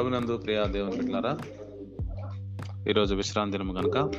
ప్రభునందు 0.00 0.36
ప్రియా 0.36 0.64
దేవుని 0.64 0.96
బిడ్డలారా 0.96 1.38
ఈరోజు 2.88 3.14
విశ్రాంతి 3.14 3.58
దినము 3.58 3.72
కనుక 3.72 4.12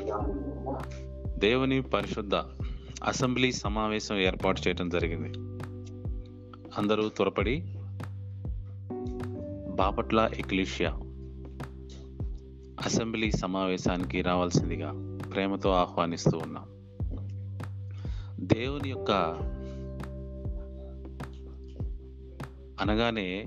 దేవుని 1.39 1.81
పరిశుద్ధ 1.81 2.35
అసెంబ్లీ 3.03 3.51
సమావేశం 3.51 4.17
ఏర్పాటు 4.17 4.61
చేయడం 4.61 4.89
జరిగింది. 4.89 5.29
అందరూ 6.77 7.09
త్వరపడి 7.09 7.63
బాపట్ల 9.75 10.29
ఎక్లీషియా 10.33 10.89
అసెంబ్లీ 12.85 13.31
సమావేశానికి 13.31 14.21
రావాల్సిందిగా 14.21 15.19
ప్రేమతో 15.33 15.69
ఆహ్వానిస్తూ 15.69 16.37
ఉన్నాం. 16.37 16.65
దేవుని 18.39 18.89
యొక్క 18.89 19.11
అనగానే 22.81 23.45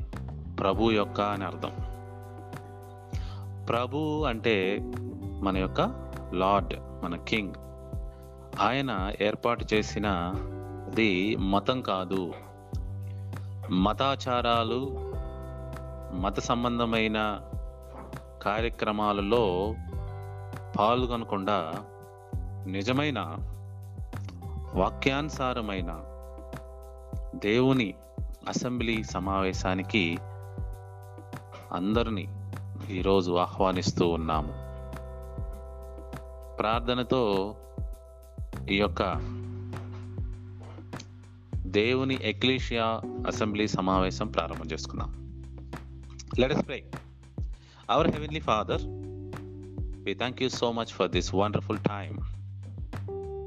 ప్రభు 0.60 0.90
యొక్క 0.90 1.20
అని 1.20 1.44
అర్థం. 1.44 1.93
ప్రభు 3.68 4.24
అంటే 4.24 4.78
మన 5.42 5.56
యొక్క 5.56 6.10
లార్డ్ 6.32 6.74
మన 7.04 7.16
కింగ్. 7.16 7.54
ఆయన 8.60 9.12
ఏర్పాటు 9.20 9.66
చేసిన 9.74 10.34
ది 10.94 11.36
మతం 11.36 11.82
కాదు. 11.82 12.32
మతాచారాలు 13.70 14.90
మత 16.20 16.40
సంబంధమైన 16.40 17.40
కార్యక్రమాలలో 18.42 19.74
పాల్గొనకుండా 20.78 21.72
నిజమైన 22.66 23.36
వాక్యానుసారమైన 24.74 26.00
దేవుని 27.34 27.94
అసెంబ్లీ 28.48 29.04
సమావేశానికి 29.04 30.18
అందరినీ 31.72 32.33
ఈరోజు 32.90 33.32
ఆహ్వానిస్తూ 33.32 34.08
ఉన్నాము. 34.08 34.52
ప్రార్థనతో 36.56 37.54
ఈ 38.70 38.76
యొక్క 38.76 39.02
దేవుని 41.56 42.18
ఎక్లీషియా 42.22 43.00
అసెంబ్లీ 43.26 43.68
సమావేశం 43.68 44.26
ప్రారంభం 44.26 44.64
చేసుకుందాం. 44.72 45.24
Let 46.38 46.52
us 46.52 46.62
our 47.90 48.08
heavenly 48.08 48.40
father 48.40 48.82
father 48.82 50.18
thank 50.18 50.42
you 50.42 50.48
so 50.48 50.72
much 50.72 50.86
for 50.86 51.10
this 51.10 51.34
wonderful 51.34 51.78
time 51.78 52.18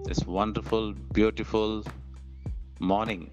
this 0.07 0.29
wonderful 0.29 0.95
beautiful 0.95 1.83
morning 2.81 3.27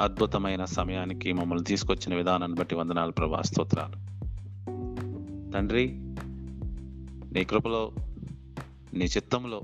అద్భుతమైన 0.00 0.64
సమయానికి 0.64 1.32
మమ్మల్ని 1.32 1.64
తీసుకొచ్చిన 1.64 2.14
విధానాన్ని 2.14 2.58
బట్టి 2.58 2.74
వందనాలు 2.74 3.12
ప్రభా 3.12 3.42
స్తోత్రాలు. 3.42 4.07
తండ్రి 5.54 5.92
నీ 7.32 7.44
కృపలో 7.44 7.92
నీ 8.94 9.04
చిత్తంలో 9.04 9.60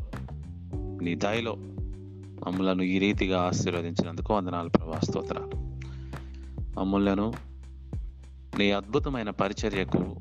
నీ 1.02 1.14
దయలో 1.14 1.54
మమ్మలను 2.46 2.82
ఈ 2.82 2.98
రీతిగా 2.98 3.40
ఆశీర్వదించినందుకు 3.40 4.34
వందనాలు 4.34 4.68
ప్రభా 4.68 5.00
స్తోత్రాలు. 5.00 5.50
మమ్మల్ని 6.80 7.32
నీ 8.58 8.70
అద్భుతమైన 8.70 9.30
పరిచర్యకు 9.30 10.16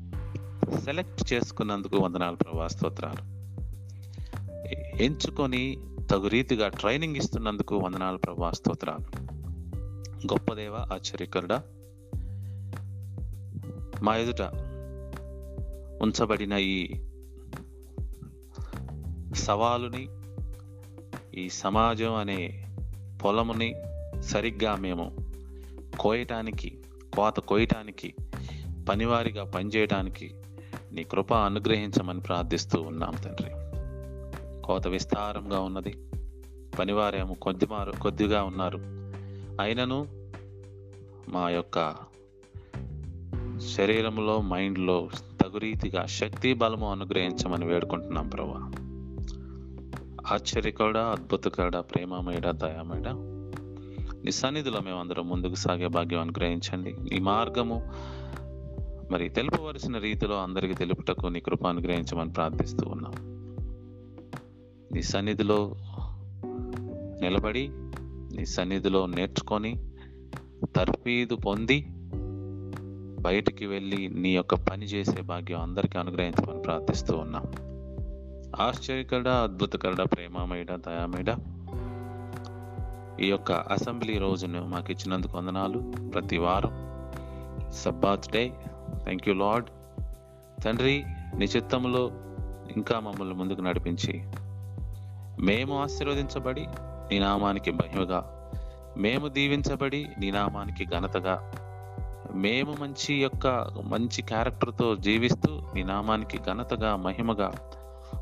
సెలెక్ట్ 0.84 1.32
చేసుకున్నందుకు 1.32 1.96
వందనాలు 1.96 2.36
ప్రభా 2.36 2.68
స్తోత్రాలు. 2.68 3.34
ఎంచుకొని 5.02 5.78
తగు 6.10 6.26
రీతిగా 6.26 6.68
ట్రైనింగ్ 6.68 7.16
ఇస్తున్నందుకు 7.16 7.76
వందనాలు 7.76 8.16
ప్రభా 8.16 8.50
స్తోత్రాలు. 8.50 9.34
గొప్పదేవ 10.26 10.74
ఆశ్చర్యకరుడా 10.74 11.62
మా 14.02 14.16
ఎదుట 14.16 14.63
ఉంచబడిన 16.02 16.52
ఈ 16.52 16.94
సవాలుని 19.34 20.08
ఈ 21.40 21.48
సమాజం 21.48 22.14
అనే 22.14 22.68
పొలముని 23.24 23.74
సరిగ్గా 24.20 24.76
మేము 24.76 25.16
కోయటానికి 26.00 26.78
కోత 27.16 27.40
కోయటానికి 27.40 28.14
పనివారిగా 28.88 29.44
పనిచేయటానికి 29.44 30.34
నీ 30.92 31.04
కృప 31.04 31.34
అనుగ్రహించమని 31.34 32.20
ప్రార్థిస్తూ 32.20 32.82
ఉన్నాం 32.82 33.14
తండ్రి. 33.24 33.50
కోత 34.62 34.88
విస్తారంగా 34.88 35.60
ఉన్నది. 35.60 35.96
పనివారేమో 36.78 37.34
కొద్దిమారు 37.34 37.92
కొద్దిగా 37.92 38.42
ఉన్నారు. 38.42 38.78
అయినను 39.62 40.06
మా 41.28 41.50
యొక్క 41.50 41.94
శరీరంలో 43.74 44.40
మైండ్లో 44.40 45.08
తగు 45.44 45.58
రీతిగా 45.58 46.06
శక్తి 46.06 46.54
బలము 46.54 46.90
అనుగ్రహించమని 46.90 47.64
వేడుకుంటున్నాం 47.64 48.28
ప్రభా. 48.28 48.72
ఆశ్చర్యకాడ 50.34 50.98
అద్భుతకాడ 50.98 51.76
ప్రేమమేడ 51.76 52.50
దయామేడ 52.50 53.08
నీ 54.24 54.30
సన్నిధిలో 54.30 54.80
మేమందరం 54.80 55.28
ముందుకు 55.28 55.54
సాగే 55.54 55.86
భాగ్యం 55.86 56.20
అనుగ్రహించండి. 56.20 56.94
ఈ 57.12 57.18
మార్గము 57.18 57.90
మరి 59.10 59.28
తెలుపవలసిన 59.28 59.98
రీతిలో 59.98 60.42
అందరికీ 60.42 60.74
తెలుపుటకు 60.74 61.26
నీ 61.26 61.40
కృప 61.40 61.66
అనుగ్రహించమని 61.66 62.32
ప్రార్థిస్తూ 62.32 62.88
ఉన్నాం. 62.88 63.12
నీ 64.92 65.02
సన్నిధిలో 65.02 65.76
నిలబడి 67.20 67.68
నీ 68.36 68.46
సన్నిధిలో 68.46 69.06
నేర్చుకొని 69.06 69.92
తర్ఫీదు 70.76 71.36
పొంది 71.36 71.86
బయటికి 73.24 73.66
వెళ్ళి 73.66 74.08
నీ 74.08 74.30
యొక్క 74.36 74.54
పని 74.54 74.86
చేసే 74.86 75.20
భాగ్యం 75.20 75.60
అందరికీ 75.60 75.98
అనుగ్రహించమని 75.98 76.62
ప్రార్థిస్తూ 76.62 77.16
ఉన్నాం. 77.16 77.44
ఆశ్చర్యకరడ 78.60 79.28
అద్భుతకర 79.28 80.04
ప్రేమమయడ 80.04 80.66
దయామయడ. 80.66 81.36
ఈ 83.20 83.26
యొక్క 83.26 83.52
అసెంబ్లీ 83.52 84.18
రోజును 84.18 84.66
మాకు 84.66 84.92
ఇచ్చినందుకు 84.92 85.38
వందనాలు. 85.38 85.92
ప్రతి 86.14 86.38
వారం 86.38 86.72
Sabbath 87.72 88.32
day. 88.32 88.52
Thank 89.02 89.28
you 89.28 89.34
lord 89.34 89.68
తండ్రి 90.64 91.04
నిశ్చిత్తంలో 91.36 92.10
ఇంకా 92.76 93.00
మమ్మల్ని 93.00 93.34
ముందుకు 93.34 93.60
నడిపించి 93.60 94.22
మేము 95.44 95.82
ఆశీర్వదించబడి 95.82 96.66
నీ 97.10 97.18
నామానికి 97.18 97.70
మహిమగా 97.70 98.20
మేము 98.96 99.28
దీవించబడి 99.28 100.06
నీ 100.18 100.30
నామానికి 100.30 100.84
ఘనతగా 100.84 101.50
మేము 102.34 102.76
మంచి 102.80 103.14
యొక్క 103.14 103.46
మంచి 103.84 104.22
క్యారెక్టర్తో 104.22 104.96
జీవిస్తూ 104.96 105.62
నీ 105.74 105.82
నామానికి 105.82 106.38
ఘనతగా 106.38 106.96
మహిమగా 106.96 107.52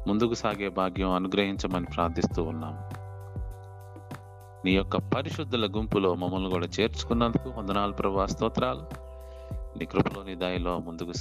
ముందుకు 0.09 0.35
సాగే 0.35 0.69
భాగ్యం 0.69 1.11
అనుగ్రహించమని 1.11 1.85
ప్రార్థిస్తూ 1.85 2.43
ఉన్నాం. 2.43 2.73
నీ 4.65 4.73
యొక్క 4.73 4.97
పరిశుద్ధుల 4.97 5.67
గుంపులో 5.77 6.15
మమ్మల్ని 6.15 6.51
కూడా 6.51 6.67
చేర్చుకున్నందుకు 6.81 7.49
వందనాలు 7.49 7.93
ప్రభా 7.93 8.27
స్తోత్రాలు. 8.27 8.83
నీ 9.79 9.85
కృపలో 9.85 10.23
నీ 10.23 10.35
దయలో 10.35 10.79
ముందుకు 10.79 11.13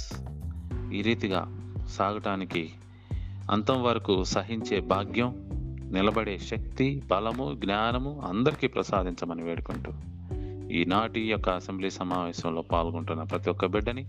ఈ 0.92 1.02
రీతిగా 1.02 1.58
సాగటానికి 1.88 2.70
అంతం 3.50 3.82
వరకు 3.82 4.24
సహించే 4.24 4.80
భాగ్యం 4.80 5.48
నిలబడే 5.92 6.38
శక్తి 6.38 7.02
బలము 7.10 7.54
జ్ఞానము 7.54 8.22
అందరికీ 8.28 8.66
ప్రసాదించమని 8.66 9.42
వేడుకుంటూ 9.42 9.92
ఈనాటి 10.72 11.20
యొక్క 11.20 11.48
అసెంబ్లీ 11.48 11.90
సమావేశంలో 11.90 12.62
పాల్గొంటున్న 12.62 13.22
ప్రతి 13.22 13.50
ఒక్క 13.50 13.66
బిడ్డని 13.66 14.06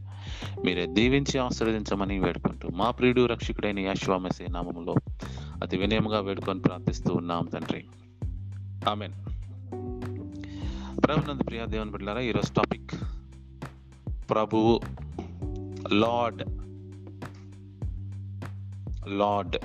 మీరే 0.65 0.85
దీవించి 0.85 1.39
ఆశీర్వదించమని 1.39 2.19
వేడుకుంటూ 2.19 2.69
మా 2.75 2.91
ప్రియుడు 2.91 3.25
రక్షకుడైన 3.25 3.79
యాశ్వామసే 3.79 4.45
నామంలో 4.49 4.95
అతి 5.63 5.77
వినయముగా 5.77 6.19
వేడుకొని 6.19 6.61
ప్రార్థిస్తూ 6.61 7.13
ఉన్నాం 7.13 7.45
తండ్రి. 7.53 7.85
ఆమెన్. 8.89 9.13
ప్రభునంద 11.07 11.47
ప్రియా 11.47 11.65
దేవుని 11.65 11.91
బిడ్డారా 11.91 12.21
ఈరోజు 12.21 12.53
టాపిక్ 12.53 12.91
ప్రభువు 14.29 14.81
lord 15.93 16.43
lord. 19.07 19.57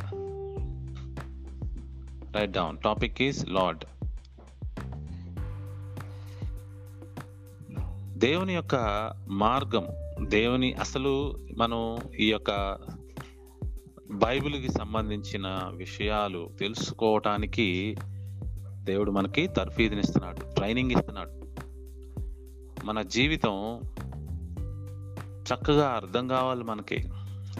Write 2.36 2.52
down. 2.52 2.78
Topic 2.78 3.22
is 3.22 3.48
lord. 3.48 3.84
దేవుని 8.18 8.54
యొక్క 8.54 8.74
మార్గం 9.28 9.86
దేవుని 10.28 10.74
అసలు 10.74 11.34
మనం 11.56 11.98
ఈ 12.18 12.30
యొక్క 12.30 12.78
బైబిల్కి 14.10 14.72
సంబంధించిన 14.72 15.62
విషయాలు 15.76 16.50
తెలుసుకోవటానికి 16.60 17.96
దేవుడు 18.82 19.10
మనకి 19.10 19.46
తర్ఫీదునిస్తున్నాడు 19.46 20.54
ట్రైనింగ్ 20.54 20.90
ఇస్తున్నాడు. 20.90 21.30
మన 22.86 23.02
జీవితం 23.02 23.80
చక్కగా 25.42 25.88
అర్థం 25.88 26.28
కావాలి 26.28 26.64
మనకి. 26.64 27.08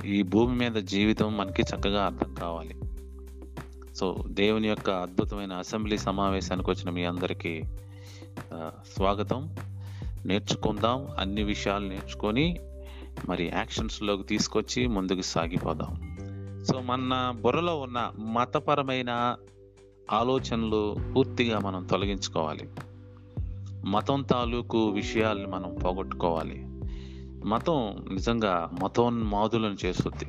ఈ 0.04 0.22
భూమి 0.22 0.56
మీద 0.56 0.82
జీవితం 0.82 1.36
మనకి 1.36 1.62
చక్కగా 1.62 2.04
అర్థం 2.04 2.34
కావాలి. 2.34 2.76
సో 3.94 4.16
దేవుని 4.28 4.68
యొక్క 4.68 4.90
అద్భుతమైన 4.90 5.52
అసెంబ్లీ 5.52 5.98
సమావేశానికి 5.98 6.70
వచ్చిన 6.70 6.90
మీ 6.90 7.04
అందరికీ 7.04 7.62
స్వాగతం. 8.94 9.56
నేర్చుకుందాం 10.28 11.06
అన్ని 11.18 11.42
విషయాలు 11.42 11.88
నేర్చుకొని 11.88 12.58
మరి 13.28 13.44
యాక్షన్స్లోకి 13.44 14.22
తీసుకొచ్చి 14.22 14.86
ముందుకు 14.86 15.20
సాగిపోదాం. 15.20 16.18
సో 16.64 16.80
మన 16.80 17.34
బుర్రలో 17.40 17.80
ఉన్న 17.80 18.12
మతపరమైన 18.18 19.36
ఆలోచనలు 20.12 20.96
పూర్తిగా 21.16 21.58
మనం 21.58 21.84
తొలగించుకోవాలి. 21.84 22.68
మతం 23.84 24.22
తాలూకు 24.22 24.88
విషయాల్ని 24.88 25.46
మనం 25.46 25.76
పోగొట్టుకోవాలి. 25.84 26.64
మతం 27.44 28.04
నిజంగా 28.12 28.70
మతోన్మాదులను 28.82 29.76
చేస్తుంది. 29.84 30.24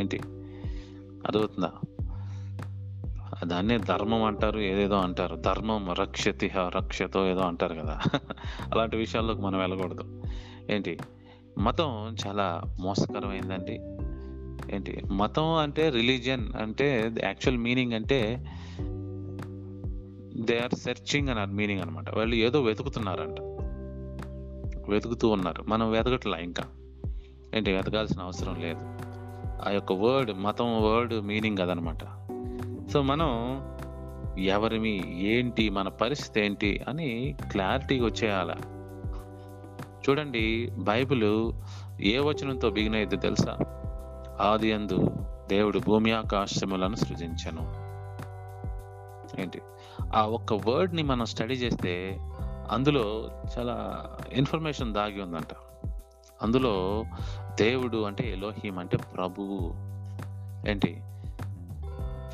ఏంటి? 0.00 0.20
అర్థమవుతుందా? 1.26 1.72
దాన్నే 3.44 3.78
ధర్మం 3.78 4.22
అంటారు 4.24 4.60
ఏదేదో 4.60 4.94
అంటారు. 4.94 5.36
ధర్మం 5.36 5.92
రక్షతి 5.92 6.50
రక్షతో 6.56 7.28
ఏదో 7.28 7.40
అంటారు 7.40 7.74
కదా. 7.74 8.00
అలాంటి 8.72 8.96
విషయాల్లోకి 8.96 9.40
మనం 9.40 9.58
వెళ్ళకూడదు. 9.58 10.22
ఏంటి? 10.70 10.98
మతం 11.58 12.16
చాలా 12.26 12.62
మోసకరమైందండి. 12.80 13.80
ఏంటి? 14.74 15.02
మతం 15.12 15.54
అంటే 15.54 15.88
రిలీజియన్ 15.88 16.54
అంటే 16.54 17.12
యాక్చువల్ 17.24 17.58
మీనింగ్ 17.58 17.92
అంటే 17.92 18.46
దే 20.44 20.58
ఆర్ 20.58 20.74
సెర్చింగ్ 20.74 21.28
అని 21.28 21.52
మీనింగ్ 21.52 21.80
అనమాట 21.80 22.14
వాళ్ళు 22.14 22.34
ఏదో 22.34 22.62
వెతుకుతున్నారంట. 22.62 23.40
వెతుకుతూ 24.90 25.28
ఉన్నారు. 25.28 25.64
మనం 25.68 25.90
వెతకట్లా 25.90 26.38
ఇంకా? 26.38 26.64
ఏంటి? 27.54 27.72
వెతకాల్సిన 27.72 28.22
అవసరం 28.22 28.54
లేదు. 28.54 28.80
ఆ 29.68 29.70
యొక్క 29.70 29.92
వర్డ్ 29.92 30.38
మతం 30.38 30.82
వర్డ్ 30.82 31.14
మీనింగ్ 31.14 31.58
అదనమాట 31.58 32.19
సో 32.92 33.02
మనం 33.02 33.60
ఎవరిమి 34.38 35.22
ఏంటి 35.28 35.70
మన 35.70 35.88
పరిస్థితి 35.88 36.40
ఏంటి 36.40 36.84
అని 36.88 37.36
క్లారిటీగా 37.50 38.06
వచ్చేయాల. 38.06 38.54
చూడండి 40.08 40.70
బైబిల్ 40.78 41.52
ఏ 42.00 42.18
వచనంతో 42.18 42.70
బిగిన్ 42.70 42.94
అయిందో 42.94 43.16
తెలుసా? 43.16 43.58
ఆది 44.40 44.72
అందు 44.72 45.10
దేవుడు 45.48 45.78
భూమి 45.78 46.12
ఆకాశములను 46.12 46.94
సృజించను. 46.94 47.60
ఏంటి? 49.40 49.60
ఆ 50.14 50.26
ఒక్క 50.26 50.52
వర్డ్ని 50.52 51.02
మనం 51.02 51.24
స్టడీ 51.24 51.54
చేస్తే 51.54 52.18
అందులో 52.70 53.30
చాలా 53.58 54.06
ఇన్ఫర్మేషన్ 54.32 54.94
దాగి 54.94 55.22
ఉందంట. 55.22 55.54
అందులో 56.42 57.04
దేవుడు 57.60 58.02
అంటే 58.02 58.32
ఎలోహీం 58.32 58.78
అంటే 58.78 58.96
ప్రభువు. 58.96 59.74
ఏంటి? 60.70 61.02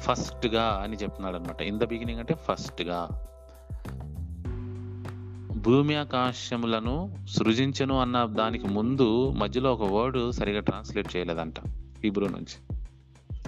ఫస్ట్గా 0.08 0.80
అని 0.84 0.96
చెప్తున్నాడు 0.96 1.36
అనమాట 1.36 1.62
ఇన్ 1.62 1.78
ద 1.78 1.84
బిగినింగ్ 1.84 2.18
అంటే 2.18 2.34
ఫస్ట్గా. 2.34 3.08
భూమి 5.56 5.94
ఆకాశములను 5.94 7.16
సృజించను 7.28 8.00
అన్న 8.00 8.24
దానికి 8.24 8.66
ముందు 8.66 9.30
మధ్యలో 9.30 9.74
ఒక 9.74 9.92
వర్డ్ 9.92 10.32
సరిగా 10.32 10.60
ట్రాన్స్లేట్ 10.60 11.16
చేయలేదంట 11.16 11.54
హీబ్రూ 12.04 12.28
నుంచి. 12.28 12.76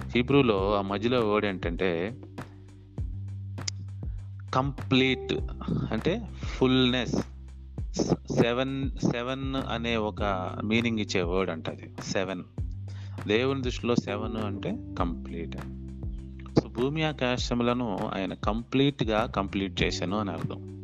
హీబ్రూలో 0.09 0.75
ఆ 0.75 0.81
మధ్యలో 0.81 1.29
వర్డ్ 1.29 1.47
ఏంటంటే 1.47 2.17
కంప్లీట్ 4.53 5.33
అంటే 5.91 6.29
ఫుల్నెస్. 6.43 7.15
సెవెన్ 8.41 8.91
సెవెన్ 9.11 9.55
అనే 9.55 9.95
ఒక 9.95 10.21
మీనింగ్ 10.63 10.99
ఇచ్చే 10.99 11.21
వర్డ్ 11.21 11.51
అంట 11.51 11.69
అది 11.69 11.95
సెవెన్. 12.03 12.43
దేవుని 13.27 13.61
దృష్టిలో 13.61 13.95
సెవెన్ 13.95 14.37
అంటే 14.37 14.95
కంప్లీట్. 14.99 15.57
భూమి 16.79 17.03
ఆకాశములను 17.03 17.97
ఆయన 18.13 18.33
కంప్లీట్గా 18.33 19.25
కంప్లీట్ 19.25 19.83
చేశాను 19.83 20.17
అని 20.17 20.31
అర్థం. 20.31 20.81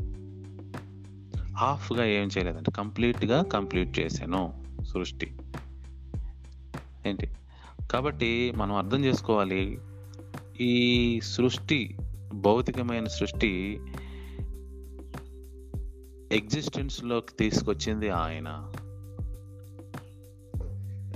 హాఫ్గా 1.58 2.06
ఏం 2.06 2.28
చేయలేదంటే 2.28 2.72
కంప్లీట్గా 2.72 3.44
కంప్లీట్ 3.44 4.00
చేశాను 4.00 4.64
సృష్టి. 4.84 5.38
ఏంటి? 7.06 7.28
కాబట్టి 7.92 8.54
మనం 8.58 8.76
అర్థం 8.76 9.06
చేసుకోవాలి 9.06 9.80
ఈ 10.62 11.20
సృష్టి 11.24 11.98
భౌతికమైన 12.34 13.08
సృష్టి 13.08 13.80
ఎగ్జిస్టెన్స్లోకి 16.32 17.34
తీసుకొచ్చింది 17.40 18.10
ఆయన. 18.10 18.72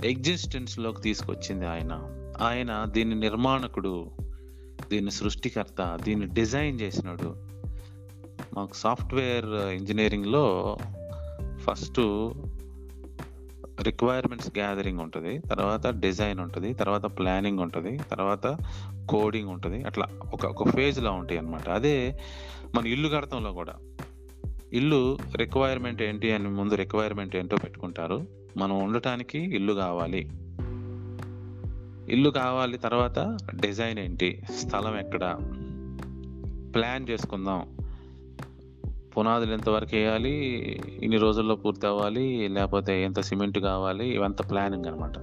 ఎగ్జిస్టెన్స్లోకి 0.04 1.02
తీసుకొచ్చింది 1.02 1.66
ఆయన. 1.66 2.02
ఆయన 2.42 2.84
దీని 2.84 3.14
నిర్మాణకుడు. 3.14 4.19
దీని 4.88 5.10
సృష్టికర్త 5.10 5.98
దీన్ని 6.02 6.26
డిజైన్ 6.26 6.80
చేసినాడు. 6.80 7.50
మాకు 8.54 8.74
సాఫ్ట్వేర్ 8.74 9.46
ఇంజనీరింగ్లో 9.46 10.76
ఫస్ట్ 11.58 12.32
రిక్వైర్మెంట్స్ 13.82 14.58
గ్యాదరింగ్ 14.58 14.98
ఉంటుంది 14.98 15.38
తర్వాత 15.38 15.86
డిజైన్ 15.86 16.40
ఉంటుంది 16.40 16.74
తర్వాత 16.74 17.04
ప్లానింగ్ 17.04 17.58
ఉంటుంది 17.58 17.96
తర్వాత 17.96 18.56
కోడింగ్ 19.08 19.48
ఉంటుంది 19.48 19.84
అట్లా 19.84 20.06
ఒక 20.32 20.46
ఒక 20.46 20.68
ఫేజ్లో 20.68 21.12
ఉంటాయి 21.12 21.40
అనమాట 21.40 21.68
అదే 21.68 22.20
మన 22.74 22.86
ఇల్లు 22.86 23.08
కడతంలో 23.08 23.52
కూడా. 23.52 23.74
ఇల్లు 24.72 25.18
రిక్వైర్మెంట్ 25.36 26.02
ఏంటి 26.02 26.32
అని 26.32 26.48
ముందు 26.48 26.74
రిక్వైర్మెంట్ 26.74 27.36
ఏంటో 27.36 27.56
పెట్టుకుంటారు. 27.56 28.26
మనం 28.56 28.78
ఉండటానికి 28.78 29.38
ఇల్లు 29.38 29.72
కావాలి. 29.72 30.30
ఇల్లు 32.10 32.30
కావాలి 32.30 32.78
తర్వాత 32.78 33.36
డిజైన్ 33.60 33.98
ఏంటి? 33.98 34.42
స్థలం 34.56 34.98
ఎక్కడ? 34.98 35.38
ప్లాన్ 36.74 37.08
చేసుకుందాం. 37.10 37.76
పునాదులు 39.18 39.52
ఎంతవరకు 39.52 39.96
వేయాలి? 39.96 40.34
ఇన్ని 41.02 41.16
రోజుల్లో 41.16 41.56
పూర్తి 41.56 41.86
అవ్వాలి? 41.86 42.48
లేకపోతే 42.48 43.04
ఎంత 43.04 43.20
సిమెంట్ 43.20 43.58
కావాలి? 43.58 44.14
ఇవంతా 44.14 44.44
ప్లానింగ్ 44.44 44.84
అనమాట 44.84 45.18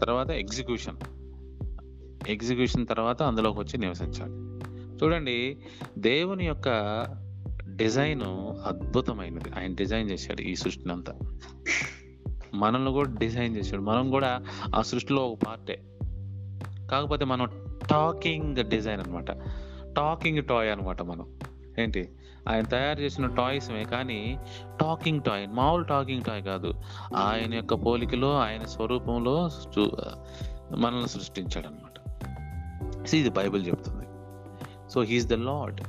తర్వాత 0.00 0.30
ఎగ్జిక్యూషన్. 0.30 0.96
ఎగ్జిక్యూషన్ 2.28 2.86
తర్వాత 2.86 3.22
అందులోకి 3.22 3.58
వచ్చి 3.58 3.78
నివసించాలి. 3.78 4.32
చూడండి 5.04 5.58
దేవుని 5.98 6.46
యొక్క 6.46 6.68
డిజైన్ 7.76 8.22
అద్భుతమైనది. 8.66 9.50
ఆయన 9.58 9.74
డిజైన్ 9.74 10.10
చేశాడు 10.10 10.42
ఈ 10.42 10.54
సృష్టిని 10.54 10.92
అంతా. 10.92 11.14
మనల్ని 12.54 12.90
కూడా 12.90 13.14
డిజైన్ 13.18 13.56
చేశాడు. 13.56 13.82
మనం 13.82 14.10
కూడా 14.10 14.42
ఆ 14.74 14.82
సృష్టిలో 14.82 15.28
ఒక 15.28 15.38
పార్టే. 15.46 15.82
కాకపోతే 16.92 17.24
మనం 17.24 17.48
టాకింగ్ 17.90 18.56
డిజైన్ 18.56 19.00
అనమాట 19.00 19.30
టాకింగ్ 19.96 20.44
టాయ్ 20.44 20.70
అనమాట 20.70 21.02
మనం. 21.02 21.40
ఏంటి? 21.78 22.08
ఆయన 22.48 22.64
తయారు 22.64 23.00
చేసిన 23.00 23.26
టాయ్స్మే 23.26 23.84
కానీ 23.84 24.38
టాకింగ్ 24.80 25.20
టాయ్ 25.20 25.46
మామూలు 25.48 25.84
టాకింగ్ 25.84 26.22
టాయ్ 26.22 26.42
కాదు. 26.44 26.74
ఆయన 27.16 27.54
యొక్క 27.54 27.74
పోలికలో 27.74 28.38
ఆయన 28.38 28.64
స్వరూపంలో 28.64 29.50
మనల్ని 30.76 31.08
సృష్టించాడు 31.08 31.66
అనమాట 31.66 31.92
ఇది 33.14 33.30
బైబిల్ 33.30 33.66
చెప్తుంది. 33.66 34.04
సో 34.90 35.02
హీస్ 35.02 35.26
ద 35.26 35.32
లాడ్ 35.32 35.80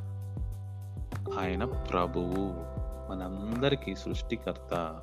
ఆయన 1.40 1.64
ప్రభువు. 1.64 2.74
మనందరికీ 3.12 3.96
సృష్టికర్త. 3.96 5.00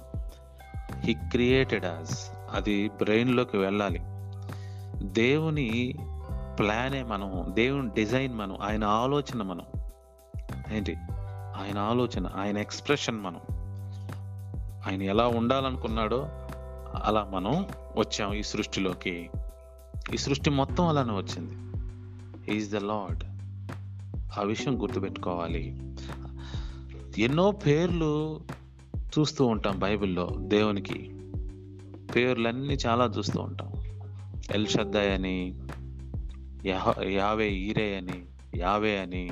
హీ 0.99 1.15
క్రియేటెడ్ 1.15 1.85
అస్ 1.85 2.31
అది 2.53 2.89
బ్రెయిన్లోకి 2.89 3.57
వెళ్ళాలి. 3.57 4.01
దేవుని 5.03 5.95
ప్లానే 6.59 7.03
మనం 7.03 7.47
దేవుని 7.49 7.91
డిజైన్ 7.91 8.35
మనం 8.35 8.59
ఆయన 8.63 8.85
ఆలోచన 8.85 9.43
మనం. 9.43 9.63
ఏంటి? 10.73 10.97
ఆయన 11.61 11.79
ఆలోచన 11.79 12.27
ఆయన 12.37 12.59
ఎక్స్ప్రెషన్ 12.59 13.21
మనం. 13.21 13.41
ఆయన 14.87 15.03
ఎలా 15.03 15.27
ఉండాలనుకున్నాడో 15.27 16.29
అలా 17.05 17.31
మనం 17.33 17.67
వచ్చాం 17.97 18.33
ఈ 18.33 18.43
సృష్టిలోకి. 18.43 19.31
ఈ 20.15 20.17
సృష్టి 20.17 20.51
మొత్తం 20.51 20.89
అలానే 20.89 21.13
వచ్చింది. 21.13 21.55
ఈజ్ 22.57 22.73
ద 22.73 22.77
లాడ్ 22.77 23.25
ఆ 24.39 24.43
విషయం 24.43 24.83
గుర్తుపెట్టుకోవాలి. 24.83 25.83
ఎన్నో 27.19 27.51
పేర్లు 27.51 28.41
చూస్తూ 28.99 29.47
ఉంటాం 29.47 29.79
బైబిల్లో 29.79 30.29
దేవునికి. 30.39 31.11
పేర్లన్నీ 32.17 32.75
చాలా 32.75 33.05
చూస్తూ 33.05 33.41
ఉంటాం. 33.41 33.73
ఎల్ 34.55 34.67
షద్దాయ్ 34.67 35.11
అని 35.11 35.59
యావే 37.05 37.51
ఈరే 37.51 37.97
అని 37.97 38.25
యావే 38.57 38.99
అని 38.99 39.31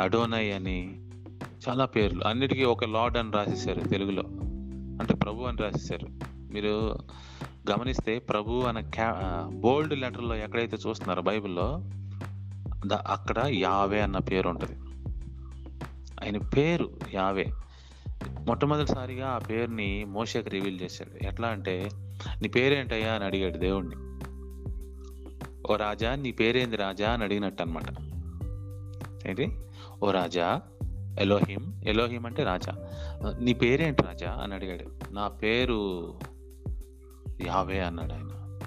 అడోనై 0.00 0.50
అని 0.50 1.08
చాలా 1.68 1.84
పేర్లు. 1.84 2.24
అన్నిటికీ 2.24 2.64
ఒక 2.64 2.84
లార్డ్ 2.84 3.18
అని 3.18 3.32
రాసేసారు 3.32 3.80
తెలుగులో. 3.80 4.22
అంటే 5.00 5.14
ప్రభు 5.14 5.42
అని 5.42 5.56
రాసేసారు 5.56 6.06
మీరు 6.54 6.98
గమనిస్తే 7.70 8.18
ప్రభు 8.18 8.60
అనే 8.60 8.82
క్యా 8.82 9.20
బోల్డ్ 9.54 10.00
లెటర్లో 10.00 10.36
ఎక్కడైతే 10.36 10.76
చూస్తున్నారో 10.88 11.22
బైబిల్లో 11.22 11.82
అక్కడ 13.06 13.44
యావే 13.46 14.00
అన్న 14.00 14.18
పేరు 14.18 14.48
ఉంటుంది. 14.48 14.72
ఆయన 16.24 16.38
పేరు 16.38 16.90
యావే. 17.14 17.52
మొట్టమొదటిసారిగా 18.40 19.28
ఆ 19.28 19.38
పేరుని 19.38 20.04
మోషకు 20.04 20.48
రివీల్ 20.48 20.80
చేశాడు. 20.80 21.26
ఎట్లా 21.26 21.48
అంటే 21.48 21.88
నీ 22.42 22.48
పేరేంటయ్యా? 22.48 23.12
అని 23.12 23.24
అడిగాడు 23.24 23.58
దేవుణ్ణి. 23.58 24.11
ఓ 25.70 25.76
రాజా 25.76 26.14
నీ 26.14 26.32
పేరేంది 26.32 26.76
రాజా 26.76 27.10
అని 27.10 27.24
అడిగినట్టు 27.24 27.62
అనమాట 27.62 27.84
ఏంటి? 29.26 29.56
ఓ 30.02 30.10
రాజా 30.10 30.62
ఎలోహిం. 31.20 31.82
ఎలోహిం 31.86 32.26
అంటే 32.26 32.42
రాజా. 32.44 32.72
నీ 33.40 33.52
పేరేంటి 33.52 34.02
రాజా 34.02 34.30
అని 34.42 34.54
అడిగాడు. 34.54 35.14
నా 35.14 35.28
పేరు 35.28 36.12
యావే 37.46 37.80
అన్నాడు 37.80 38.12
ఆయన. 38.12 38.58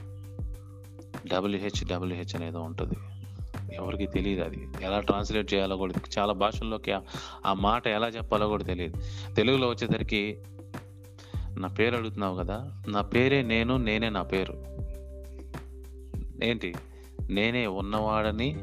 డబ్ల్యూహెచ్ 1.31 1.87
డబ్ల్యూహెచ్ 1.87 2.35
అనేదో 2.35 2.59
ఉంటుంది. 2.59 2.95
ఎవరికి 3.75 4.07
తెలియదు 4.07 4.43
అది. 4.43 4.67
ఎలా 4.81 4.99
ట్రాన్స్లేట్ 4.99 5.53
చేయాలో 5.53 5.77
కూడా 5.77 5.93
చాలా 6.19 6.33
భాషల్లోకి 6.33 6.91
ఆ 7.45 7.53
మాట 7.53 7.87
ఎలా 7.87 8.07
చెప్పాలో 8.07 8.47
కూడా 8.47 8.63
తెలియదు 8.63 9.01
తెలుగులో 9.33 9.67
వచ్చేసరికి 9.67 10.37
నా 11.57 11.67
పేరు 11.67 11.97
అడుగుతున్నావు 11.97 12.37
కదా? 12.37 12.83
నా 12.87 13.01
పేరే 13.01 13.41
నేను 13.41 13.77
నేనే 13.77 14.09
నా 14.09 14.23
పేరు. 14.23 14.85
ఏంటి? 16.43 16.75
నేనే 17.29 17.67
ఉన్నవాడని 17.67 18.55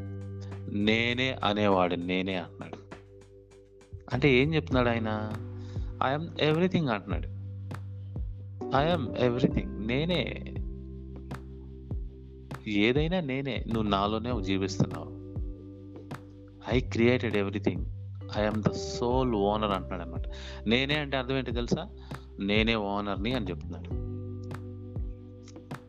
నేనే 0.72 1.38
అనేవాడిని 1.44 2.06
నేనే 2.06 2.34
అంటున్నాడు 2.34 2.76
అంటే 4.12 4.34
ఏం 4.34 4.54
చెప్తున్నాడు 4.54 4.88
ఆయన? 4.88 5.32
ఐఎమ్ 6.02 6.28
ఎవ్రీథింగ్ 6.40 6.88
అంటున్నాడు. 6.88 7.26
ఐఎమ్ 8.76 9.16
ఎవ్రీథింగ్ 9.18 9.86
నేనే. 9.86 10.44
ఏదైనా 12.70 13.20
నేనే. 13.20 13.64
నువ్వు 13.68 13.90
నాలోనే 13.90 14.42
జీవిస్తున్నావు. 14.42 15.22
I 16.74 16.80
created 16.80 17.36
everything 17.36 17.86
I'm 18.38 18.62
the 18.62 18.70
sole 18.70 19.34
owner 19.34 19.70
అంటున్నాడు 19.70 20.02
అనమాట 20.02 20.22
నేనే 20.66 20.94
అంటే 20.94 21.16
అర్థం 21.16 21.38
ఏంటి 21.38 21.52
తెలుసా? 21.52 21.88
నేనే 22.40 22.74
ఓనర్ని 22.74 23.32
అని 23.32 23.46
చెప్తున్నాడు. 23.50 24.12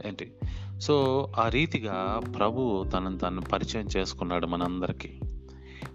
ఏంటి? 0.07 0.31
సో 0.83 1.29
ఆ 1.39 1.49
రీతిగా 1.49 2.21
ప్రభు 2.35 2.85
తనను 2.93 3.17
తను 3.17 3.41
పరిచయం 3.41 3.87
చేసుకున్నాడు 3.97 4.47
మనందరికీ. 4.47 5.19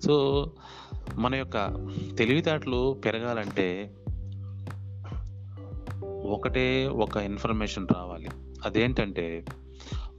సో 0.05 0.47
మన 1.15 1.35
యొక్క 1.35 1.67
తెలివితేటలు 2.19 3.03
పెరగాలంటే 3.05 3.95
ఒకటే 6.27 6.87
ఒక 6.87 7.17
ఇన్ఫర్మేషన్ 7.17 7.87
రావాలి. 7.97 8.29
అదేంటంటే 8.65 9.45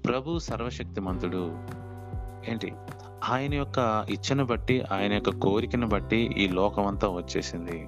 ప్రభు 0.06 0.40
సర్వశక్తిమంతుడు. 0.40 1.52
ఏంటి? 2.52 2.74
ఆయన 3.30 3.54
యొక్క 3.54 4.06
ఇచ్చను 4.10 4.46
బట్టి 4.46 4.82
ఆయన 4.82 5.14
యొక్క 5.14 5.30
కోరికను 5.30 5.88
బట్టి 5.88 6.18
ఈ 6.18 6.48
లోకమంతా 6.48 7.08
వచ్చేసింది. 7.08 7.80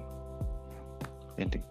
ఏంటి? 1.42 1.62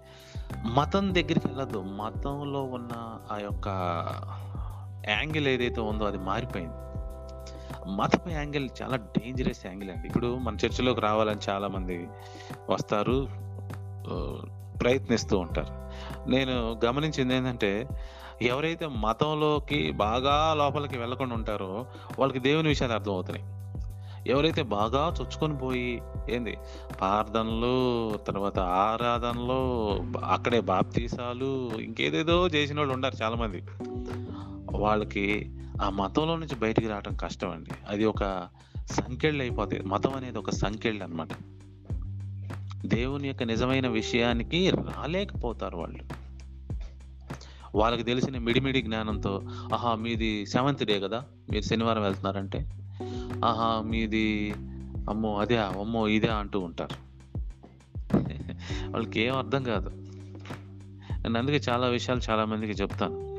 మతం 0.73 1.15
దగ్గరికి 1.15 1.47
వెళ్ళదు. 1.47 1.81
మతంలో 1.81 2.63
ఉన్న 2.63 3.19
ఆ 3.31 3.37
యొక్క 3.37 3.67
యాంగిల్ 5.09 5.47
ఏదైతే 5.47 5.81
ఉందో 5.81 6.05
అది 6.05 6.17
మారిపోయింది. 6.17 6.75
మతపు 7.97 8.29
యాంగిల్ 8.29 8.69
చాలా 8.81 8.95
డేంజరస్ 8.95 9.65
యాంగిల్ 9.65 9.89
అండి. 9.89 10.07
ఇప్పుడు 10.07 10.37
మన 10.37 10.55
చర్చిలోకి 10.65 11.01
రావాలని 11.01 11.39
చాలా 11.49 11.67
మంది 11.67 12.07
వస్తారు 12.69 13.27
ప్రయత్నిస్తూ 14.79 15.37
ఉంటారు. 15.37 15.73
నేను 16.29 16.79
గమనించింది 16.85 17.35
ఏంటంటే 17.35 17.87
ఎవరైతే 18.41 18.87
మతంలోకి 18.87 19.91
బాగా 19.91 20.53
లోపలికి 20.57 20.97
వెళ్ళకుండా 20.97 21.35
ఉంటారో 21.35 21.85
వాళ్ళకి 22.19 22.39
దేవుని 22.39 22.67
విషయాలు 22.67 22.93
అర్థమవుతున్నాయి. 22.93 23.45
ఎవరైతే 24.31 24.61
బాగా 24.61 25.13
చొచ్చుకొని 25.21 25.57
పోయి 25.57 26.01
ఏంది 26.29 26.57
ప్రార్థనలు 26.99 28.17
తర్వాత 28.17 28.59
ఆరాధనలు 28.59 29.59
అక్కడే 30.25 30.59
బాప్తీసాలు 30.59 31.71
ఇంకేదేదో 31.79 32.47
చేసిన 32.47 32.77
వాళ్ళు 32.77 32.93
ఉన్నారు 32.93 33.23
చాలామంది. 33.23 33.61
వాళ్ళకి 34.77 35.51
ఆ 35.81 35.89
మతంలో 35.89 36.35
నుంచి 36.35 36.55
బయటికి 36.55 36.87
రావడం 36.87 37.15
కష్టం 37.15 37.51
అండి 37.51 37.71
అది 37.87 38.05
ఒక 38.05 38.47
సంకెళ్ళు 38.91 39.41
అయిపోతుంది 39.41 39.83
మతం 39.83 40.13
అనేది 40.13 40.37
ఒక 40.37 40.49
సంకెళ్ళు 40.49 41.03
అనమాట 41.03 41.27
దేవుని 42.85 43.27
యొక్క 43.27 43.43
నిజమైన 43.43 43.87
విషయానికి 43.87 44.69
రాలేకపోతారు 44.69 45.77
వాళ్ళు. 45.77 46.21
వాళ్ళకి 47.75 48.03
తెలిసిన 48.03 48.37
మిడిమిడి 48.37 48.81
జ్ఞానంతో 48.81 49.41
ఆహా 49.73 49.95
మీది 49.95 50.45
సెవెంత్ 50.45 50.83
డే 50.83 50.99
కదా 50.99 51.23
మీరు 51.49 51.63
శనివారం 51.63 52.01
వెళ్తున్నారంటే? 52.01 52.69
ఆహా 53.45 53.81
మీది 53.81 54.53
అమ్మో 55.09 55.37
అదే 55.37 55.57
అమ్మో 55.57 56.07
ఇదే 56.07 56.27
అంటూ 56.27 56.59
ఉంటారు. 56.59 56.95
వాళ్ళకి 58.91 59.21
ఏం 59.21 59.37
అర్థం 59.37 59.63
కాదు. 59.63 59.89
నేను 61.21 61.39
అందుకే 61.39 61.61
చాలా 61.69 61.87
విషయాలు 61.87 62.21
చాలామందికి 62.29 62.71
చెప్తాను. 62.71 63.30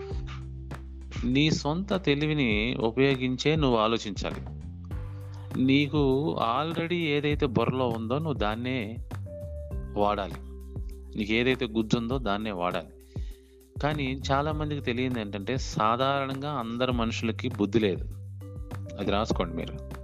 నీ 1.24 1.50
సొంత 1.50 2.04
తెలివిని 2.04 2.76
ఉపయోగించే 2.80 3.56
నువ్వు 3.56 3.78
ఆలోచించాలి. 3.78 4.40
నీకు 5.62 6.34
ఆల్రెడీ 6.40 6.96
ఏదైతే 6.96 7.46
బుర్రలో 7.46 7.88
ఉందో 7.88 8.14
నువ్వు 8.14 8.32
దాన్నే 8.32 8.96
వాడాలి. 9.96 10.34
నీకు 11.18 11.32
ఏదైతే 11.32 11.66
గుజ్జుందో 11.66 12.18
దాన్నే 12.18 12.50
వాడాలి. 12.50 13.20
కానీ 13.80 14.20
చాలామందికి 14.32 14.80
తెలియదు 14.80 15.20
ఏంటంటే 15.20 15.56
సాధారణంగా 15.56 16.50
అందరు 16.50 16.92
మనుషులకి 16.92 17.48
బుద్ధి 17.48 17.78
లేదు. 17.78 18.04
అది 18.98 19.10
రాసుకోండి 19.10 19.56
మీరు. 19.56 20.02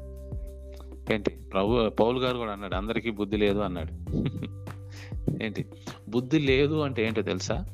ఏంటి? 1.12 1.30
ప్రభు 1.30 1.88
పౌల్ 1.88 2.18
గారు 2.18 2.36
కూడా 2.36 2.52
అన్నాడు 2.52 2.74
అందరికీ 2.74 3.10
బుద్ధి 3.10 3.36
లేదు 3.36 3.58
అన్నాడు. 3.58 3.92
ఏంటి? 5.44 5.64
బుద్ధి 6.08 6.38
లేదు 6.38 6.80
అంటే 6.80 7.06
ఏంటో 7.06 7.22
తెలుసా? 7.22 7.66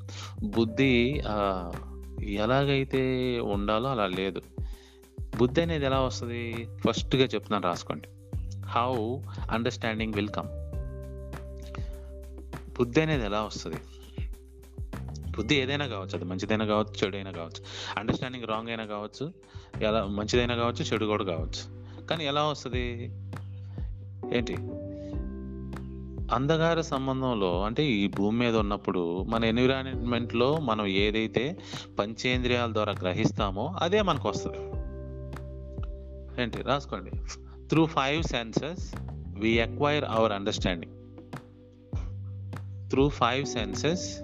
బుద్ధి 0.45 1.23
ఎలాగైతే 2.33 3.40
ఉండాలో 3.40 3.90
అలా 3.90 4.07
లేదు. 4.07 4.43
బుద్ధి 5.37 5.62
అనేది 5.62 5.85
ఎలా 5.85 6.00
వస్తుంది? 6.00 6.69
ఫస్ట్గా 6.87 7.23
చెప్తున్నాను 7.23 7.64
రాసుకోండి. 7.64 8.09
హౌ 8.66 9.19
అండర్స్టాండింగ్ 9.50 10.14
విల్ 10.14 10.28
కమ్ 10.28 10.49
బుద్ధి 12.78 13.00
అనేది 13.00 13.25
ఎలా 13.25 13.43
వస్తుంది? 13.43 13.76
బుద్ధి 15.37 15.54
ఏదైనా 15.54 15.87
కావచ్చు 15.87 16.14
అది 16.14 16.25
మంచిదైనా 16.25 16.64
కావచ్చు 16.64 17.07
చెడైనా 17.07 17.31
కావచ్చు. 17.31 17.64
అండర్స్టాండింగ్ 17.99 18.45
రాంగ్ 18.45 18.69
అయినా 18.69 18.85
కావచ్చు 18.85 19.33
ఎలా 19.83 20.04
మంచిదైనా 20.04 20.54
కావచ్చు 20.57 20.85
చెడు 20.85 21.07
కూడా 21.07 21.25
కావచ్చు. 21.25 21.85
కానీ 22.07 22.26
ఎలా 22.26 22.45
వస్తుంది? 22.45 23.04
ఏంటి? 24.37 24.57
అంధకార 26.35 26.81
సంబంధంలో 26.81 27.62
అంటే 27.64 27.85
ఈ 27.85 28.09
భూమి 28.09 28.38
మీద 28.38 28.57
ఉన్నప్పుడు 28.57 29.23
మన 29.23 29.45
ఎన్విరాన్మెంట్లో 29.45 30.59
మనం 30.59 30.87
ఏదైతే 30.87 31.59
పంచేంద్రియాల 31.99 32.73
ద్వారా 32.73 32.93
గ్రహిస్తామో 32.93 33.75
అదే 33.79 34.03
మనకు 34.03 34.29
వస్తుంది 34.29 34.59
ఏంటి? 36.43 36.62
రాసుకోండి. 36.62 37.11
Through 37.69 37.87
five 37.87 38.23
senses 38.23 38.95
we 39.38 39.61
acquire 39.61 40.05
our 40.11 40.33
understanding 40.33 40.93
through 42.91 43.09
five 43.09 43.47
senses 43.47 44.21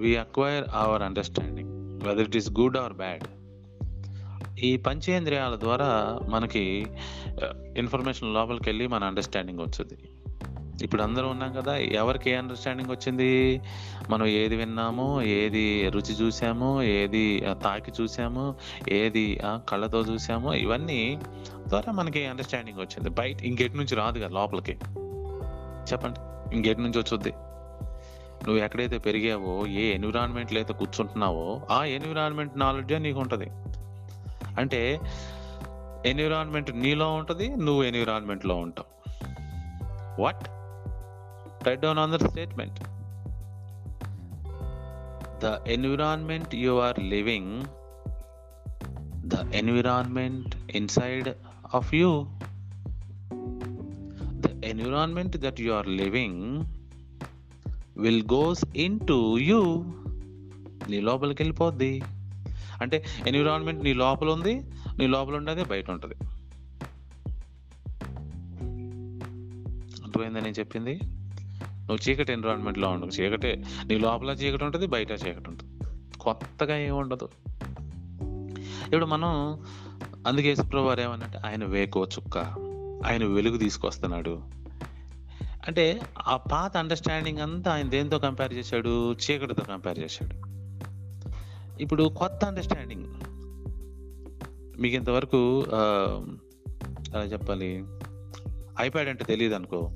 we 0.00 0.16
acquire 0.16 0.64
our 0.74 1.02
understanding 1.02 2.02
whether 2.02 2.20
it 2.20 2.36
is 2.36 2.50
good 2.50 2.76
or 2.76 2.92
bad 2.92 3.24
ఈ 4.62 4.76
పంచేంద్రియాల 4.76 5.56
ద్వారా 5.56 5.90
మనకి 6.28 6.64
ఇన్ఫర్మేషన్ 7.76 8.34
లోపలికి 8.34 8.68
వెళ్ళి 8.68 8.86
మన 8.86 9.04
అండర్స్టాండింగ్ 9.04 9.60
వచ్చింది 9.60 9.96
ఇప్పుడు 10.82 11.02
అందరూ 11.02 11.28
ఉన్నాం 11.28 11.52
కదా 11.52 11.76
ఎవరికి 11.94 12.30
ఏ 12.30 12.34
అండర్స్టాండింగ్ 12.34 12.90
వచ్చింది? 12.90 13.28
మనం 14.10 14.26
ఏది 14.34 14.56
విన్నామో 14.56 15.06
ఏది 15.32 15.62
రుచి 15.88 16.14
చూసామో 16.14 16.82
ఏది 16.92 17.22
తాకి 17.64 17.92
చూసామో 18.00 18.44
ఏది 18.92 19.40
ఆ, 19.44 19.60
కళ్ళతో 19.68 20.00
చూసామో 20.00 20.54
ఇవన్నీ 20.54 21.00
ద్వారా 21.68 21.92
మనకి 21.92 22.26
అండర్స్టాండింగ్ 22.26 22.78
వచ్చింది. 22.78 23.10
బయట 23.10 23.42
ఇంకెటి 23.42 23.76
నుంచి 23.76 23.94
రాదు 23.94 24.18
కదా 24.18 24.34
లోపలికి. 24.34 24.74
చెప్పండి 25.90 26.20
ఇంకెటి 26.54 26.80
నుంచి 26.80 26.98
వచ్చుద్ది? 26.98 27.32
నువ్వు 28.44 28.62
ఎక్కడైతే 28.62 28.98
పెరిగావో 28.98 29.52
ఏ 29.76 29.94
ఎన్విరాన్మెంట్లో 29.94 30.60
అయితే 30.60 30.72
కూర్చుంటున్నావో 30.72 31.46
ఆ 31.70 31.84
ఎన్విరాన్మెంట్ 31.90 32.58
నాలెడ్జే 32.58 32.98
నీకు 32.98 33.20
ఉంటుంది 33.20 33.48
అంటే 34.58 35.00
ఎన్విరాన్మెంట్ 36.06 36.76
నీలో 36.76 37.14
ఉంటుంది 37.14 37.56
నువ్వు 37.56 37.82
ఎన్విరాన్మెంట్లో 37.82 38.56
ఉంటావు. 38.56 38.92
What 40.22 40.44
write 41.66 41.80
down 41.80 41.98
on 41.98 42.12
their 42.12 42.30
statement 42.30 42.80
the 45.44 45.68
environment 45.68 46.54
you 46.54 46.80
are 46.80 47.00
living 47.00 47.62
the 49.26 49.54
environment 49.54 50.76
inside 50.76 51.28
of 51.74 51.94
you 51.94 52.26
the 54.32 54.64
environment 54.64 55.36
that 55.36 55.60
you 55.60 55.72
are 55.72 55.88
living 55.88 56.64
will 57.96 58.24
goes 58.32 58.64
into 59.08 59.38
you 59.38 59.84
నీ 60.90 61.00
లోపలికి 61.00 61.42
వెళ్ళిపోద్ది. 61.42 62.02
అంటే 62.82 63.04
ఎన్విరాన్మెంట్ 63.26 63.84
నీ 63.84 63.92
లోపల 63.92 64.30
ఉంది 64.30 64.70
నీ 64.98 65.06
లోపల 65.06 65.36
ఉండేది 65.36 65.64
బయట 65.64 65.90
ఉంటుంది 65.90 66.14
అర్థమైందని 70.02 70.42
నేను 70.42 70.54
చెప్పింది? 70.58 71.00
నువ్వు 71.82 72.10
చీకటి 72.10 72.32
ఎన్విరాన్మెంట్లో 72.32 72.88
ఉండవు 72.88 73.10
చీకటి 73.10 73.64
నీ 73.84 73.98
లోపల 73.98 74.30
చీకటి 74.30 74.64
ఉంటుంది 74.64 74.86
బయట 74.86 75.10
చీకటి 75.10 75.50
ఉంటుంది 75.50 75.84
కొత్తగా 76.18 76.76
ఏమి 76.76 76.90
ఉండదు. 76.90 77.28
ఇప్పుడు 78.86 79.06
మనం 79.06 79.60
అందుకే 80.26 80.48
యేసుప్రభు 80.48 80.84
వారు 80.84 81.00
ఏమన్నట్టు 81.00 81.46
ఆయన 81.46 81.64
వేకో 81.64 82.04
చుక్క 82.04 82.38
ఆయన 83.06 83.24
వెలుగు 83.24 83.58
తీసుకొస్తున్నాడు. 83.58 84.42
అంటే 85.68 86.00
ఆ 86.28 86.36
పాత 86.36 86.76
అండర్స్టాండింగ్ 86.76 87.38
అంతా 87.38 87.72
ఆయన 87.72 87.88
దేంతో 87.88 88.18
కంపేర్ 88.18 88.54
చేశాడు? 88.54 89.12
చీకటితో 89.12 89.64
కంపేర్ 89.68 89.98
చేశాడు. 89.98 90.51
ఇప్పుడు 91.80 92.08
కొత్త 92.08 92.44
అండర్స్టాండింగ్ 92.44 93.06
మీకు 94.80 94.94
ఇంతవరకు 94.96 95.64
ఎలా 97.14 97.24
చెప్పాలి? 97.24 97.84
ఐప్యాడ్ 98.80 99.08
అంటే 99.08 99.24
తెలియదు 99.24 99.54
అనుకో. 99.54 99.90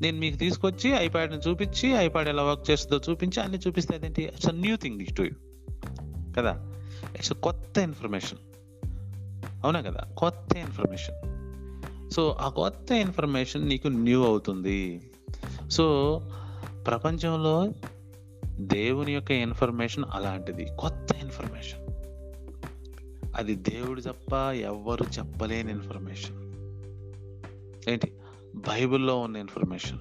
నేను 0.00 0.18
మీకు 0.18 0.36
తీసుకొచ్చి 0.36 0.90
ఐప్యాడ్ని 0.90 1.38
చూపించి 1.38 1.88
ఐప్యాడ్ 1.88 2.28
ఎలా 2.28 2.42
వర్క్ 2.42 2.70
చేస్తుందో 2.70 3.12
చూపించి 3.12 3.42
అన్ని 3.42 3.58
చూపిస్తే 3.58 3.96
అదేంటి? 3.96 4.22
It's 4.22 4.48
a 4.48 4.52
new 4.52 4.76
thing 4.76 5.16
to 5.16 5.22
you 5.22 5.30
కదా? 6.36 6.72
ఇట్స్ 7.16 7.32
కొత్త 7.32 7.78
ఇన్ఫర్మేషన్ 7.78 8.38
అవునా 9.64 9.80
కదా? 9.80 10.00
కొత్త 10.18 10.56
ఇన్ఫర్మేషన్ 10.56 11.44
సో 12.10 12.36
ఆ 12.40 12.48
కొత్త 12.48 12.92
ఇన్ఫర్మేషన్ 12.92 13.68
నీకు 13.68 13.88
న్యూ 13.88 14.24
అవుతుంది. 14.24 15.10
సో 15.70 16.20
ప్రపంచంలో 16.86 17.72
దేవుని 18.60 19.12
యొక్క 19.12 19.30
ఇన్ఫర్మేషన్ 19.30 20.04
అలాంటిది. 20.12 20.66
కొత్త 20.78 21.14
ఇన్ఫర్మేషన్. 21.22 21.80
అది 23.36 23.54
దేవుడు 23.54 24.00
తప్ప 24.00 24.34
ఎవ్వరు 24.52 25.04
చెప్పలేని 25.18 25.72
ఇన్ఫర్మేషన్. 25.72 26.54
ఏంటి? 27.90 28.12
బైబిల్లో 28.54 29.20
ఉన్న 29.20 29.36
ఇన్ఫర్మేషన్. 29.36 29.98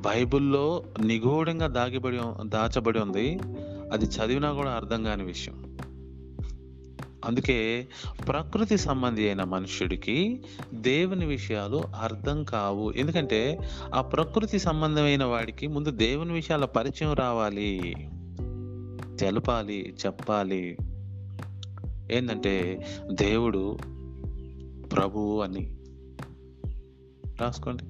బైబిల్లో 0.00 0.84
నిగూఢంగా 1.04 1.66
దాగిబడి 1.66 2.18
దాచబడి 2.44 2.98
ఉంది. 2.98 3.38
అది 3.92 4.04
చదివినా 4.04 4.52
కూడా 4.52 4.70
అర్థం 4.70 5.04
కాని 5.04 5.22
విషయం. 5.22 5.69
అందుకే 7.24 7.88
ప్రకృతి 8.28 8.78
సంబంధి 8.78 9.26
అయిన 9.26 9.44
మనుష్యుడికి 9.44 10.44
దేవుని 10.74 11.26
విషయాలు 11.26 11.82
అర్థం 12.00 12.44
కావు. 12.44 12.92
ఎందుకంటే 12.92 13.58
ఆ 13.94 14.00
ప్రకృతి 14.00 14.58
సంబంధమైన 14.58 15.24
వాడికి 15.24 15.66
ముందు 15.66 15.90
దేవుని 15.90 16.32
విషయాల 16.32 16.64
పరిచయం 16.64 17.12
రావాలి. 17.12 17.96
తెలపాలి 19.20 19.94
చెప్పాలి. 20.06 20.76
ఏంటంటే 22.12 22.86
దేవుడు 23.12 23.78
ప్రభువు 24.92 25.40
అని. 25.42 25.76
రాసుకోండి. 27.40 27.84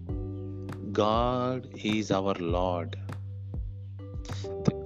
God 1.00 1.87
is 1.87 2.12
our 2.12 2.42
lord. 2.42 2.96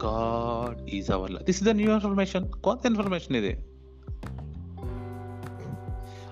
God 0.05 0.91
is 0.91 1.11
our 1.11 1.33
this 1.33 1.63
is 1.63 1.63
the 1.63 1.69
new 1.69 1.93
information 1.93 2.51
కొత్త 2.51 2.87
ఇన్ఫర్మేషన్ 2.87 3.37
ఇది. 3.37 3.67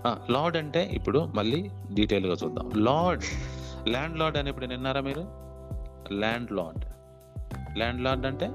లార్డ్ 0.06 0.56
అంటే 0.56 0.90
ఇప్పుడు 0.92 1.18
మళ్ళీ 1.18 1.71
డీటెయిల్గా 1.92 2.37
చూద్దాం. 2.44 2.71
లార్డ్ 2.76 3.23
ల్యాండ్ 3.88 4.18
లార్డ్ 4.18 4.38
అని 4.38 4.50
ఇప్పుడు 4.50 4.66
విన్నారా 4.66 5.00
మీరు? 5.00 5.21
ల్యాండ్ 6.12 6.52
లార్డ్ 6.52 6.85
ల్యాండ్ 7.78 8.04
లార్డ్ 8.04 8.26
అంటే 8.26 8.49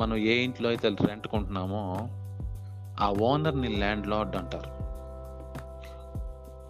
మనం 0.00 0.16
ఏ 0.16 0.34
ఇంట్లో 0.34 0.68
అయితే 0.68 0.88
రెంట్ 0.88 1.26
కొంటున్నామో 1.26 2.08
ఆ 3.00 3.10
ఓనర్ని 3.10 3.68
ల్యాండ్ 3.68 4.06
లార్డ్ 4.06 4.36
అంటారు. 4.36 4.76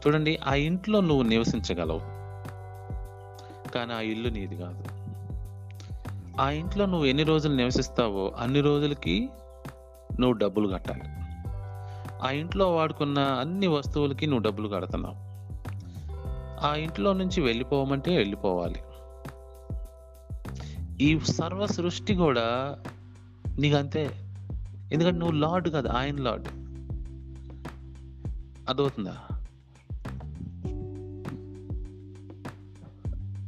చూడండి 0.06 0.38
ఆ 0.46 0.54
ఇంట్లో 0.54 1.00
నువ్వు 1.00 1.22
నివసించగలవు. 1.22 2.00
కానీ 3.70 3.92
ఆ 3.92 4.00
ఇల్లు 4.00 4.28
నీది 4.28 4.56
కాదు. 4.56 4.84
ఆ 6.40 6.50
ఇంట్లో 6.50 6.86
నువ్వు 6.86 7.06
ఎన్ని 7.06 7.22
రోజులు 7.22 7.54
నివసిస్తావో 7.54 8.32
అన్ని 8.38 8.60
రోజులకి 8.60 9.28
నువ్వు 10.20 10.32
డబ్బులు 10.32 10.68
కట్టాలి. 10.68 11.25
ఆ 12.22 12.30
ఇంట్లో 12.30 12.74
వాడుకున్న 12.74 13.18
అన్ని 13.18 13.66
వస్తువులకి 13.66 14.26
నువ్వు 14.26 14.42
డబ్బులు 14.42 14.68
కడుతున్నావు. 14.68 15.26
ఆ 16.66 16.74
ఇంట్లో 16.74 17.12
నుంచి 17.12 17.40
వెళ్ళిపోవమంటే 17.40 18.16
వెళ్ళిపోవాలి. 18.16 18.80
ఈ 21.00 21.20
సర్వ 21.20 21.66
సృష్టి 21.66 22.14
కూడా 22.14 22.78
నీకు 23.58 23.76
అంతే 23.76 24.10
ఎందుకంటే 24.92 25.18
నువ్వు 25.18 25.36
లార్డ్ 25.36 25.68
కాదు 25.68 25.88
ఆయన 25.88 26.16
లార్డ్. 26.16 26.48
అదవుతుందా 28.68 29.16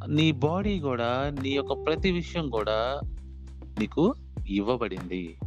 నీ 0.09 0.33
బాడీ 0.33 0.81
కూడా 0.81 1.35
నీ 1.43 1.51
యొక్క 1.51 1.73
ప్రతి 1.73 2.11
విషయం 2.11 2.51
కూడా 2.51 3.01
నీకు 3.79 4.15
ఇవ్వబడింది. 4.49 5.39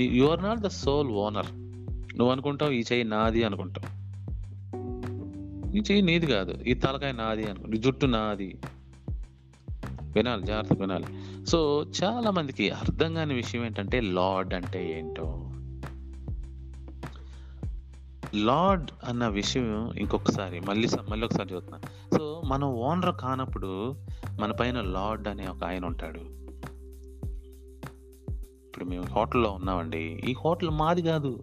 You 0.00 0.26
are 0.26 0.42
not 0.42 0.60
the 0.60 0.66
sole 0.66 1.08
owner 1.08 1.63
నువ్వు 2.16 2.32
అనుకుంటావు 2.32 2.70
ఈ 2.70 2.80
చెయ్యి 2.80 3.04
నాది 3.04 3.44
అనుకుంటావు. 3.44 4.04
ఈ 5.76 5.78
చెయ్యి 5.78 6.02
నీది 6.02 6.26
కాదు 6.26 6.64
ఈ 6.64 6.74
తలకాయ 6.74 7.12
నాది 7.12 7.44
అనుకుంటా 7.44 7.76
ఈ 7.76 7.80
జుట్టు 7.80 8.06
నాది. 8.06 8.58
వినాలి 10.16 10.42
జాగ్రత్త 10.42 10.72
వినాలి. 10.72 11.06
సో 11.46 11.86
చాలా 12.04 12.30
మందికి 12.30 12.70
అర్థం 12.70 13.14
కాని 13.14 13.34
విషయం 13.34 13.64
ఏంటంటే 13.64 14.00
లార్డ్ 14.00 14.54
అంటే 14.54 14.98
ఏంటో. 14.98 15.50
లార్డ్ 18.34 18.90
అన్న 19.04 19.28
విషయం 19.28 19.92
ఇంకొకసారి 19.92 20.60
మళ్ళీ 20.60 20.88
మళ్ళీ 21.10 21.26
ఒకసారి 21.26 21.54
చూస్తున్నా 21.54 21.80
సో 22.18 22.42
మనం 22.44 22.68
ఓనర్ 22.68 23.16
కానప్పుడు 23.20 23.96
మన 24.40 24.52
పైన 24.52 24.80
లార్డ్ 24.80 25.28
అనే 25.28 25.46
ఒక 25.46 25.64
ఆయన 25.64 25.84
ఉంటాడు. 25.84 26.20
ఇప్పుడు 28.66 28.84
మేము 28.84 29.04
హోటల్లో 29.04 29.50
ఉన్నామండి. 29.50 30.22
ఈ 30.28 30.34
హోటల్ 30.44 30.70
మాది 30.70 31.02
కాదు. 31.02 31.42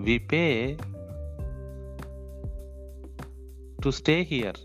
We 0.00 0.18
pay 0.18 0.76
to 3.84 3.90
stay 3.90 4.20
here 4.20 4.56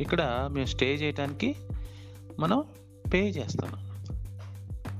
ఇక్కడ 0.00 0.48
మేము 0.52 0.66
స్టే 0.66 0.94
చేయడానికి 0.94 1.54
మనం 2.38 2.64
పే 3.14 3.28
చేస్తున్నాం 3.28 3.86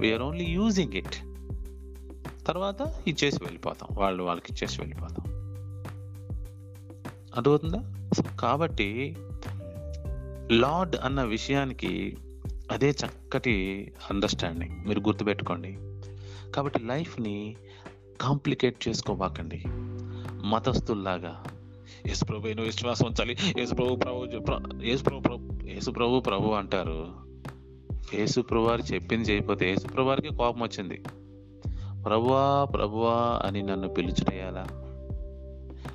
వీఆర్ 0.00 0.22
ఓన్లీ 0.22 0.44
యూజింగ్ 0.44 0.92
ఇట్ 0.92 1.14
తర్వాత 2.46 3.02
ఇచ్చేసి 3.08 3.44
వెళ్ళిపోతాం. 3.44 3.88
వాళ్ళు 3.92 4.22
వాళ్ళకి 4.22 4.52
ఇచ్చేసి 4.52 4.80
వెళ్ళిపోతాం. 4.80 5.32
అర్థమవుతుందా? 7.36 8.10
సో 8.16 8.22
కాబట్టి 8.40 9.16
లార్డ్ 10.52 10.96
అన్న 10.96 11.22
విషయానికి 11.22 12.16
అదే 12.70 12.90
చక్కటి 12.90 13.92
అండర్స్టాండింగ్ 14.10 14.88
మీరు 14.88 15.00
గుర్తుపెట్టుకోండి. 15.00 15.78
కాబట్టి 16.52 16.78
లైఫ్ని 16.78 17.56
కాంప్లికేట్ 18.20 18.88
చేసుకోబాకండి. 18.88 19.62
మతస్థుల్లాగా. 20.46 21.44
యేసు 22.06 22.24
ప్రభు 22.24 22.46
విశ్వాసం 22.46 23.06
ఉంచాలి. 23.06 23.36
యేసుప్రభు 23.58 23.96
ప్రభు 23.96 24.26
యేసుప్రభు 24.82 25.20
ప్రభు 25.20 25.90
ప్రభు 25.90 26.20
ప్రభు 26.20 26.48
అంటారు. 26.48 27.06
యేసుప్రభువారు 28.14 28.94
చెప్పింది 28.94 29.30
చేయకపోతే 29.30 29.68
యేసుప్రభువారికి 29.68 30.28
కోపం 30.28 30.62
వచ్చింది. 30.62 31.02
ప్రభువా 32.04 32.64
ప్రభువా 32.64 33.42
అని 33.44 33.62
నన్ను 33.62 33.88
పిలుచుటేయాలా 33.88 34.66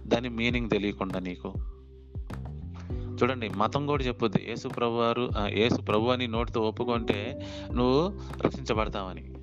దాని 0.07 0.29
మీనింగ్ 0.29 0.69
తెలియకుండా 0.69 1.19
నీకు. 1.19 1.53
చూడండి 2.91 3.49
మతం 3.49 3.85
కూడా 3.85 4.03
చెప్పొద్దు. 4.03 4.39
యేసు 4.49 4.67
ప్రభు 4.67 4.93
వారు 4.93 5.29
యేసు 5.47 5.81
ప్రభు 5.81 6.05
అని 6.05 6.27
నోటితో 6.27 6.61
ఒప్పుకుంటే 6.61 7.45
నువ్వు 7.73 8.19
రక్షించబడతావని. 8.41 9.33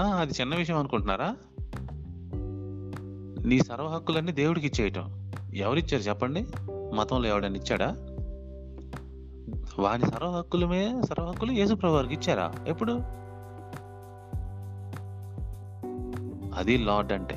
అది 0.00 0.32
చిన్న 0.40 0.54
విషయం 0.54 0.76
అనుకుంటున్నారా? 0.76 1.36
నీ 3.44 3.58
సర్వ 3.58 3.86
హక్కులన్నీ 3.86 4.32
దేవుడికి 4.32 4.66
ఇచ్చేయటం. 4.66 5.32
ఎవరిచ్చారు 5.54 6.02
చెప్పండి? 6.02 6.46
మతంలో 6.96 7.28
ఎవడని 7.28 7.58
ఇచ్చాడా? 7.58 7.86
వాని 9.78 10.06
సర్వ 10.06 10.30
హక్కులమే 10.30 11.02
సర్వ 11.02 11.24
హక్కులు 11.30 11.52
యేసు 11.52 11.86
వారికి 11.86 12.14
ఇచ్చారా? 12.14 12.52
ఎప్పుడు? 12.66 12.92
అది 16.58 16.78
లార్డ్ 16.78 17.12
అంటే. 17.12 17.36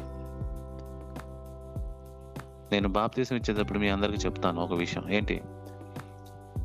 నేను 2.71 2.89
బాప్తీసం 2.89 3.35
ఇచ్చేటప్పుడు 3.35 3.79
మీ 3.79 3.89
అందరికీ 3.89 4.17
చెప్తాను 4.17 4.61
ఒక 4.61 4.73
విషయం. 4.73 5.09
ఏంటి? 5.09 5.41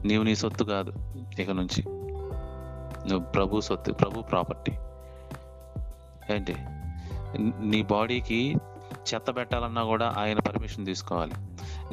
నీవు 0.05 0.23
నీ 0.23 0.35
సొత్తు 0.35 0.65
కాదు 0.65 0.93
ఇక 1.41 1.51
నుంచి. 1.51 1.85
నువ్వు 3.09 3.31
ప్రభు 3.31 3.61
సొత్తు 3.61 3.93
ప్రభు 3.93 4.21
ప్రాపర్టీ. 4.21 4.73
ఏంటి? 6.35 6.55
నీ 7.67 7.83
బాడీకి 7.83 8.55
చెత్త 9.09 9.29
పెట్టాలన్నా 9.37 9.83
కూడా 9.93 10.07
ఆయన 10.23 10.39
పర్మిషన్ 10.49 10.87
తీసుకోవాలి. 10.91 11.37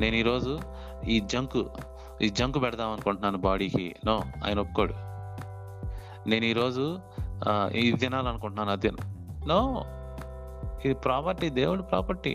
నేను 0.02 0.16
ఈరోజు 0.22 0.54
ఈ 1.14 1.18
జంకు 1.34 1.64
ఈ 2.26 2.30
జంక్ 2.40 2.58
పెడదాం 2.64 2.90
అనుకుంటున్నాను 2.96 3.40
బాడీకి. 3.48 3.88
నో 4.08 4.16
ఆయన 4.46 4.58
ఒప్పుకోడు. 4.66 4.96
నేను 6.30 6.46
ఈరోజు 6.46 6.86
ఇది 7.82 7.98
తినాలనుకుంటున్నాను 8.04 8.72
అది 8.78 8.92
నో 9.52 9.60
ఇది 10.86 10.96
ప్రాపర్టీ 11.06 11.50
దేవుడి 11.60 11.84
ప్రాపర్టీ 11.92 12.34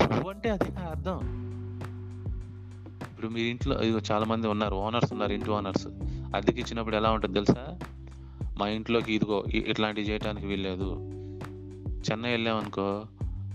ప్రభు 0.00 0.28
అంటే 0.30 0.48
అదే 0.54 0.68
అర్థం. 0.92 1.18
ఇప్పుడు 3.08 3.28
మీ 3.34 3.42
ఇంట్లో 3.52 3.74
ఇదిగో 3.84 4.00
చాలా 4.10 4.24
మంది 4.30 4.46
ఉన్నారు 4.52 4.76
ఓనర్స్ 4.86 5.10
ఉన్నారు 5.14 5.32
ఇంటి 5.38 5.50
ఓనర్స్ 5.58 5.86
అద్దెకి 6.36 6.60
ఇచ్చినప్పుడు 6.62 6.96
ఎలా 7.00 7.10
ఉంటుంది 7.16 7.34
తెలుసా? 7.38 7.64
మా 8.58 8.66
ఇంట్లోకి 8.76 9.10
ఇదిగో 9.16 9.38
ఇట్లాంటివి 9.72 10.06
చేయడానికి 10.10 10.46
వీల్లేదు. 10.50 10.88
చెన్నై 12.06 12.30
వెళ్ళామనుకో 12.36 12.86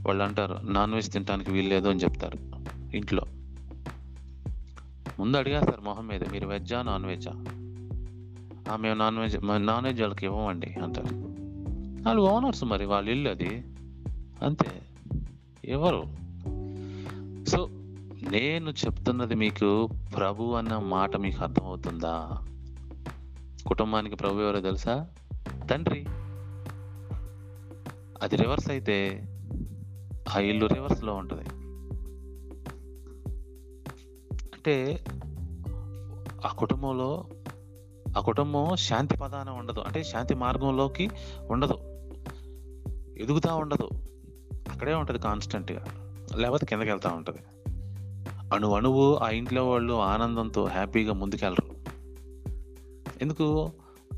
వాళ్ళు 0.07 0.23
అంటారు 0.23 0.59
నాన్ 0.63 0.93
వెజ్ 0.93 1.13
తినడానికి 1.13 1.51
వీల్లేదు 1.51 1.89
అని 1.89 1.99
చెప్తారు 1.99 2.37
ఇంట్లో. 2.95 3.21
ముందు 5.19 5.37
అడిగేస్తారు 5.37 5.81
మొహం 5.81 6.07
మీద 6.07 6.31
మీరు 6.31 6.47
వెజ్జా 6.47 6.81
నాన్ 6.81 7.05
వెజ్జా? 7.05 7.31
"ఆ, 8.71 8.75
మేము 8.75 8.95
నాన్ 8.95 9.17
వెజ్ 9.17 9.37
నాన్ 9.65 9.85
వెజ్ 9.85 10.01
వాళ్ళకి 10.01 10.25
ఇవ్వమండి 10.25 10.75
అంటారు. 10.83 11.15
వాళ్ళు 12.07 12.21
ఓనర్స్ 12.21 12.63
మరి 12.63 12.85
వాళ్ళ 12.85 13.09
ఇల్లు 13.09 13.29
అది. 13.29 13.63
అంతే. 14.43 14.81
ఎవరు? 15.65 16.03
సో 17.45 17.69
నేను 18.31 18.69
చెప్తున్నది 18.69 19.35
మీకు 19.35 19.89
ప్రభు 20.15 20.43
అన్న 20.43 20.77
మాట 20.77 21.15
మీకు 21.15 21.43
అర్థమవుతుందా? 21.43 22.37
కుటుంబానికి 23.67 24.15
ప్రభు 24.15 24.41
ఎవరో 24.41 24.61
తెలుసా? 24.61 25.07
తండ్రి. 25.71 26.05
అది 28.21 28.35
రివర్స్ 28.35 28.69
అయితే 28.69 29.23
ఆ 30.35 30.39
ఇల్లు 30.39 30.65
రివర్స్లో 30.65 31.13
ఉంటుంది. 31.13 31.43
అంటే 34.53 35.05
ఆ 36.45 36.55
కుటుంబంలో 36.57 37.25
ఆ 38.17 38.21
కుటుంబం 38.21 38.75
శాంతి 38.75 39.17
పదాన 39.17 39.49
ఉండదు. 39.49 39.79
అంటే 39.79 40.03
శాంతి 40.03 40.35
మార్గంలోకి 40.35 41.09
ఉండదు. 41.47 41.73
ఎదుగుతూ 43.17 43.55
ఉండదు. 43.55 43.89
అక్కడే 44.71 44.93
ఉంటుంది 44.93 45.21
కాన్స్టెంట్గా. 45.21 45.85
లేకపోతే 46.37 46.65
కిందకి 46.65 46.89
వెళ్తూ 46.89 47.09
ఉంటుంది. 47.09 47.39
అణు 48.53 48.73
అణువు 48.73 49.15
ఆ 49.15 49.29
ఇంట్లో 49.29 49.69
వాళ్ళు 49.69 49.93
ఆనందంతో 49.93 50.65
హ్యాపీగా 50.65 51.13
ముందుకెళ్ళరు. 51.13 51.77
ఎందుకు? 53.21 53.71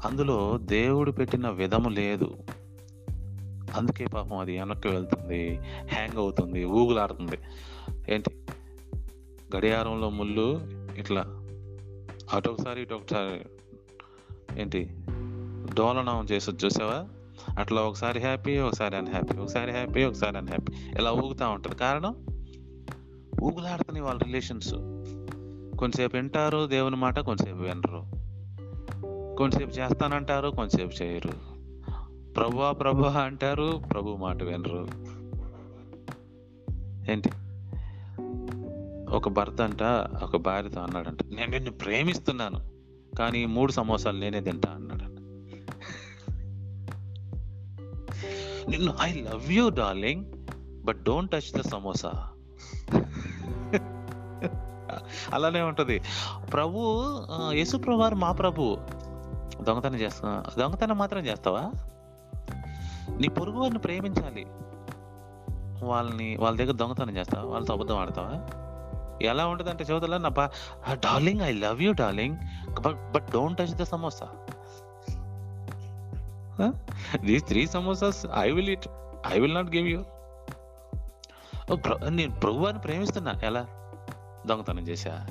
అందులో 0.06 0.60
దేవుడు 0.62 1.12
పెట్టిన 1.12 1.50
విధము 1.50 1.90
లేదు. 1.90 2.38
అందుకే 3.76 4.06
పాపం 4.06 4.38
అది 4.38 4.60
వెనక్కి 4.60 4.88
వెళ్తుంది 4.88 5.60
హ్యాంగ్ 5.88 6.18
అవుతుంది 6.18 6.66
ఊగులాడుతుంది. 6.66 7.38
ఏంటి? 8.10 8.32
గడియారంలో 9.56 10.10
ముళ్ళు 10.10 10.62
ఇట్లా 10.98 11.22
అటు 12.34 12.50
ఒకసారి 12.50 12.82
ఇటు 12.82 12.94
ఒకసారి 12.94 13.46
ఏంటి? 14.62 14.96
డోలనం 15.74 16.28
చేసి 16.32 16.52
చూసావా? 16.52 17.06
అట్లా 17.60 17.82
ఒకసారి 17.82 18.20
హ్యాపీ 18.20 18.58
ఒకసారి 18.58 18.96
అన్హ్యాపీ 18.96 19.38
ఒకసారి 19.38 19.72
హ్యాపీ 19.72 20.04
ఒకసారి 20.04 20.38
అన్హ్యాపీ 20.38 20.74
ఇలా 21.00 21.12
ఊగుతూ 21.12 21.50
ఉంటుంది. 21.50 21.76
కారణం? 21.76 22.16
ఊగులాడుతున్నాయి 23.44 24.06
వాళ్ళ 24.06 24.22
రిలేషన్స్ 24.24 24.74
కొంతసేపు 25.78 26.16
వింటారు 26.16 26.68
దేవుని 26.68 26.96
మాట 26.96 27.20
కొంతసేపు 27.20 27.58
వినరు. 27.58 28.04
కొంతసేపు 29.36 29.70
చేస్తానంటారు 29.70 30.50
కొంతసేపు 30.50 31.04
చేయరు. 31.04 31.49
ప్రభువా 32.40 32.72
ప్రభు 32.72 33.04
అంటారు 33.04 33.82
ప్రభు 33.92 34.16
మాట 34.16 34.44
వినరు. 34.44 34.88
ఏంటి? 37.12 37.30
ఒక 39.16 39.30
భర్త 39.30 39.62
అంట 39.62 39.84
ఒక 40.24 40.36
భార్యతో 40.36 40.82
అన్నాడంట 40.82 41.24
నేను 41.24 41.52
నిన్ను 41.52 41.72
ప్రేమిస్తున్నాను 41.72 42.60
కానీ 43.16 43.46
మూడు 43.46 43.72
సమోసాలు 43.72 44.18
నేనే 44.18 44.42
తింటా 44.42 44.72
అన్నాడంట. 44.72 45.20
నిన్ను 48.70 48.94
I 49.02 49.14
love 49.14 49.52
you 49.52 49.70
darling 49.70 50.26
but 50.86 51.04
don't 51.04 51.32
touch 51.32 51.58
the 51.58 51.62
samosa 51.62 52.30
అలానే 55.34 55.62
ఉంటుంది. 55.62 56.02
ప్రభు 56.54 57.10
యేసు 57.52 57.78
ప్రభు 57.78 58.16
మా 58.16 58.32
ప్రభు. 58.32 58.78
దొంగతనం 59.62 59.96
చేస్తా 59.96 60.46
దొంగతనం 60.60 60.98
మాత్రం 60.98 61.26
చేస్తావా? 61.26 61.72
నీ 63.18 63.28
పొరుగు 63.28 63.58
వారిని 63.58 63.80
ప్రేమించాలి. 63.80 64.46
వాళ్ళని 65.86 66.38
వాళ్ళ 66.38 66.58
దగ్గర 66.58 66.72
దొంగతనం 66.72 67.18
చేస్తావా? 67.18 67.52
వాళ్ళతో 67.52 67.74
అబద్ధం 67.74 67.98
ఆడతావా? 67.98 68.48
ఎలా 69.22 69.48
ఉంటుంది 69.48 69.72
అంటే 69.72 69.84
చదువుతలా 69.84 70.18
నా 70.18 70.30
darling 70.94 71.42
I 71.42 71.52
love 71.52 71.82
you 71.82 71.92
darling 71.92 72.38
but 72.80 73.12
but 73.12 73.32
don't 73.32 73.60
touch 73.60 73.74
the 73.74 73.84
samosa 73.84 74.28
these 77.26 77.48
three 77.48 77.68
samosas 77.68 78.26
I 78.38 78.52
will 78.52 78.70
it 78.70 78.88
I 79.28 79.40
will 79.40 79.54
not 79.54 79.76
give 79.76 79.88
you 79.88 80.04
నేను 82.10 82.40
ప్రభువాన్ని 82.40 82.82
ప్రేమిస్తున్నా. 82.82 83.34
ఎలా? 83.44 83.66
దొంగతనం 84.46 84.80
చేశా? 84.80 85.28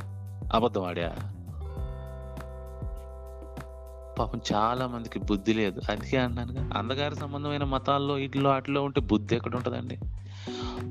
అబద్ధం 0.55 0.85
ఆడా? 0.85 1.14
పాపం 4.18 4.40
చాలా 4.54 4.87
మందికి 4.87 5.18
బుద్ధి 5.18 5.54
లేదు. 5.54 5.81
అందుకే 5.90 6.16
అన్నాను 6.16 6.78
అందగారి 6.78 7.14
సంబంధమైన 7.16 7.64
మతాల్లో 7.64 8.18
ఇట్లో 8.18 8.50
అట్లో 8.50 8.83
ఉంటే 8.83 9.00
బుద్ధి 9.00 9.37
ఎక్కడ 9.37 9.57
ఉంటుందండి? 9.57 9.98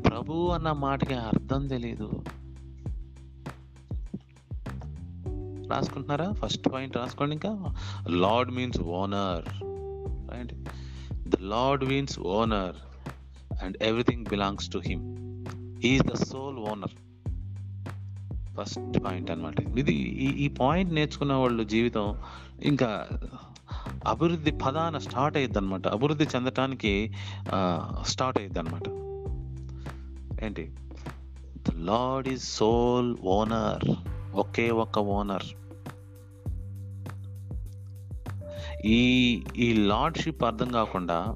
ప్రభు 0.09 0.47
అన్న 0.47 0.71
మాటకి 0.71 1.13
అర్థం 1.13 1.67
తెలియదు 1.67 2.23
రాసుకుంటున్నారా? 5.71 6.31
ఫస్ట్ 6.31 6.73
పాయింట్ 6.73 6.97
రాసుకోండి 6.97 7.33
ఇంకా. 7.33 7.73
Lord 8.07 8.51
means 8.51 8.81
owner 8.81 9.45
right 10.31 10.53
the 11.29 11.35
lord 11.41 11.83
means 11.83 12.19
owner 12.19 12.75
and 13.63 13.77
everything 13.81 14.25
belongs 14.25 14.69
to 14.69 14.77
him 14.77 15.03
is 15.85 16.03
the 16.03 16.13
sole 16.13 16.57
owner 16.57 16.95
first 18.57 19.05
point 19.05 19.31
అనమాట 19.31 19.59
ఇది 19.77 19.93
ఈ 19.93 20.45
ఈ 20.45 20.47
పాయింట్ 20.47 20.93
నేర్చుకున్న 20.93 21.33
వాళ్ళు 21.33 21.63
జీవితం 21.63 22.17
ఇంకా 22.61 23.07
అభివృద్ధి 24.07 24.51
పదాన 24.51 24.97
స్టార్ట్ 24.97 25.37
అయ్యిద్ది 25.37 25.57
అనమాట 25.57 25.87
అభివృద్ధి 25.87 26.27
చెందటానికి 26.35 27.13
స్టార్ట్ 28.01 28.39
అయ్యిద్ది 28.39 28.59
అనమాట 28.59 28.87
ఏంటి? 30.43 30.75
The 31.57 31.73
lord 31.75 32.27
is 32.27 32.43
sole 32.43 33.17
owner. 33.17 33.95
ఒకే 34.35 34.69
ఒక్క 34.69 34.99
ఓనర్. 34.99 35.43
ఈ 38.85 39.43
ఈ 39.57 39.87
లార్డ్షిప్ 39.87 40.43
అర్థం 40.43 40.71
కాకుండా 40.71 41.35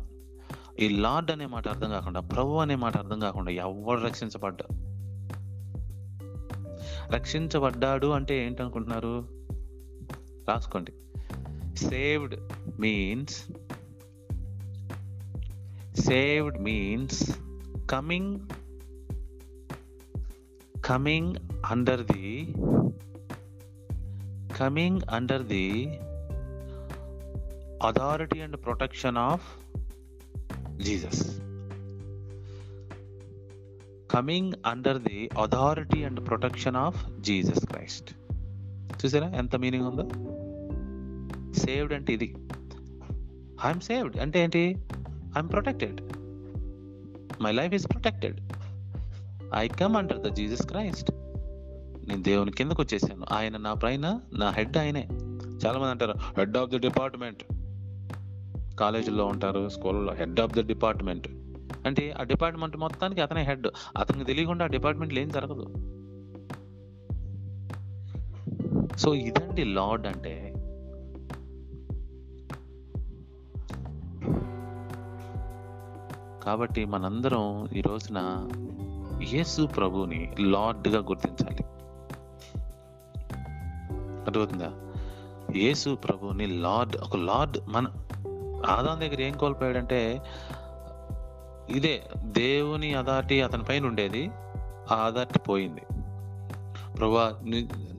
ఈ 0.79 0.89
లార్డ్ 0.89 1.31
అనే 1.31 1.45
మాట 1.45 1.67
అర్థం 1.67 1.89
కాకుండా 1.89 2.19
ప్రభు 2.19 2.55
అనే 2.55 2.75
మాట 2.75 2.97
అర్థం 2.97 3.19
కాకుండా 3.19 3.51
ఎవడు 3.51 4.01
రక్షించబడ్డా 4.01 4.65
రక్షించబడ్డాడు 7.15 8.07
అంటే 8.07 8.45
ఏంటనుకుంటున్నారు? 8.45 9.25
రాసుకోండి. 10.49 10.91
saved 11.80 12.34
means 12.78 13.36
saved 16.00 16.58
means 16.60 17.20
coming 17.86 18.34
coming 20.80 21.36
under 21.70 22.04
the 22.04 22.26
coming 24.56 25.00
under 25.10 25.46
the 25.46 25.66
authority 27.82 28.40
and 28.40 28.58
protection 28.64 29.18
of 29.18 29.46
Jesus 30.82 31.24
coming 34.10 34.52
under 34.66 34.98
the 34.98 35.28
authority 35.42 36.04
and 36.04 36.26
protection 36.26 36.76
of 36.76 36.98
Jesus 37.20 37.64
Christ 37.66 38.10
చూసారా 39.00 39.28
ఎంత 39.36 39.56
మీనింగ్ 39.56 39.86
ఉందో 39.86 40.04
సేవ్డ్ 41.53 41.93
అంటే 41.93 42.13
ఇది. 42.13 42.35
ఐఎమ్ 43.65 43.81
సేవ్డ్ 43.81 44.17
అంటే 44.17 44.43
ఏంటి? 44.43 44.75
I'm 45.37 45.49
protected 45.49 46.01
my 47.43 47.51
life 47.51 47.73
is 47.73 47.87
protected 47.89 48.41
I 49.55 49.67
come 49.67 49.97
under 49.97 50.19
the 50.19 50.33
Jesus 50.33 50.67
Christ 50.67 51.11
నేను 52.07 52.21
దేవుని 52.21 52.51
కిందకు 52.51 52.81
వచ్చేసాను. 52.81 53.25
ఆయన 53.31 53.57
నా 53.57 53.73
పైన 53.73 54.19
నా 54.33 54.49
హెడ్ 54.49 54.77
ఆయనే. 54.77 55.07
చాలామంది 55.65 55.91
అంటారు 55.91 56.13
హెడ్ 56.37 56.57
ఆఫ్ 56.57 56.69
ద 56.69 56.75
డిపార్ట్మెంట్ 56.75 57.43
కాలేజీలో 58.79 59.25
ఉంటారు 59.25 59.69
స్కూల్లో 59.69 60.13
హెడ్ 60.13 60.39
ఆఫ్ 60.39 60.53
ద 60.53 60.67
డిపార్ట్మెంట్ 60.67 61.27
అంటే 61.85 62.11
ఆ 62.11 62.23
డిపార్ట్మెంట్ 62.23 62.77
మొత్తానికి 62.77 63.21
అతనే 63.21 63.43
హెడ్. 63.43 63.67
అతనికి 63.97 64.25
తెలియకుండా 64.25 64.65
ఆ 64.65 64.67
డిపార్ట్మెంట్లో 64.67 65.21
ఏం 65.21 65.29
జరగదు. 65.29 65.73
సో 68.97 69.15
ఇదండి 69.15 69.63
లార్డ్ 69.63 70.07
అంటే 70.07 70.53
కాబట్టి 76.43 76.85
మనందరం 76.85 77.67
ఈ 77.67 77.81
రోజున 77.81 78.49
యేసు 79.33 79.65
ప్రభుని 79.65 80.35
లార్డ్గా 80.39 80.99
గుర్తించాలి. 80.99 81.63
అర్థమవుతుందా? 84.25 84.71
యేసు 85.55 85.95
ప్రభుని 85.95 86.47
లార్డ్ 86.47 86.97
ఒక 86.97 87.15
లార్డ్ 87.15 87.57
మన 87.67 87.87
ఆదాం 88.65 88.99
దగ్గర 88.99 89.21
ఏం 89.21 89.37
కోల్పోయాడంటే 89.37 90.21
ఇదే 91.69 92.03
దేవుని 92.17 92.93
అదాటి 92.93 93.41
అతని 93.41 93.63
పైన 93.63 93.85
ఉండేది 93.85 94.31
ఆ 94.91 94.95
అదాటి 94.95 95.39
పోయింది. 95.39 95.81
ప్రభా 96.97 97.43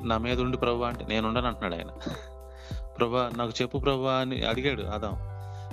నా 0.03 0.19
మీద 0.19 0.41
ఉండి 0.41 0.57
ప్రభా 0.57 0.89
అంటే 0.89 1.07
నేను 1.09 1.29
ఉండను 1.29 1.47
అంటున్నాడు 1.47 1.75
ఆయన. 1.75 1.89
ప్రభా 2.99 3.31
నాకు 3.37 3.53
చెప్పు 3.63 3.79
ప్రభా 3.79 4.13
అని 4.13 4.43
అడిగాడు 4.43 4.83
ఆదాం. 4.83 5.13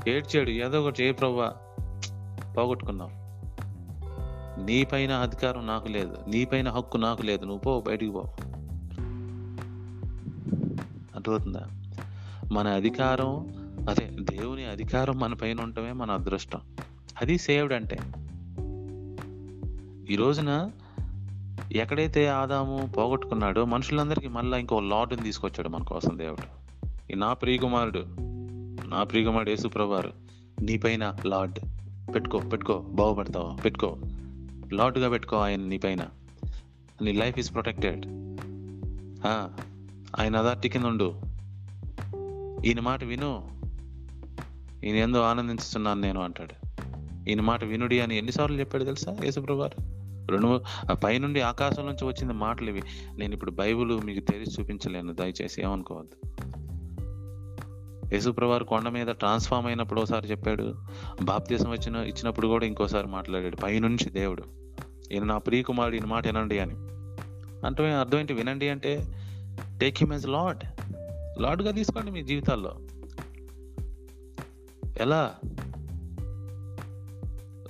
ఏడ్చాడు 0.10 0.50
ఏదో 0.50 0.82
ఒకటి 0.82 1.06
ఏ 1.06 1.12
ప్రభా. 1.12 1.69
పోగొట్టుకున్నావు. 2.58 3.30
నీ 4.66 4.84
పైన 4.84 5.12
అధికారం 5.12 5.68
నాకు 5.68 5.88
లేదు. 5.88 6.18
నీ 6.28 6.46
పైన 6.46 6.70
హక్కు 6.70 6.98
నాకు 6.98 7.22
లేదు. 7.22 7.46
నువ్వు 7.46 7.60
పో 7.60 7.82
బయటికి 7.82 8.12
పో. 8.12 8.34
అర్థమవుతుందా? 11.16 11.68
మన 12.52 12.68
అధికారం 12.68 13.48
అదే 13.90 14.12
దేవుని 14.20 14.66
అధికారం 14.66 15.20
మన 15.20 15.34
పైన 15.34 15.62
ఉండటమే 15.62 15.92
మన 15.92 16.12
అదృష్టం. 16.12 16.60
అది 17.22 17.38
సేవ్డ్ 17.38 17.74
అంటే. 17.74 18.00
ఈ 20.14 20.16
రోజున 20.16 20.72
ఎక్కడైతే 21.72 22.28
ఆదాము 22.28 22.94
పోగొట్టుకున్నాడో 22.98 23.66
మనుషులందరికీ 23.66 24.28
మళ్ళీ 24.28 24.60
ఇంకో 24.60 24.80
లాటుని 24.80 25.22
తీసుకొచ్చాడు 25.22 25.70
మన 25.70 25.84
కోసం 25.84 26.18
దేవుడు. 26.18 26.60
నా 27.16 27.34
ప్రియకుమారుడు 27.34 28.04
నా 28.88 29.04
ప్రియకుమారుడు 29.04 29.50
యేసుప్రభారు 29.50 30.14
నీపైన 30.62 31.16
లార్డ్. 31.26 31.60
పెట్టుకో 32.10 32.38
పెట్టుకో 32.38 32.80
బాగుపడతావు? 32.80 33.62
పెట్టుకో. 33.62 33.98
లాటుగా 34.74 35.10
పెట్టుకో 35.10 35.38
ఆయన 35.38 35.62
నీ 35.62 35.78
పైన. 35.78 36.06
నీ 37.02 37.12
లైఫ్ 37.12 37.40
ఈజ్ 37.40 37.54
ప్రొటెక్టెడ్. 37.54 38.06
ఆయన 40.20 40.36
అదార్టి 40.36 40.70
కింద 40.70 40.84
ఉండు. 40.84 41.22
ఈయన 42.66 42.80
మాట 42.80 43.04
విను. 43.04 43.50
ఈయన 44.84 44.96
ఎందో 44.96 45.22
ఆనందించుతున్నాను 45.22 46.02
నేను 46.02 46.22
అంటాడు. 46.22 46.70
ఈయన 47.30 47.42
మాట 47.42 47.64
వినుడి 47.64 48.00
అని 48.00 48.18
ఎన్నిసార్లు 48.18 48.60
చెప్పాడు 48.60 48.84
తెలుసా 48.84 49.18
యేసుప్రభారు 49.24 50.00
రెండు 50.32 50.62
ఆ 50.92 50.94
పైనుండి 50.94 51.42
ఆకాశం 51.42 51.86
నుంచి 51.86 52.06
వచ్చిన 52.06 52.32
మాటలు 52.32 52.70
ఇవి. 52.70 52.82
నేను 53.18 53.34
ఇప్పుడు 53.34 53.52
బైబిల్ 53.52 54.04
మీకు 54.04 54.20
తెరిచి 54.20 54.54
చూపించలేను. 54.60 55.14
దయచేసి 55.14 55.62
ఏమనుకోవద్దు. 55.62 56.30
యేసుప్రవారు 58.14 58.64
కొండ 58.64 58.90
మీద 58.90 59.08
ట్రాన్స్ఫార్మ్ 59.08 59.68
అయినప్పుడు 59.68 60.02
ఒకసారి 60.02 60.28
చెప్పాడు 60.28 60.76
బాప్తీసం 61.22 61.72
వచ్చిన 61.72 61.96
ఇచ్చినప్పుడు 61.96 62.48
కూడా 62.48 62.66
ఇంకోసారి 62.66 63.08
మాట్లాడాడు 63.08 63.56
పైనుంచి 63.56 64.10
దేవుడు. 64.10 64.44
ఈయన 65.12 65.24
నా 65.24 65.38
ప్రియకుమారుడు 65.38 65.96
ఈయన 65.96 66.06
మాట 66.06 66.28
వినండి 66.28 66.60
అని. 66.60 66.74
అంటే 67.66 67.94
అర్థం 67.94 68.20
ఏంటి? 68.20 68.34
వినండి 68.34 68.70
అంటే 68.70 69.06
టేక్ 69.82 69.98
హిమ్ 70.00 70.14
ఎస్ 70.14 70.28
లార్డ్ 70.28 70.64
లార్డ్గా 71.42 71.72
తీసుకోండి 71.72 72.12
మీ 72.12 72.24
జీవితాల్లో. 72.24 72.76
ఎలా? 75.00 75.36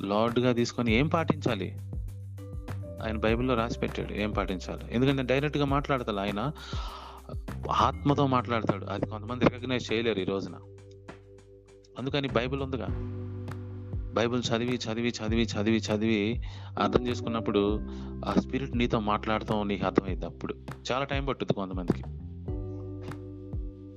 లార్డ్గా 0.02 0.52
తీసుకొని 0.52 0.94
ఏం 0.94 1.08
పాటించాలి? 1.08 1.76
ఆయన 3.06 3.18
బైబిల్లో 3.18 3.54
రాసి 3.54 3.80
పెట్టాడు 3.80 4.14
ఏం 4.14 4.32
పాటించాలి? 4.32 4.82
ఎందుకంటే 4.92 5.24
డైరెక్ట్గా 5.24 5.66
మాట్లాడతాడు 5.66 6.18
ఆయన? 6.18 6.52
ఆత్మతో 7.70 8.28
మాట్లాడతాడు. 8.28 8.86
అది 8.86 9.06
కొంతమంది 9.06 9.46
రికగ్నైజ్ 9.46 9.94
చేయలేరు 9.94 10.20
ఈ 10.20 10.24
రోజున. 10.24 10.56
అందుకని 11.98 12.28
బైబిల్ 12.28 12.62
ఉందిగా. 12.62 12.88
బైబిల్ 14.14 14.44
చదివి 14.50 14.76
చదివి 14.76 15.10
చదివి 15.10 15.42
చదివి 15.42 15.78
చదివి 15.78 16.44
అర్థం 16.80 17.08
చేసుకున్నప్పుడు 17.08 17.80
ఆ 18.26 18.34
స్పిరిట్ 18.40 18.78
నీతో 18.78 19.00
మాట్లాడతాం 19.00 19.68
నీకు 19.68 19.86
అర్థమైంది 19.86 20.26
అప్పుడు 20.26 20.56
చాలా 20.92 21.04
టైం 21.04 21.26
పట్టుద్ది 21.26 21.54
కొంతమందికి. 21.54 22.04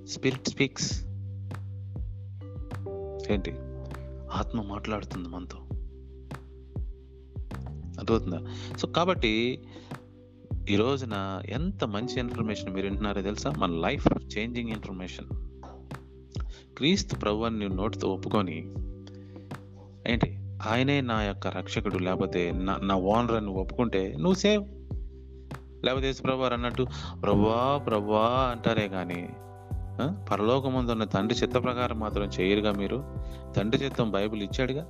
Spirit 0.08 0.48
speaks. 0.48 1.04
ఏంటి? 3.32 3.50
ఆత్మ 4.32 4.62
మాట్లాడుతుంది 4.62 5.28
మనతో. 5.28 5.58
అర్థమవుతుందా? 7.98 8.38
సో 8.76 8.88
కాబట్టి 8.88 9.62
ఈ 10.70 10.76
రోజున 10.76 11.42
ఎంత 11.48 11.84
మంచి 11.84 12.20
ఇన్ఫర్మేషన్ 12.20 12.74
మీరు 12.74 12.86
వింటున్నారో 12.86 13.22
తెలుసా? 13.22 13.52
మన 13.58 13.70
లైఫ్ 13.70 14.08
చేంజింగ్ 14.38 14.70
ఇన్ఫర్మేషన్ 14.70 15.26
క్రీస్తు 16.76 17.16
ప్రభువాన్ని 17.16 17.60
నువ్వు 17.60 17.82
నోటితో 17.82 18.08
ఒప్పుకొని 18.08 18.58
ఏంటి? 20.06 20.38
ఆయనే 20.66 21.00
నా 21.00 21.22
యొక్క 21.22 21.46
రక్షకుడు 21.46 21.98
లేకపోతే 21.98 22.52
నా 22.52 22.76
నా 22.76 22.94
ఓనర్ 22.94 23.32
అని 23.32 23.46
ఒప్పుకుంటే 23.46 24.14
నువ్వు 24.16 24.34
సేవ్ 24.34 24.64
లేకపోతే 25.84 26.06
యేసు 26.06 26.30
అన్నట్టు 26.30 26.86
ప్రభా 27.22 27.84
ప్రభా 27.86 28.48
అంటారే 28.50 28.88
కానీ 28.88 29.28
పరలోకముందున్న 30.30 31.04
తండ్రి 31.04 31.38
చిత్త 31.38 31.54
ప్రకారం 31.54 32.00
మాత్రం 32.00 32.24
చేయరుగా 32.24 32.72
మీరు? 32.72 33.04
తండ్రి 33.56 33.84
చిత్తం 33.84 34.10
బైబిల్ 34.10 34.42
ఇచ్చాడుగా? 34.42 34.86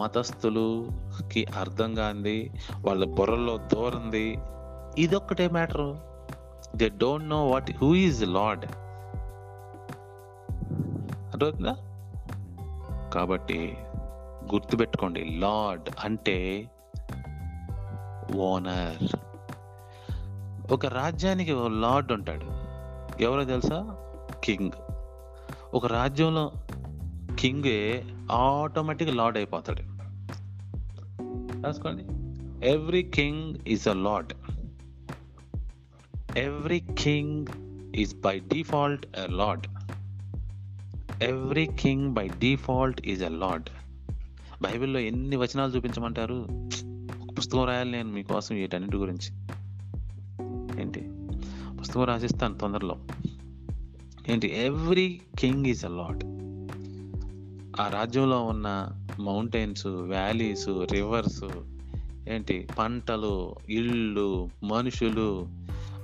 మతస్థులుకి 0.00 1.44
అర్థం 1.44 1.94
కాంది 1.94 2.52
వాళ్ళ 2.80 3.04
బుర్రలో 3.04 3.56
దూరంది. 3.56 4.38
ఇదొక్కటే 4.98 5.48
matter. 5.48 5.96
They 6.76 6.88
don't 6.88 7.28
know 7.28 7.46
what 7.46 7.70
who 7.70 7.94
is 7.94 8.24
lord 8.26 8.66
అర్థమవుతుందా 11.30 11.74
కాబట్టి 13.14 13.76
గుర్తుపెట్టుకోండి 14.52 15.24
లార్డ్ 15.38 15.88
అంటే 16.04 16.70
ఓనర్ 18.36 19.16
ఒక 20.72 20.86
రాజ్యానికి 20.86 21.52
లార్డ్ 21.66 22.12
ఉంటాడు. 22.12 22.46
ఎవరో 23.22 23.44
తెలుసా? 23.44 23.96
కింగ్ 24.44 24.70
ఒక 25.74 25.86
రాజ్యంలో 25.86 26.52
కింగే 27.40 28.04
ఆటోమేటిక్ 28.32 29.14
లార్డ్ 29.14 29.38
అయిపోతాడు. 29.38 29.82
రాసుకోండి. 31.62 32.02
Every 32.68 33.02
king 33.02 33.54
is 33.68 33.88
a 33.88 33.92
lord. 33.92 34.32
Every 36.38 36.82
king 36.98 37.46
is 37.96 38.20
by 38.20 38.38
default 38.38 39.06
a 39.06 39.32
lord. 39.32 39.66
Every 41.22 41.66
king 41.80 42.12
by 42.12 42.28
default 42.28 43.06
is 43.06 43.22
a 43.22 43.28
lord. 43.28 43.68
బైబిల్లో 44.62 45.00
ఎన్ని 45.00 45.36
వచనాలు 45.36 45.72
చూపించమంటారు? 45.72 46.46
ఒక 47.22 47.38
పుస్తకం 47.38 47.64
రాయాలి 47.64 47.92
నేను 47.92 48.08
మీకోసం 48.08 48.54
వీటన్నిటి 48.54 48.96
గురించి. 48.96 49.36
ఏంటి? 50.82 51.00
పుస్తకం 51.80 52.04
రాసిస్తాను 52.04 52.58
తొందరలో. 52.58 52.96
ఏంటి? 54.28 54.52
Every 54.56 55.20
king 55.38 55.66
is 55.66 55.84
a 55.84 55.88
lord 55.88 56.24
ఆ 57.80 57.88
రాజ్యంలో 57.88 58.44
ఉన్న 58.44 58.88
మౌంటైన్స్ 59.18 59.86
వ్యాలీస్ 59.86 60.68
రివర్స్ 60.68 61.44
ఏంటి? 62.28 62.68
పంటలు 62.78 63.54
ఇళ్ళు 63.70 64.48
మనుషులు 64.62 65.48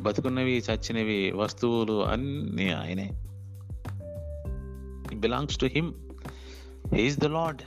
బతుకున్నవి 0.00 0.62
చచ్చినవి 0.70 1.32
వస్తువులు 1.32 2.04
అన్నీ 2.04 2.68
ఆయనే. 2.68 3.10
Belongs 5.14 5.58
to 5.58 5.66
him 5.66 5.94
he is 6.94 7.18
the 7.18 7.24
lord 7.24 7.62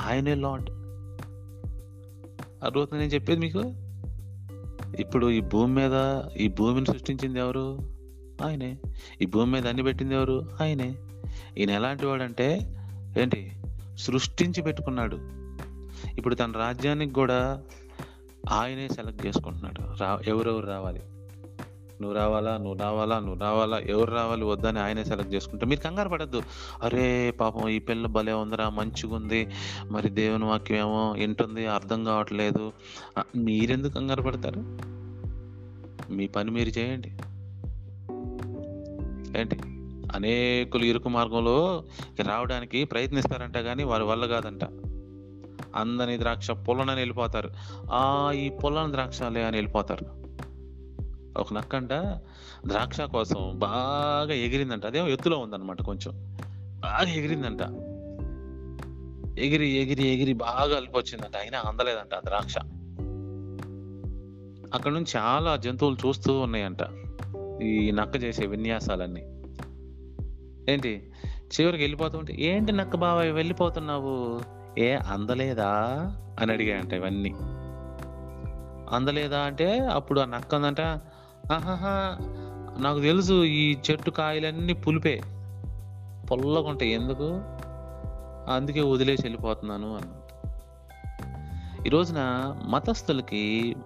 ఆయనే 0.00 0.34
లాడ్ 0.34 0.70
అర్థమవుతుంది 2.64 3.02
నేను 3.02 3.14
చెప్పేది 3.14 3.40
మీకు? 3.40 3.62
ఇప్పుడు 5.00 5.30
ఈ 5.30 5.40
భూమి 5.40 5.74
మీద 5.74 6.22
ఈ 6.36 6.48
భూమిని 6.48 6.86
సృష్టించింది 6.86 7.38
ఎవరు? 7.38 7.78
ఆయనే. 8.42 8.78
ఈ 9.22 9.26
భూమి 9.26 9.52
మీద 9.52 9.66
అన్ని 9.66 9.82
పెట్టింది 9.82 10.14
ఎవరు? 10.14 10.48
ఆయనే. 10.62 10.94
ఈయన 11.58 11.70
ఎలాంటి 11.70 12.06
వాడంటే 12.06 12.76
ఏంటి? 13.18 13.52
సృష్టించి 13.98 14.62
పెట్టుకున్నాడు. 14.62 15.18
ఇప్పుడు 16.18 16.34
తన 16.34 16.52
రాజ్యానికి 16.52 17.14
కూడా 17.14 17.62
ఆయనే 18.50 18.88
సెలెక్ట్ 18.88 19.26
చేసుకుంటున్నాడు. 19.26 19.98
రా 20.00 20.20
ఎవరెవరు 20.26 20.66
రావాలి? 20.66 21.00
నువ్వు 22.00 22.18
రావాలా? 22.18 22.56
నువ్వు 22.56 22.74
రావాలా? 22.74 23.18
నువ్వు 23.18 23.40
రావాలా? 23.40 23.78
ఎవరు 23.78 24.10
రావాలి? 24.10 24.44
వద్దని 24.44 24.78
ఆయనే 24.78 25.04
సెలెక్ట్ 25.04 25.34
చేసుకుంటా 25.34 25.66
మీరు 25.66 25.80
కంగారు 25.80 26.08
పడద్దు. 26.08 26.42
అరే 26.82 27.30
పాపం 27.30 27.68
ఈ 27.68 27.78
పిల్ల 27.78 28.06
భలే 28.06 28.32
ఉందిరా 28.32 28.68
మంచిగా 28.68 29.14
ఉంది. 29.16 29.48
మరి 29.90 30.08
దేవుని 30.08 30.44
వాక్యం 30.44 30.78
ఏమో 30.78 31.14
ఏంటుంది 31.18 31.66
అర్థం 31.66 32.04
కావట్లేదు. 32.04 32.72
మీరెందుకు 33.36 33.92
కంగారు 33.92 34.22
పడతారు? 34.22 34.78
మీ 36.12 36.26
పని 36.26 36.50
మీరు 36.50 36.68
చేయండి. 36.68 37.08
ఏంటి? 39.40 39.58
అనేకులు 40.14 40.84
ఇరుకు 40.84 41.08
మార్గంలో 41.08 41.84
రావడానికి 42.26 42.84
ప్రయత్నిస్తారంట 42.84 43.58
కానీ 43.58 43.84
వారి 43.84 44.04
వల్ల 44.04 44.26
కాదంట. 44.26 44.64
అందని 45.76 46.18
ద్రాక్ష 46.18 46.50
పొలనని 46.50 47.00
వెళ్ళిపోతారు 47.00 47.50
ఆ 47.92 48.32
ఈ 48.32 48.48
పొలని 48.48 48.92
ద్రాక్షలే 48.92 49.44
అని 49.44 49.56
వెళ్ళిపోతారు. 49.56 50.20
ఒక 51.38 51.52
నక్కంట 51.52 51.92
ద్రాక్ష 52.66 53.00
కోసం 53.00 53.52
బాగా 53.54 54.32
ఎగిరిందంట. 54.32 54.86
అదేమో 54.86 55.08
ఎత్తులో 55.08 55.38
ఉందన్నమాట 55.38 55.82
కొంచెం. 55.82 56.36
బాగా 56.80 57.10
ఎగిరిందంట. 57.10 57.62
ఎగిరి 59.38 59.68
ఎగిరి 59.68 60.08
ఎగిరి 60.08 60.32
బాగా 60.32 60.76
అలిపొచ్చిందంట 60.76 61.36
అయినా 61.36 61.58
అందలేదంట 61.58 62.14
ఆ 62.14 62.20
ద్రాక్ష. 62.24 62.58
అక్కడ 64.74 64.92
నుంచి 64.92 65.18
చాలా 65.18 65.56
జంతువులు 65.56 65.96
చూస్తూ 66.06 66.38
ఉన్నాయంట. 66.38 66.78
ఈ 67.62 67.90
నక్క 67.90 68.22
చేసే 68.22 68.46
విన్యాసాలన్నీ. 68.46 69.29
ఏంటి? 70.68 71.12
చివరికి 71.60 71.82
వెళ్ళిపోతుంటే 71.82 72.36
ఏంటి 72.38 72.72
నక్క 72.72 72.96
బావ 72.96 73.18
వెళ్ళిపోతున్నావు? 73.18 74.40
ఏ 74.78 74.94
అందలేదా? 74.94 75.68
అని 76.40 76.52
అడిగాయంట 76.52 76.92
ఇవన్నీ. 76.92 77.34
అందలేదా? 78.96 79.40
అంటే 79.40 79.78
అప్పుడు 79.78 80.20
ఆ 80.20 80.24
నక్క 80.24 80.54
ఉందంట 80.54 80.80
ఆహాహా 81.52 82.16
నాకు 82.80 83.00
తెలుసు 83.00 83.44
ఈ 83.44 83.76
చెట్టు 83.90 84.10
కాయలన్నీ 84.10 84.72
పులిపే 84.72 85.20
పొల్లగా 86.30 86.68
ఉంటాయి 86.68 86.90
ఎందుకు? 86.90 87.40
అందుకే 88.52 88.80
వదిలేసి 88.80 89.22
వెళ్ళిపోతున్నాను 89.26 89.96
అన్న 89.96 90.14
ఈ 91.86 91.88
రోజున 91.88 92.16
మతస్థులకి 92.68 93.76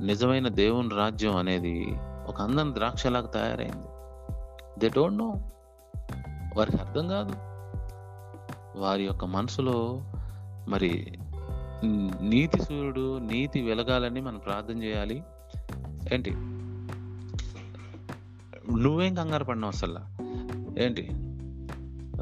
నిజమైన 0.00 0.48
దేవుని 0.48 0.88
రాజ్యం 0.94 1.36
అనేది 1.36 1.86
ఒక 2.26 2.40
అందం 2.40 2.74
ద్రాక్షలాగా 2.74 3.26
తయారైంది. 3.26 3.86
దే 4.80 4.88
డోంట్ 4.88 5.18
నో 5.18 5.34
వారికి 6.56 6.76
అర్థం 6.76 7.08
కాదు. 7.08 7.32
వారి 8.78 9.04
యొక్క 9.04 9.24
మనసులో 9.24 10.00
మరి 10.68 11.18
నీతి 12.22 12.62
సూర్యుడు 12.62 13.18
నీతి 13.18 13.62
వెలగాలని 13.62 14.20
మనం 14.20 14.38
ప్రార్థన 14.38 14.82
చేయాలి. 14.82 15.22
ఏంటి? 16.12 16.30
నువ్వేం 18.76 19.14
కంగారు 19.14 19.44
పడినావు 19.44 19.72
అసలు 19.72 19.98
ఏంటి? 20.80 21.08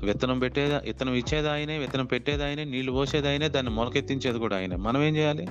విత్తనం 0.06 0.38
పెట్టేది 0.38 0.74
విత్తనం 0.74 1.14
ఇచ్చేది 1.14 1.50
ఆయనే 1.50 1.78
విత్తనం 1.78 2.04
పెట్టేది 2.04 2.44
ఆయనే 2.44 2.64
నీళ్ళు 2.64 2.92
పోసేది 2.92 3.28
ఆయనే 3.28 3.48
దాన్ని 3.48 3.72
మొలకెత్తించేది 3.72 4.38
కూడా 4.38 4.56
ఆయనే. 4.56 4.76
మనం 4.76 5.02
ఏం 5.02 5.16
చేయాలి? 5.16 5.48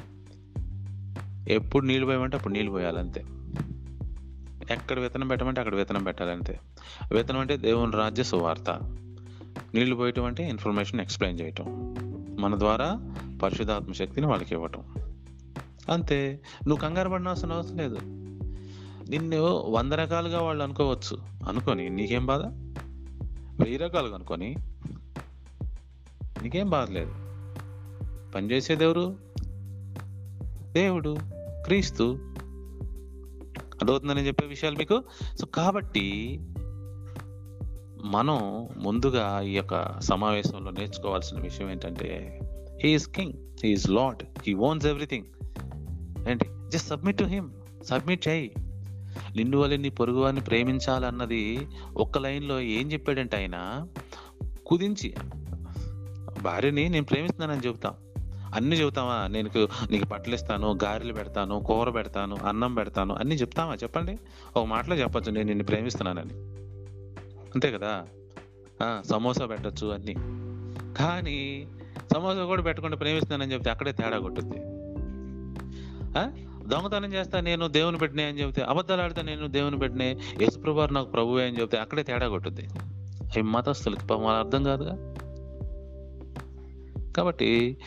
ఎప్పుడు 1.54 1.86
నీళ్ళు 1.86 2.06
పోయమంటే 2.06 2.38
అప్పుడు 2.38 2.54
నీళ్ళు 2.54 2.72
పోయాలి 2.72 3.00
అంతే 3.00 3.24
ఎక్కడ 4.72 5.00
విత్తనం 5.00 5.28
పెట్టమంటే 5.28 5.62
అక్కడ 5.62 5.76
విత్తనం 5.76 6.04
పెట్టాలంటే 6.04 6.60
విత్తనం 7.12 7.40
అంటే 7.40 7.58
దేవుని 7.58 7.92
రాజ్య 7.92 8.24
సువార్త. 8.24 8.70
నీళ్ళు 9.76 9.96
పోయటం 9.96 10.26
అంటే 10.26 10.50
ఇన్ఫర్మేషన్ 10.50 11.02
ఎక్స్ప్లెయిన్ 11.02 11.42
చేయటం. 11.42 11.96
మన 12.40 12.60
ద్వారా 12.60 13.14
పరిశుధాత్మ 13.44 13.92
శక్తిని 13.92 14.28
వాళ్ళకి 14.28 14.54
ఇవ్వటం. 14.54 14.84
అంతే. 15.90 16.40
నువ్వు 16.68 16.82
కంగారు 16.82 17.10
పడినాల్సిన 17.10 17.54
అవసరం 17.54 17.78
లేదు. 17.78 17.98
నిన్ను 19.10 19.42
వంద 19.48 19.94
రకాలుగా 19.94 20.42
వాళ్ళు 20.42 20.64
అనుకోవచ్చు. 20.64 21.18
అనుకొని 21.48 21.90
నీకేం 21.90 22.26
బాధ? 22.26 22.42
వెయ్యి 23.64 23.78
రకాలుగా 23.78 24.16
అనుకొని 24.16 24.56
నీకేం 26.44 26.70
బాధ 26.70 26.90
లేదు. 26.90 27.14
పనిచేసేదెవరు 28.32 29.16
దేవుడు 30.72 31.18
క్రీస్తు 31.66 32.27
అర్థమవుతుందని 33.82 34.28
చెప్పే 34.28 34.46
విషయాలు 34.46 34.76
మీకు? 34.76 35.04
సో 35.40 35.46
కాబట్టి 35.46 36.40
మనం 38.06 38.70
ముందుగా 38.78 39.42
ఈ 39.42 39.54
యొక్క 39.54 40.00
సమావేశంలో 40.00 40.72
నేర్చుకోవాల్సిన 40.72 41.40
విషయం 41.40 41.72
ఏంటంటే 41.72 42.40
he is 42.84 43.08
king 43.08 43.34
he is 43.64 43.90
lord 43.90 44.24
he 44.48 44.54
owns 44.54 44.86
everything 44.86 45.26
ఏంటి? 46.30 46.46
Just 46.70 46.88
submit 46.88 47.18
to 47.18 47.24
him 47.24 47.50
submit 47.84 48.28
చేయి. 48.28 48.52
నిన్ను 49.36 49.58
వల్ల 49.58 49.76
నీ 49.76 49.90
పొరుగు 49.90 50.20
వారిని 50.20 50.42
ప్రేమించాలన్నది 50.42 51.68
ఒక్క 51.98 52.18
లైన్లో 52.18 52.60
ఏం 52.60 52.92
చెప్పాడంటే 52.92 53.38
ఆయన 53.38 53.88
కుదించి 54.66 55.14
భార్యని 56.42 56.90
నేను 56.90 57.06
ప్రేమిస్తున్నానని 57.06 57.68
చెబుతాం. 57.68 57.94
అన్ని 58.58 58.76
చెబుతామా? 58.76 59.28
నేను 59.28 59.50
నీకు 59.92 60.06
బట్టలు 60.06 60.36
ఇస్తాను 60.36 60.78
గారెలు 60.84 61.14
పెడతాను 61.14 61.60
కూర 61.60 61.90
పెడతాను 61.90 62.36
అన్నం 62.36 62.74
పెడతాను 62.74 63.16
అన్ని 63.16 63.36
చెప్తావా 63.36 63.74
చెప్పండి. 63.74 64.18
ఒక 64.58 64.66
మాటలో 64.66 64.96
చెప్పొచ్చు 64.96 65.32
నేను 65.32 65.48
నిన్ను 65.48 65.66
ప్రేమిస్తున్నానని. 65.66 66.34
అంతే 67.56 67.72
కదా? 67.72 68.06
సమోసా 69.06 69.46
పెట్టచ్చు 69.46 69.88
అన్ని. 69.88 70.14
కానీ 70.98 71.68
సమోసా 72.14 72.46
కూడా 72.46 72.62
పెట్టకుండా 72.62 72.98
ప్రేమిస్తున్నానని 72.98 73.54
చెప్తే 73.54 73.70
అక్కడే 73.70 73.92
తేడా 73.92 74.20
కొట్టుద్ది. 74.20 74.58
ఆ? 76.20 76.32
దొంగతనం 76.68 77.14
చేస్తా 77.14 77.40
నేను 77.40 77.68
దేవుని 77.68 77.98
పెట్టినా 77.98 78.24
అని 78.24 78.42
చెప్తే 78.42 78.62
అబద్ధాలు 78.62 79.02
ఆడితే 79.02 79.22
నేను 79.22 79.48
దేవుని 79.48 79.80
పెట్టినే 79.80 80.18
యేసుప్రభు 80.42 80.82
నాకు 80.82 81.12
ప్రభువే 81.12 81.48
అని 81.48 81.62
చెప్తే 81.62 81.78
అక్కడే 81.78 82.04
తేడా 82.04 82.28
కొట్టుద్ది. 82.28 82.68
అవి 83.22 83.42
మతస్థులకి 83.42 84.08
పాపం 84.08 84.24
వాళ్ళ 84.24 84.40
అర్థం 84.40 84.64
కాదుగా? 84.64 85.14
కాబట్టి 87.18 87.78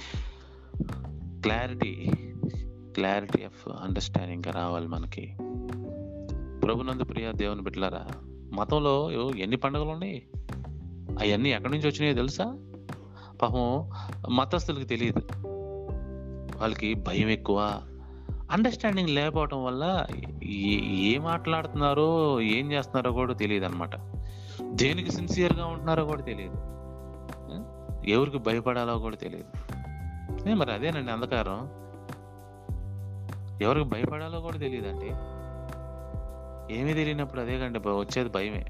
క్లారిటీ 1.42 2.10
క్లారిటీ 2.94 3.44
ఆఫ్ 3.44 3.68
అండర్స్టాండింగ్ 3.68 4.44
రావాలి 4.52 4.88
మనకి. 4.88 5.34
ప్రభునందు 6.66 7.04
ప్రియ 7.04 7.32
దేవుని 7.32 7.62
బిడ్డలారా 7.62 8.06
మతంలో 8.52 9.10
ఎన్ని 9.36 9.56
పండుగలు 9.56 9.88
ఉన్నాయి? 9.88 10.22
అవన్నీ 11.10 11.50
ఎక్కడి 11.50 11.72
నుంచి 11.72 11.88
వచ్చినాయో 11.88 12.14
తెలుసా? 12.14 12.58
పాపం 13.42 13.90
మతస్థులకు 14.36 14.84
తెలియదు. 14.84 15.22
వాళ్ళకి 16.58 16.94
భయం 16.94 17.28
ఎక్కువ. 17.28 17.82
అండర్స్టాండింగ్ 18.50 19.10
లేకపోవటం 19.10 19.64
వల్ల 19.64 20.06
ఏ- 20.42 21.18
మాట్లాడుతున్నారో 21.18 22.40
ఏం 22.40 22.72
చేస్తున్నారో 22.72 23.12
కూడా 23.12 23.34
తెలియదు 23.34 23.64
అనమాట 23.64 23.96
దేనికి 24.64 25.12
సిన్సియర్గా 25.12 25.66
ఉంటున్నారో 25.66 26.04
కూడా 26.04 26.22
తెలియదు. 26.22 26.54
ఎవరికి 28.10 28.38
భయపడాలో 28.38 28.98
కూడా 28.98 29.16
తెలియదు. 29.16 29.74
మరి 30.46 30.72
అదేనండి 30.72 31.12
అంధకారం. 31.12 31.80
ఎవరికి 33.62 33.88
భయపడాలో 33.88 34.40
కూడా 34.40 34.58
తెలియదండి. 34.58 35.06
ఏమీ 36.74 36.94
తెలియనప్పుడు 36.94 37.40
అదే 37.40 37.58
కండి 37.58 37.78
వచ్చేది 37.78 38.28
భయమే. 38.28 38.64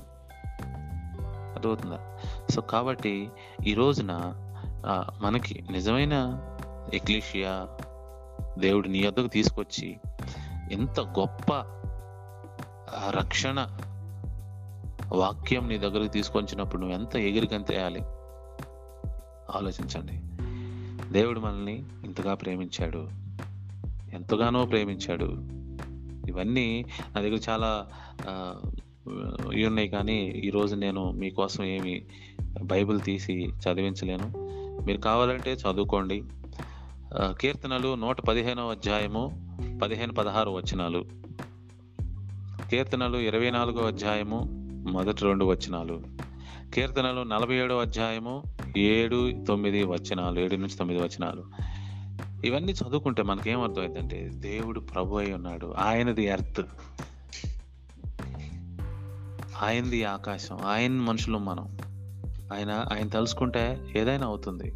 అర్థమవుతుందా? 1.55 2.19
సో 2.51 2.61
కాబట్టి 2.61 3.31
ఈ 3.67 3.75
రోజున 3.75 4.35
ఆ, 4.87 5.07
మనకి 5.21 5.65
నిజమైన 5.71 6.43
ఎక్లీషియా 6.95 7.69
దేవుడు 8.59 8.89
నీ 8.89 9.07
వద్దకు 9.07 9.27
తీసుకొచ్చి 9.27 10.01
ఎంత 10.73 11.01
గొప్ప 11.01 11.53
రక్షణ 13.11 13.67
వాక్యం 15.13 15.69
నీ 15.69 15.79
దగ్గరకు 15.79 16.13
తీసుకొచ్చినప్పుడు 16.13 16.81
నువ్వు 16.81 16.97
ఎంత 16.97 17.17
ఎగిరికంతేయాలి 17.17 18.01
ఆలోచించండి. 19.57 20.30
దేవుడు 21.13 21.41
మనల్ని 21.41 21.85
ఇంతగా 22.05 22.35
ప్రేమించాడు 22.35 23.09
ఎంతగానో 24.13 24.67
ప్రేమించాడు. 24.67 25.25
ఇవన్నీ 26.29 26.85
నా 27.15 27.21
దగ్గర 27.21 27.39
చాలా 27.51 27.87
ఇవి 29.53 29.67
ఉన్నాయి 29.67 29.89
కానీ 29.89 30.19
ఈరోజు 30.23 30.75
నేను 30.75 31.11
మీకోసం 31.11 31.65
ఏమి 31.65 32.03
బైబిల్ 32.63 33.01
తీసి 33.01 33.33
చదివించలేను. 33.33 34.27
మీరు 34.87 35.01
కావాలంటే 35.01 35.53
చదువుకోండి. 35.53 36.23
కీర్తనలు 37.15 37.95
నూట 37.95 38.21
పదిహేనవ 38.21 38.71
అధ్యాయము 38.71 39.25
పదిహేను 39.83 40.13
పదహారు 40.13 40.51
వచనాలు. 40.51 41.05
కీర్తనలు 42.71 43.19
ఇరవై 43.19 43.51
నాలుగో 43.51 43.87
అధ్యాయము 43.87 44.41
మొదటి 44.91 45.25
రెండు 45.25 45.45
వచనాలు. 45.45 46.03
కీర్తనలు 46.75 47.23
నలభై 47.23 47.55
ఏడో 47.55 47.79
అధ్యాయము 47.79 48.43
ఏడు 48.79 49.45
తొమ్మిది 49.49 49.85
వచనాలు 49.85 50.41
ఏడు 50.41 50.57
నుంచి 50.57 50.77
తొమ్మిది 50.77 51.03
వచనాలు. 51.03 51.45
ఇవన్నీ 52.47 52.73
చదువుకుంటే 52.73 53.23
మనకేం 53.23 53.61
అర్థమైందంటే 53.61 54.31
దేవుడు 54.35 54.81
ప్రభు 54.81 55.17
అయి 55.17 55.33
ఉన్నాడు. 55.33 55.75
ఆయనది 55.79 56.25
ఎర్త్. 56.25 56.61
ఆయనది 59.63 60.05
ఆకాశం. 60.05 60.59
ఆయన 60.65 60.93
మనుషులు 60.93 61.39
మనం. 61.39 61.79
ఆయన 62.53 62.71
ఆయన 62.71 63.09
తలుసుకుంటే 63.09 63.93
ఏదైనా 63.97 64.27
అవుతుంది. 64.27 64.73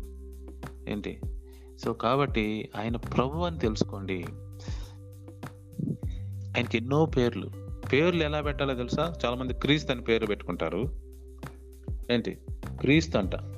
ఏంటి? 0.92 1.20
సో 1.84 1.92
కాబట్టి 1.92 2.68
ఆయన 2.76 2.96
ప్రభు 2.96 3.38
అని 3.38 3.58
తెలుసుకోండి. 3.58 4.24
ఆయనకి 6.56 6.76
ఎన్నో 6.76 7.06
పేర్లు. 7.06 7.50
పేర్లు 7.92 8.22
ఎలా 8.22 8.40
పెట్టాలో 8.40 8.74
తెలుసా? 8.74 9.14
చాలామంది 9.24 9.54
క్రీస్తు 9.54 9.92
అని 9.92 10.00
పేరు 10.00 10.26
పెట్టుకుంటారు. 10.26 10.84
ఏంటి? 12.10 12.38
క్రీస్తు 12.80 13.18
అంట. 13.18 13.53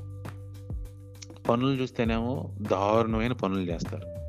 పనులు 1.48 1.82
చూస్తేనేమో 1.82 2.54
దారుణమైన 2.60 3.32
పనులు 3.32 3.60
చేస్తారు. 3.60 4.26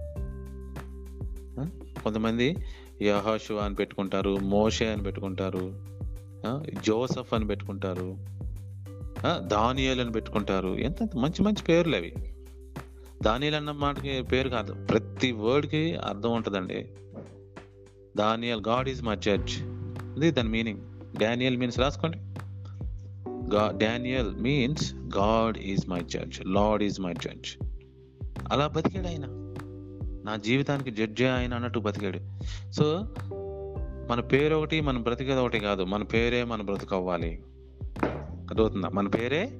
కొంతమంది 2.04 2.56
యహోషు 3.02 3.54
అని 3.54 3.76
పెట్టుకుంటారు 3.76 4.38
మోషే 4.38 4.92
అని 4.94 5.04
పెట్టుకుంటారు 5.04 5.84
జోసఫ్ 6.86 7.34
అని 7.34 7.48
పెట్టుకుంటారు 7.48 8.18
దానియల్ 9.38 10.00
అని 10.00 10.12
పెట్టుకుంటారు. 10.12 10.68
ఎంత 10.68 11.04
మంచి 11.04 11.42
మంచి 11.42 11.64
పేర్లు 11.64 11.96
అవి. 11.96 12.14
దానియల్ 13.24 13.56
అన్న 13.56 13.72
మాటకి 13.72 14.22
పేరు 14.22 14.50
కాదు. 14.50 14.86
ప్రతి 14.86 15.32
వర్డ్కి 15.32 15.96
అర్థం 15.96 16.32
ఉంటుందండి. 16.32 16.90
Daniel 18.18 18.62
God 18.68 18.90
is 18.90 19.04
my 19.04 19.16
judge. 19.16 19.64
ఇది 20.18 20.32
దాని 20.32 20.50
మీనింగ్. 20.50 20.82
డానియల్ 21.20 21.58
మీన్స్ 21.58 21.80
రాసుకోండి. 21.80 22.18
Daniel 23.56 24.36
means 24.36 24.96
God 24.96 25.58
is 25.58 25.90
my 25.90 26.00
judge 26.00 26.42
lord 26.46 26.84
is 26.84 27.02
my 27.02 27.14
judge 27.14 27.58
అలా 28.52 28.68
బతికాడు 28.68 29.08
ఆయన. 29.08 29.26
నా 30.26 30.36
జీవితానికి 30.36 30.92
జడ్జే 30.92 31.28
ఆయన 31.28 31.54
అన్నట్టు 31.54 31.80
బతికాడు. 31.80 32.20
సో 32.72 33.16
మన 34.10 34.20
పేరు 34.20 34.56
ఒకటి 34.56 34.82
మన 34.82 34.98
బ్రతికేది 34.98 35.40
ఒకటి 35.40 35.60
కాదు. 35.60 35.84
మన 35.84 36.04
పేరే 36.04 36.44
మన 36.44 36.62
బ్రతుకవ్వాలి. 36.62 37.42
అర్థమవుతుందా? 38.50 38.90
మన 38.90 39.08
పేరే 39.08 39.60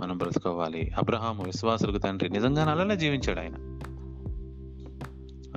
మనం 0.00 0.18
బ్రతుకోవాలి 0.18 0.90
అబ్రహాము 0.98 1.44
విశ్వాసులకు 1.44 1.98
తండ్రి. 1.98 2.28
నిజంగా 2.28 2.64
అలానే 2.64 2.96
జీవించాడు 2.96 3.40
ఆయన. 3.40 3.54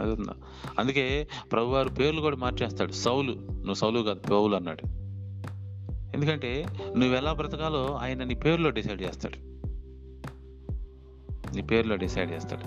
అదుందా 0.01 0.33
అందుకే 0.79 1.27
ప్రభువారు 1.51 1.89
పేర్లు 1.89 2.21
కూడా 2.21 2.37
మార్చేస్తాడు. 2.37 2.91
సౌలు. 2.91 3.31
నువ్వు 3.51 3.73
సౌలు 3.73 3.99
కాదు 3.99 4.19
పౌలు 4.19 4.55
అన్నాడు. 4.55 5.04
ఎందుకంటే 6.15 6.65
నువ్వు 6.97 7.17
ఎలా 7.17 7.33
బ్రతకాలో 7.33 7.99
ఆయన 8.01 8.23
నీ 8.23 8.35
పేరులో 8.35 8.69
డిసైడ్ 8.69 9.01
చేస్తాడు. 9.01 9.35
నీ 11.55 11.61
పేరులో 11.61 11.95
డిసైడ్ 11.95 12.31
చేస్తాడు. 12.31 12.61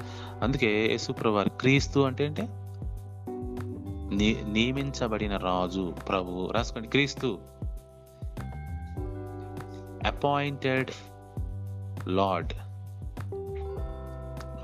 అందుకే 0.44 0.86
యేసుప్రభు 0.86 1.44
క్రీస్తు 1.48 2.00
అంటే 2.00 2.24
ఏంటి? 2.24 2.42
ని 4.16 4.42
నియమించబడిన 4.52 5.36
రాజు 5.36 5.94
ప్రభు. 6.08 6.50
రాసుకోండి. 6.50 6.88
క్రీస్తు. 6.88 7.38
అపాయింటెడ్ 10.06 10.90
లార్డ్ 12.08 12.52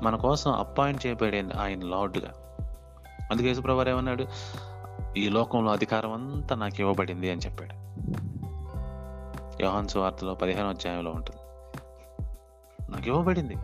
మన 0.03 0.15
కోసం 0.15 0.51
అపాయింట్ 0.51 1.05
చేయబడింది 1.05 1.53
ఆయన 1.53 1.85
లార్డ్గా. 1.85 2.33
అందుకే 3.31 3.47
యేసుప్రభు 3.47 3.89
ఏమన్నాడు? 3.89 4.25
ఈ 5.17 5.29
లోకంలో 5.29 5.71
అధికారం 5.71 6.13
అంతా 6.13 6.55
నాకు 6.55 6.81
ఇవ్వబడింది 6.81 7.31
అని 7.31 7.41
చెప్పాడు. 7.41 7.85
యోహాన్ 9.61 9.87
సువార్తలో 9.87 10.33
పదిహేను 10.33 10.69
అధ్యాయంలో 10.69 11.11
ఉంటుంది. 11.11 11.41
నాకు 12.91 13.07
ఇవ్వబడింది. 13.07 13.55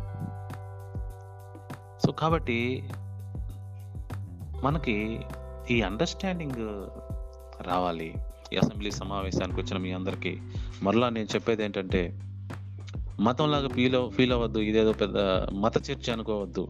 సో 2.06 2.12
కాబట్టి 2.12 2.90
మనకి 4.64 5.22
ఈ 5.72 5.82
అండర్స్టాండింగ్ 5.82 6.88
రావాలి. 7.68 8.14
ఈ 8.54 8.58
అసెంబ్లీ 8.58 8.92
సమావేశానికి 8.92 9.62
వచ్చిన 9.62 9.78
మీ 9.78 9.92
అందరికీ 9.92 10.38
మరలా 10.84 11.10
నేను 11.10 11.28
చెప్పేది 11.36 11.64
ఏంటంటే 11.64 12.20
మతంలాగా 13.20 13.68
ఫీల్ 13.68 14.12
ఫీల్ 14.12 14.34
అవ్వద్దు 14.34 14.60
ఇదేదో 14.60 14.92
పెద్ద 14.92 15.18
మత 15.54 15.92
చర్చ 15.92 16.12
అనుకోవద్దు. 16.12 16.68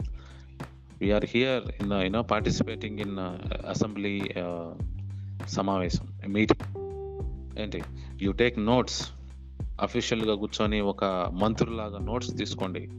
We are 0.99 1.26
here 1.30 1.84
in 1.84 1.93
you know 1.93 2.22
participating 2.22 2.99
in 2.99 3.19
assembly 3.69 4.34
సమావేశం 5.47 6.07
మీటింగ్ 6.28 6.78
ఏంటి? 7.59 7.84
యూ 8.22 8.32
టేక్ 8.32 8.59
నోట్స్ 8.59 9.09
అఫీషియల్గా 9.82 10.36
కూర్చొని 10.36 10.82
ఒక 10.82 11.05
మంత్రులాగా 11.34 11.99
నోట్స్ 11.99 12.38
తీసుకోండి. 12.38 12.89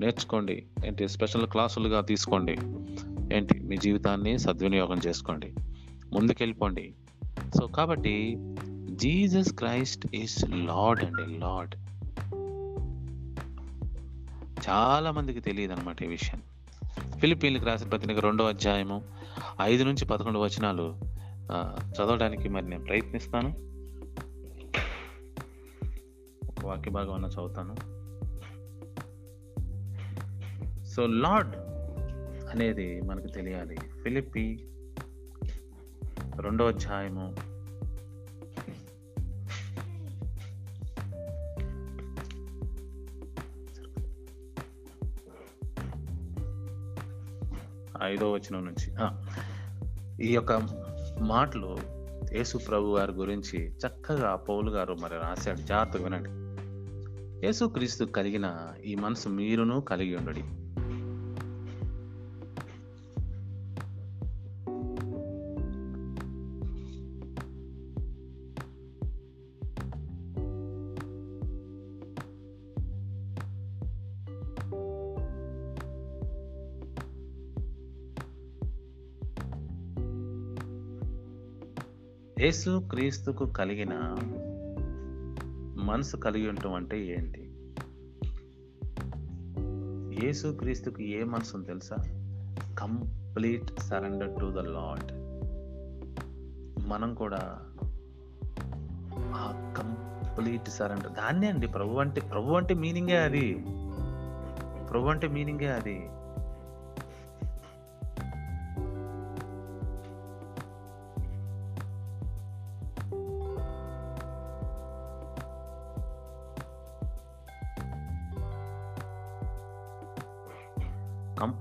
నేర్చుకోండి. 0.00 0.66
ఏంటి 0.86 1.08
స్పెషల్ 1.08 1.46
క్లాసులుగా 1.46 2.00
తీసుకోండి. 2.00 2.52
ఏంటి 3.36 3.60
మీ 3.60 3.76
జీవితాన్ని 3.76 4.38
సద్వినియోగం 4.38 5.00
చేసుకోండి. 5.06 5.54
ముందుకెళ్ళిపోండి. 6.12 6.94
సో 7.60 7.66
కాబట్టి 7.66 8.36
జీసస్ 8.90 9.52
క్రైస్ట్ 9.52 10.14
ఈస్ 10.14 10.44
లార్డ్ 10.50 11.04
అండి 11.04 11.38
లార్డ్ 11.38 11.74
చాలా 14.68 15.10
మందికి 15.10 15.40
తెలియదు 15.40 15.72
అనమాట 15.72 16.02
ఈ 16.02 16.06
విషయం. 16.06 16.42
ఫిలిపీన్లకు 17.20 17.64
రాసిన 17.64 17.88
పత్రిక 17.88 18.18
రెండో 18.18 18.44
అధ్యాయము 18.44 19.02
ఐదు 19.62 19.84
నుంచి 19.84 20.04
పదకొండు 20.04 20.38
వచనాలు 20.38 20.96
చదవడానికి 21.88 22.48
మరి 22.48 22.68
నేను 22.68 22.84
ప్రయత్నిస్తాను. 22.84 23.67
వాక్య 26.68 26.90
భాగం 26.90 27.12
అన్న 27.12 27.26
చదువుతాను. 27.26 27.74
సో 30.84 31.06
లార్డ్ 31.06 31.56
అనేది 32.50 33.00
మనకు 33.00 33.26
తెలియాలి. 33.26 33.76
ఫిలిప్పి 33.76 34.68
రెండో 36.40 36.66
అధ్యాయము. 36.66 37.34
ఐదో 48.02 48.32
వచనం 48.32 48.64
నుంచి. 48.64 48.94
ఈ 50.24 50.32
యొక్క 50.32 50.52
మాటలు 51.20 51.76
యేసు 52.32 52.58
ప్రభు 52.58 52.96
గారి 52.98 53.12
గురించి 53.12 53.68
చక్కగా 53.70 54.36
పౌలు 54.36 54.70
గారు 54.70 54.94
మరి 54.94 55.14
రాశాడు. 55.14 55.56
జాగ్రత్తగా 55.56 56.04
వినండి. 56.04 56.47
యేసుక్రీస్తు 57.44 58.04
కలిగిన 58.04 58.72
ఈ 58.84 58.94
మనసు 58.94 59.28
మీరును 59.28 59.80
కలిగి 59.80 60.16
ఉండడి. 60.16 60.44
యేసు 82.42 82.82
క్రీస్తుకు 82.90 83.46
కలిగిన 83.46 83.94
మనసు 85.88 86.16
కలిగి 86.16 86.48
ఉండటం 86.48 86.74
అంటే 86.74 87.06
ఏంటి? 87.06 87.44
యేసు 90.26 90.56
క్రీస్తుకు 90.60 91.02
ఏ 91.02 91.24
మనసు 91.24 91.64
తెలుసా? 91.64 91.96
Complete 92.78 93.80
surrender 93.80 94.40
to 94.40 94.50
the 94.50 94.58
lord 94.58 95.12
మనం 96.88 97.14
కూడా 97.14 97.58
ఆ 99.34 99.74
కంప్లీట్ 99.78 100.68
సరెండర్. 100.68 101.12
దాన్నే 101.12 101.46
అండి 101.46 101.66
ప్రభు 101.66 101.94
అంటే 101.94 102.20
ప్రభు 102.20 102.52
అంటే 102.52 102.74
మీనింగే 102.74 103.16
అది. 103.16 103.54
ప్రభు 104.90 105.06
అంటే 105.06 105.28
మీనింగే 105.28 105.66
అది. 105.66 106.08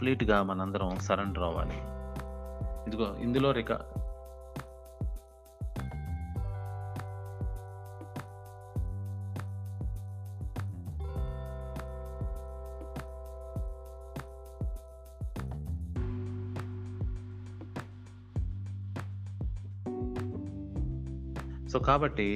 కంప్లీట్గా 0.08 0.36
మనందరం 0.44 0.92
సరెండర్ 1.06 1.44
అవ్వాలి. 1.44 1.78
ఇదిగో 2.88 3.08
ఇందులో 3.24 3.50
రిక 3.52 3.72
సో 21.72 21.80
కాబట్టి 21.80 22.30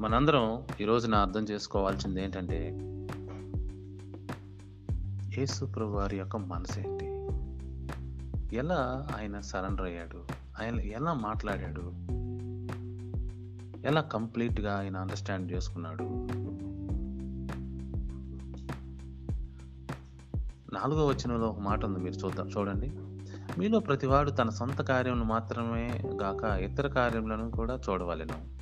మనందరం 0.00 0.46
ఈ 0.80 0.84
రోజున 0.84 1.14
అర్థం 1.14 1.44
చేసుకోవాల్సింది 1.44 2.22
ఏంటంటే 2.24 2.60
యేసు 5.40 5.64
ప్రభు 5.64 5.90
వారి 5.90 6.16
యొక్క 6.16 6.36
మనసు 6.36 6.80
ఏంటి? 6.80 7.04
ఎలా 8.56 9.08
ఆయన 9.18 9.40
సరెండర్ 9.40 9.86
అయ్యాడు? 9.86 10.18
ఆయన 10.62 10.80
ఎలా 10.80 11.12
మాట్లాడాడు? 11.14 11.80
ఎలా 13.86 14.00
కంప్లీట్గా 14.00 14.78
ఆయన 14.78 14.96
అండర్స్టాండ్ 14.96 15.52
చేసుకున్నాడు? 15.52 16.02
నాలుగో 20.74 21.06
వచనంలో 21.06 21.46
ఒక 21.46 21.58
మాట 21.58 21.84
ఉంది 21.84 21.98
మీరు 21.98 22.14
చూద్దాం 22.14 22.48
చూడండి. 22.48 22.92
మీలో 23.58 23.80
ప్రతివాడు 23.80 24.30
తన 24.30 24.48
సొంత 24.48 24.82
కార్యములు 24.82 25.24
మాత్రమే 25.24 26.02
గాక 26.22 26.44
ఇతర 26.44 26.86
కార్యములను 26.86 27.50
కూడా 27.50 27.80
చూడవలెను. 27.88 28.60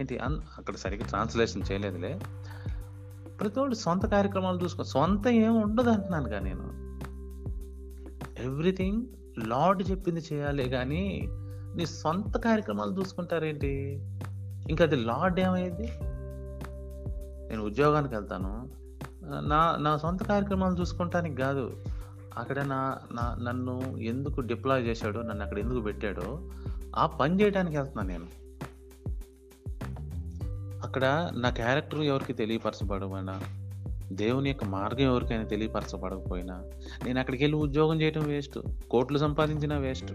ఏంటి? 0.00 0.18
అన్ 0.18 0.36
అక్కడ 0.58 0.74
సరిగ్గా 0.74 1.06
ట్రాన్స్లేషన్ 1.06 1.62
చేయలేదులే. 1.72 2.20
ప్రతివాడు 3.42 3.74
సొంత 3.74 4.06
కార్యక్రమాలు 4.06 4.64
చూసుకో 4.64 4.82
సొంత 4.82 5.28
ఏం 5.28 5.60
ఉండదు 5.60 5.90
అంటున్నాను 5.90 6.28
కానీ 6.28 6.44
నేను. 6.44 6.82
ఎవ్రీథింగ్ 8.44 9.06
లార్డ్ 9.48 9.90
చెప్పింది 9.90 10.22
చేయాలి 10.32 10.68
కానీ 10.68 11.22
నీ 11.76 11.86
సొంత 11.86 12.36
కార్యక్రమాలు 12.36 13.00
చూసుకుంటారేంటి? 13.00 14.00
ఇంకా 14.70 14.84
అది 14.84 14.96
లార్డ్ 14.96 15.40
ఏమైంది 15.40 15.88
నేను 17.48 17.62
ఉద్యోగానికి 17.62 18.14
వెళ్తాను. 18.14 18.68
నా 19.24 19.76
నా 19.80 19.96
సొంత 19.96 20.22
కార్యక్రమాలు 20.22 20.80
చూసుకుంటానికి 20.80 21.36
కాదు. 21.36 21.76
అక్కడ 22.38 22.58
నా 22.58 22.98
నా 23.12 23.38
నన్ను 23.42 23.82
ఎందుకు 23.96 24.40
డిప్లాయ్ 24.40 24.86
చేశాడో 24.86 25.22
నన్ను 25.22 25.44
అక్కడ 25.44 25.58
ఎందుకు 25.58 25.80
పెట్టాడో 25.80 26.50
ఆ 26.96 27.06
పని 27.06 27.42
చేయడానికి 27.42 27.76
వెళ్తున్నాను 27.76 28.08
నేను. 28.08 28.41
అక్కడ 30.82 31.30
నా 31.34 31.50
క్యారెక్టర్ 31.50 32.00
ఎవరికి 32.00 32.32
తెలియపరచబడమైనా 32.32 33.40
దేవుని 34.12 34.50
యొక్క 34.50 34.64
మార్గం 34.64 35.00
ఎవరికైనా 35.00 35.44
తెలియపరచబడకపోయినా? 35.44 36.62
నేను 37.04 37.20
అక్కడికి 37.20 37.44
వెళ్ళి 37.44 37.58
ఉద్యోగం 37.58 38.00
చేయడం 38.00 38.24
వేస్ట్ 38.24 38.58
కోట్లు 38.90 39.18
సంపాదించిన 39.18 39.78
వేస్ట్ 39.78 40.12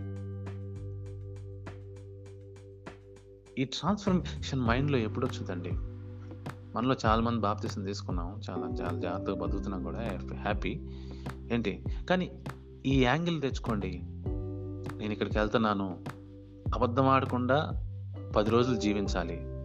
ఈ 3.59 3.63
ట్రాన్స్ఫర్మేషన్ 3.63 4.61
మైండ్లో 4.61 4.97
ఎప్పుడు 4.97 5.26
వచ్చిందండి? 5.26 5.70
మనలో 6.76 6.95
చాలా 7.05 7.22
మంది 7.22 7.41
బాప్తీసం 7.41 7.86
తీసుకున్నాం 7.86 8.41
చాలా 8.49 8.68
చాలా 8.68 8.99
జాగ్రత్తగా 8.99 9.36
బతుకుతున్నాం 9.36 9.84
కూడా 9.84 9.99
హ్యాపీ 10.36 10.82
ఏంటి? 11.51 11.84
కానీ 12.09 12.32
ఈ 12.86 13.03
యాంగిల్ 13.03 13.41
తెచ్చుకోండి. 13.41 14.01
నేను 14.97 15.11
ఇక్కడికి 15.11 15.39
వెళ్తున్నాను. 15.39 16.05
అబద్ధం 16.74 17.07
ఆడకుండా 17.07 17.84
పది 18.36 18.49
రోజులు 18.49 18.76
జీవించాలి. 18.76 19.57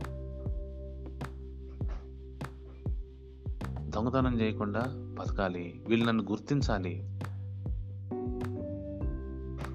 దొంగతనం 3.94 4.40
చేయకుండా 4.40 4.82
బతకాలి. 4.88 5.84
వీళ్ళు 5.88 6.06
నన్ను 6.06 6.24
గుర్తించాలి. 6.24 7.08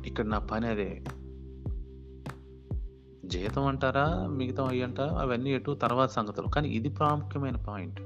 ఇక్కడ 0.05 0.25
నా 0.25 0.39
పని 0.39 0.67
అదే. 0.67 1.03
జీతం 3.25 3.65
అంటారా 3.65 4.27
మిగతా 4.27 4.67
అయ్యి 4.67 4.83
అంటారా 4.83 5.17
అవన్నీ 5.17 5.53
ఎటు 5.53 5.75
తర్వాత 5.75 6.09
సంగతులు. 6.09 6.47
కానీ 6.47 6.69
ఇది 6.69 6.89
ప్రాముఖ్యమైన 6.89 7.55
పాయింట్. 7.55 8.01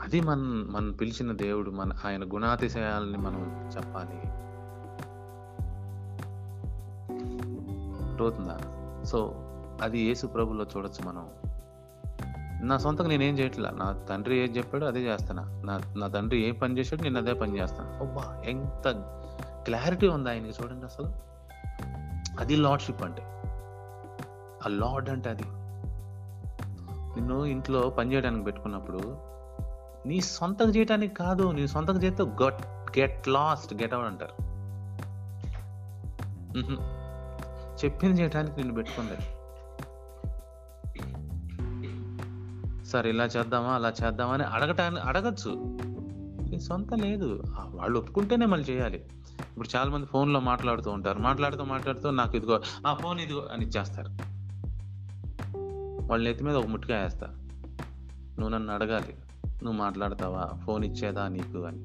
అది 0.00 0.20
మన 0.20 0.38
మనం 0.70 0.92
పిలిచిన 0.92 1.32
దేవుడు 1.32 1.70
మన 1.70 1.92
ఆయన 2.04 2.24
గుణాతిశయాలని 2.24 3.18
మనం 3.18 3.70
చెప్పాలి. 3.76 4.30
అవుతుందా 8.20 8.58
సో 9.04 9.34
అది 9.82 10.00
యేసు 10.00 10.26
ప్రభులో 10.26 10.66
చూడొచ్చు 10.76 11.08
మనం. 11.08 11.26
నా 12.62 12.78
సొంతంగా 12.78 13.08
నేనేం 13.08 13.38
చేయట్లా? 13.38 13.70
నా 13.70 13.92
తండ్రి 14.10 14.38
ఏది 14.38 14.58
చెప్పాడో 14.58 14.86
అదే 14.86 15.00
చేస్తాను? 15.00 15.66
నా 15.66 15.80
నా 15.96 16.08
తండ్రి 16.08 16.48
ఏ 16.48 16.52
పని 16.52 16.78
చేశాడు 16.78 17.02
నేను 17.02 17.18
అదే 17.18 17.32
పని 17.32 17.58
చేస్తాను? 17.58 17.98
అబ్బా 17.98 18.42
ఎంత 18.44 18.90
క్లారిటీ 19.64 20.08
ఉంది 20.08 20.30
ఆయనకి 20.30 20.62
చూడండి 20.62 20.84
అసలు. 20.84 21.12
అది 22.40 22.56
లార్డ్షిప్ 22.56 23.02
అంటే. 23.02 23.22
ఆ 24.64 24.68
లార్డ్ 24.68 25.10
అంటే 25.10 25.30
అది. 25.30 25.42
నిన్ను 27.16 27.44
ఇంట్లో 27.44 27.90
పని 27.90 28.12
చేయడానికి 28.12 28.44
పెట్టుకున్నప్పుడు 28.44 29.00
నీ 30.06 30.20
సొంతంగా 30.20 30.70
చేయడానికి 30.70 31.14
కాదు 31.14 31.52
నీ 31.52 31.66
సొంతం 31.66 32.02
చేస్తే 32.02 32.22
get 32.22 32.62
get 32.98 33.28
lost 33.28 33.74
get 33.74 33.94
out 33.94 34.06
అంటారు. 34.06 34.50
చెప్పింది 37.84 38.22
చేయడానికి 38.22 38.56
నిన్ను 38.56 38.74
పెట్టుకుంది 38.74 39.39
సార్ 42.90 43.06
ఇలా 43.06 43.24
చేద్దామా 43.24 43.68
అలా 43.68 43.92
చేద్దామా 44.04 44.32
అని 44.32 44.42
అడగటాన్ని 44.42 45.00
అడగచ్చు. 45.00 45.78
సొంత 46.58 46.94
లేదు. 46.94 47.42
వాళ్ళు 47.70 47.98
ఒప్పుకుంటేనే 47.98 48.46
మళ్ళీ 48.46 48.72
చేయాలి. 48.72 48.96
ఇప్పుడు 49.40 49.68
చాలా 49.76 49.90
మంది 49.90 50.06
ఫోన్లో 50.06 50.40
మాట్లాడుతూ 50.40 50.90
ఉంటారు. 50.90 51.18
మాట్లాడుతూ 51.18 51.64
మాట్లాడుతూ 51.64 52.10
నాకు 52.10 52.36
ఇదిగో 52.36 52.60
ఆ 52.86 52.94
ఫోన్ 52.94 53.20
ఇదిగో 53.20 53.48
అని 53.52 53.64
ఇచ్చేస్తారు. 53.64 54.08
వాళ్ళ 56.06 56.24
నెత్తి 56.24 56.44
మీద 56.44 56.56
ఒక 56.56 56.66
ముట్టుగా 56.66 57.02
వేస్తా 57.02 57.26
నువ్వు 58.38 58.48
నన్ను 58.48 58.72
అడగాలి. 58.72 59.14
నువ్వు 59.46 59.72
మాట్లాడతావా? 59.72 60.50
ఫోన్ 60.64 60.84
ఇచ్చేదా 60.84 61.28
నీకు? 61.28 61.58
అని. 61.58 61.82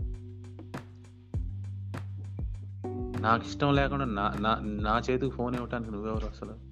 నాకు 3.21 3.45
ఇష్టం 3.45 3.75
లేకుండా 3.75 4.05
నా 4.05 4.33
నా 4.39 4.59
నా 4.63 5.01
చేతికి 5.09 5.31
ఫోన్ 5.31 5.55
ఇవ్వటానికి 5.55 5.91
నువ్వెవరు 5.91 6.25
అసలు? 6.25 6.64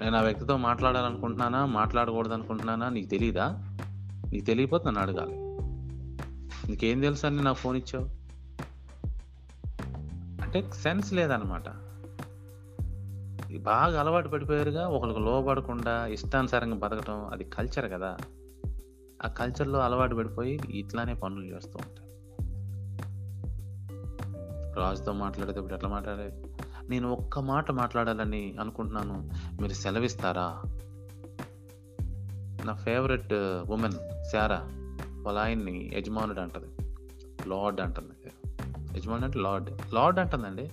నేను 0.00 0.16
ఆ 0.16 0.20
వ్యక్తితో 0.20 0.56
మాట్లాడాలనుకుంటున్నానా? 0.56 1.66
మాట్లాడకూడదు 1.66 2.32
అనుకుంటున్నానా 2.32 2.88
నీకు 2.88 3.06
తెలీదా? 3.06 3.46
నీకు 4.32 4.44
తెలియపోతే 4.44 4.84
నన్ను 4.86 5.00
అడగాలి. 5.00 5.32
నీకేం 6.70 7.00
తెలుసు 7.00 7.26
అని 7.26 7.42
నాకు 7.42 7.56
ఫోన్ 7.56 7.76
ఇచ్చావు? 7.76 8.20
అంటే 10.42 10.70
సెన్స్ 10.82 11.12
లేదనమాట. 11.12 11.68
బాగా 13.58 14.00
అలవాటు 14.00 14.28
పడిపోయారుగా. 14.28 14.88
ఒకరికి 14.88 15.20
లోబడకుండా 15.20 16.06
ఇష్టానుసారంగా 16.06 16.74
బతకటం 16.74 17.26
అది 17.32 17.44
కల్చర్ 17.44 17.92
కదా. 17.92 18.16
ఆ 19.24 19.28
కల్చర్లో 19.28 19.78
అలవాటు 19.78 20.14
పడిపోయి 20.14 20.60
ఇట్లానే 20.70 21.14
పనులు 21.14 21.44
చేస్తూ 21.44 21.78
ఉంటారు. 21.78 22.10
రాజుతో 24.80 25.12
మాట్లాడేటప్పుడు 25.12 25.74
ఎట్లా 25.74 25.90
మాట్లాడాలి 25.90 26.49
నేను 26.90 27.12
ఒక్క 27.12 27.38
మాట 27.38 27.70
మాట్లాడాలని 27.70 28.56
అనుకుంటున్నాను. 28.60 29.30
మీరు 29.62 29.72
సెలవిస్తారా? 29.72 30.62
నా 32.66 32.72
ఫేవరెట్ 32.72 33.32
ఉమెన్ 33.70 33.92
శారా 34.32 34.68
వాళ్ళ 35.22 35.38
ఆయన్ని 35.38 35.90
యజమానుడు 35.94 36.40
అంటది. 36.40 36.66
లార్డ్ 37.48 37.80
అంటుంది. 37.80 38.32
యజమానుడు 38.98 39.24
అంటే 39.24 39.38
లార్డ్. 39.38 39.94
లార్డ్ 39.94 40.18
అంటుందండి. 40.18 40.70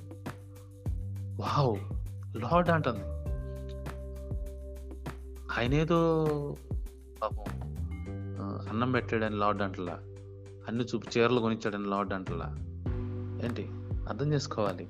వావ్! 1.41 1.77
లార్డ్ 2.37 2.69
అంటుంది. 2.69 3.03
ఆయనేదో 5.59 6.25
పాపం 7.21 7.43
అన్నం 8.69 8.91
పెట్టాడని 8.91 9.35
లార్డ్ 9.35 9.61
అంటలా. 9.61 9.93
అన్ని 10.67 10.83
చూపు 10.83 11.17
చీరలు 11.17 11.39
కొనిచ్చాడని 11.39 11.85
లార్డ్ 11.85 12.13
అంటలా. 12.13 12.55
ఏంటి? 13.45 13.69
అర్థం 14.09 14.33
చేసుకోవాలి. 14.33 14.87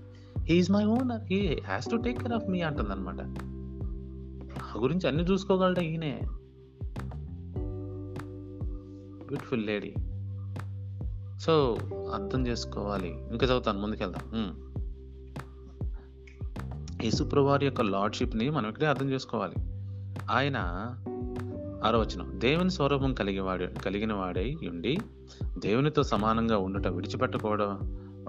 He is 0.49 0.71
my 0.71 0.85
owner 0.85 1.21
he 1.21 1.61
has 1.65 1.91
to 1.91 1.95
take 1.95 2.19
care 2.19 2.33
of 2.33 2.49
me 2.49 2.61
అంటుంది 2.61 2.91
అనమాట 2.91 3.21
నా 4.57 4.81
గురించి 4.81 5.07
అన్ని 5.07 5.23
చూసుకోగలడు 5.23 5.79
ఈయనే? 5.79 6.21
బ్యూటిఫుల్ 9.25 9.65
లేడీ 9.65 9.93
సో 11.39 11.77
అర్థం 11.91 12.47
చేసుకోవాలి. 12.47 13.07
ఇంకా 13.07 13.45
చదువుతాను 13.45 13.81
ముందుకెళ్దాం. 13.81 14.31
Hmm. 14.31 14.67
యేసుప్రవారి 17.03 17.65
యొక్క 17.65 17.81
లార్డ్షిప్ని 17.81 18.49
మనం 18.49 18.69
ఇక్కడే 18.69 18.85
అర్థం 18.85 19.09
చేసుకోవాలి. 19.09 19.55
ఆయన 20.31 20.57
ఆరోచనం 21.85 22.31
దేవుని 22.35 22.71
స్వరూపం 22.71 23.13
కలిగివాడు 23.13 23.79
కలిగిన 23.79 24.13
వాడై 24.13 24.55
ఉండి 24.67 24.97
దేవునితో 25.59 26.03
సమానంగా 26.03 26.57
ఉండుట 26.57 26.87
విడిచిపెట్టకూడదు 26.87 27.77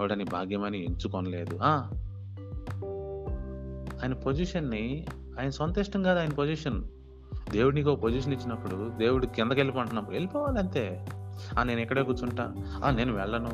వాడని 0.00 0.24
భాగ్యమని 0.24 0.84
ఎంచుకోనలేదు. 0.84 1.58
ఆయన 4.02 4.12
పొజిషన్ని 4.12 5.06
ఆయన 5.40 5.50
సొంత 5.50 5.78
ఇష్టం 5.78 6.02
కాదు 6.02 6.20
ఆయన 6.20 6.28
పొజిషన్. 6.28 6.84
దేవుడు 7.50 7.74
నీకు 7.74 7.90
ఒక 7.90 7.98
పొజిషన్ 7.98 8.32
ఇచ్చినప్పుడు 8.32 8.92
దేవుడు 8.98 9.26
కిందకి 9.26 9.54
వెళ్ళిపోంటున్నప్పుడు 9.54 10.14
వెళ్ళిపోవాలి 10.14 10.58
అంతే. 10.58 11.08
ఆ 11.58 11.62
నేను 11.62 11.80
ఎక్కడే 11.80 12.02
కూర్చుంటా? 12.02 12.52
ఆ 12.84 12.90
నేను 12.90 13.14
వెళ్ళను. 13.14 13.50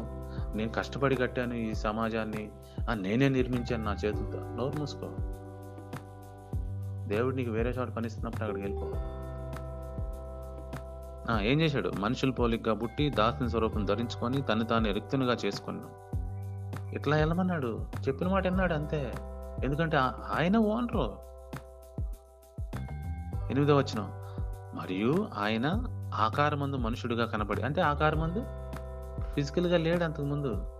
నేను 0.56 0.72
కష్టపడి 0.72 1.16
కట్టాను 1.16 1.54
ఈ 1.54 1.74
సమాజాన్ని. 1.74 2.50
ఆ 2.90 2.94
నేనే 2.94 3.28
నిర్మించాను 3.28 3.84
నా 3.84 3.96
చేతులతో. 4.04 4.38
నోరు 4.38 4.78
మూసుకో. 4.78 5.08
దేవుడు 7.08 7.36
నీకు 7.36 7.50
వేరే 7.50 7.70
చోట 7.70 7.90
పనిస్తున్నప్పుడు 7.90 8.44
అక్కడికి 8.44 8.66
వెళ్ళిపో. 8.66 8.92
ఏం 11.40 11.60
చేశాడు? 11.60 11.92
మనుషుల 12.00 12.30
పోలికగా 12.30 12.74
పుట్టి 12.74 13.10
దాసిన 13.10 13.46
స్వరూపం 13.46 13.84
ధరించుకొని 13.84 14.42
తను 14.42 14.64
తాను 14.64 14.92
రిక్తునిగా 14.92 15.36
చేసుకున్నాడు. 15.46 16.04
ఇట్లా 16.94 17.16
వెళ్ళమన్నాడు. 17.16 17.86
చెప్పిన 18.08 18.28
మాట 18.28 18.46
విన్నాడు 18.46 18.74
అంతే. 18.74 19.12
ఎందుకంటే 19.64 19.96
ఆయన 20.32 20.56
ఓనరు. 20.56 21.18
ఎనిమిదో 23.50 23.76
వచ్చిన 23.76 24.00
మరియు 24.74 25.28
ఆయన 25.38 25.84
ఆకారమందు 26.14 26.76
మనుషుడిగా 26.76 27.26
కనబడి 27.26 27.62
అంటే 27.62 27.80
ఆకారమందు? 27.80 28.44
ఫిజికల్గా 29.34 29.78
లేడు 29.78 30.04
అంతకుముందు. 30.04 30.70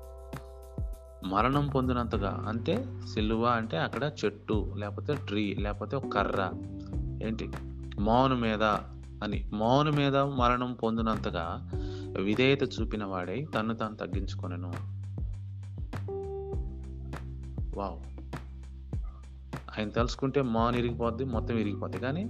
మరణం 1.27 1.69
పొందినంతగా 1.69 2.45
అంటే 2.49 2.85
సిల్వ 3.15 3.45
అంటే 3.45 3.79
అక్కడ 3.79 4.11
చెట్టు 4.25 4.75
లేకపోతే 4.77 5.15
ట్రీ 5.15 5.55
లేకపోతే 5.55 5.97
ఒక 5.97 6.09
కర్ర. 6.09 6.51
ఏంటి? 7.23 7.53
మౌను 8.01 8.37
మీద 8.37 8.63
అని. 9.23 9.51
మౌను 9.53 9.93
మీద 9.93 10.17
మరణం 10.17 10.73
పొందినంతగా 10.73 11.71
విధేయత 12.21 12.63
చూపిన 12.63 13.05
వాడై 13.05 13.47
తన్ను 13.55 13.75
తాను 13.75 13.97
తగ్గించుకొనను. 13.97 14.73
వావ్. 17.79 18.14
ఆయన 19.79 19.89
తెలుసుకుంటే 19.89 20.43
మాన్ 20.43 20.77
ఇరిగిపోద్ది 20.77 21.25
మొత్తం 21.25 21.59
ఇరిగిపోద్ది. 21.59 21.99
కానీ 21.99 22.25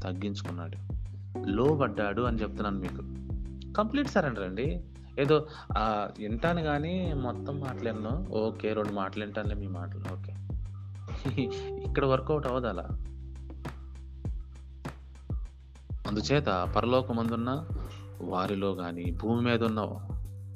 తగ్గించుకున్నాడు. 0.00 0.96
లోబడ్డాడు 1.46 2.22
అని 2.22 2.38
చెప్తున్నాను 2.38 2.78
మీకు. 2.78 3.02
కంప్లీట్ 3.72 4.08
సరెండర్ 4.08 4.44
అండి. 4.44 4.84
ఏదో 5.18 5.46
వింటాను 6.18 6.62
కానీ 6.62 7.12
మొత్తం 7.12 7.60
మాట్లాడను 7.60 8.26
ఓకే 8.30 8.72
రెండు 8.72 8.92
మాటలు 8.92 9.24
వింటానులే 9.24 9.54
మీ 9.54 9.66
మాటలు. 9.66 10.04
ఓకే. 10.12 10.34
ఇక్కడ 11.84 12.04
వర్కౌట్ 12.04 12.46
అవ్వదు 12.46 12.66
అలా 12.66 12.88
అందుచేత 16.06 16.72
పరలోకమందున్న 16.76 17.68
వారిలో 18.22 18.74
కానీ 18.74 19.04
భూమి 19.22 19.42
మీద 19.42 19.64
ఉన్న 19.64 19.80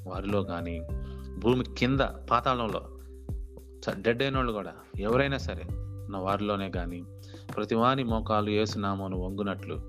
వారిలో 0.06 0.42
కానీ 0.42 0.80
భూమి 1.38 1.64
కింద 1.78 2.00
పాతాళంలో 2.00 2.88
డెడ్ 3.88 4.22
అయిన 4.22 4.36
వాళ్ళు 4.36 4.52
కూడా. 4.52 4.72
ఎవరైనా 4.98 5.38
సరే 5.38 5.62
ఉన్న 5.72 6.16
వారిలోనే 6.16 6.70
కానీ 6.70 7.02
ప్రతివాని 7.56 8.04
మోకాలు 8.04 8.50
ఏసునామోను 8.50 9.16
వంగునట్లు. 9.16 9.80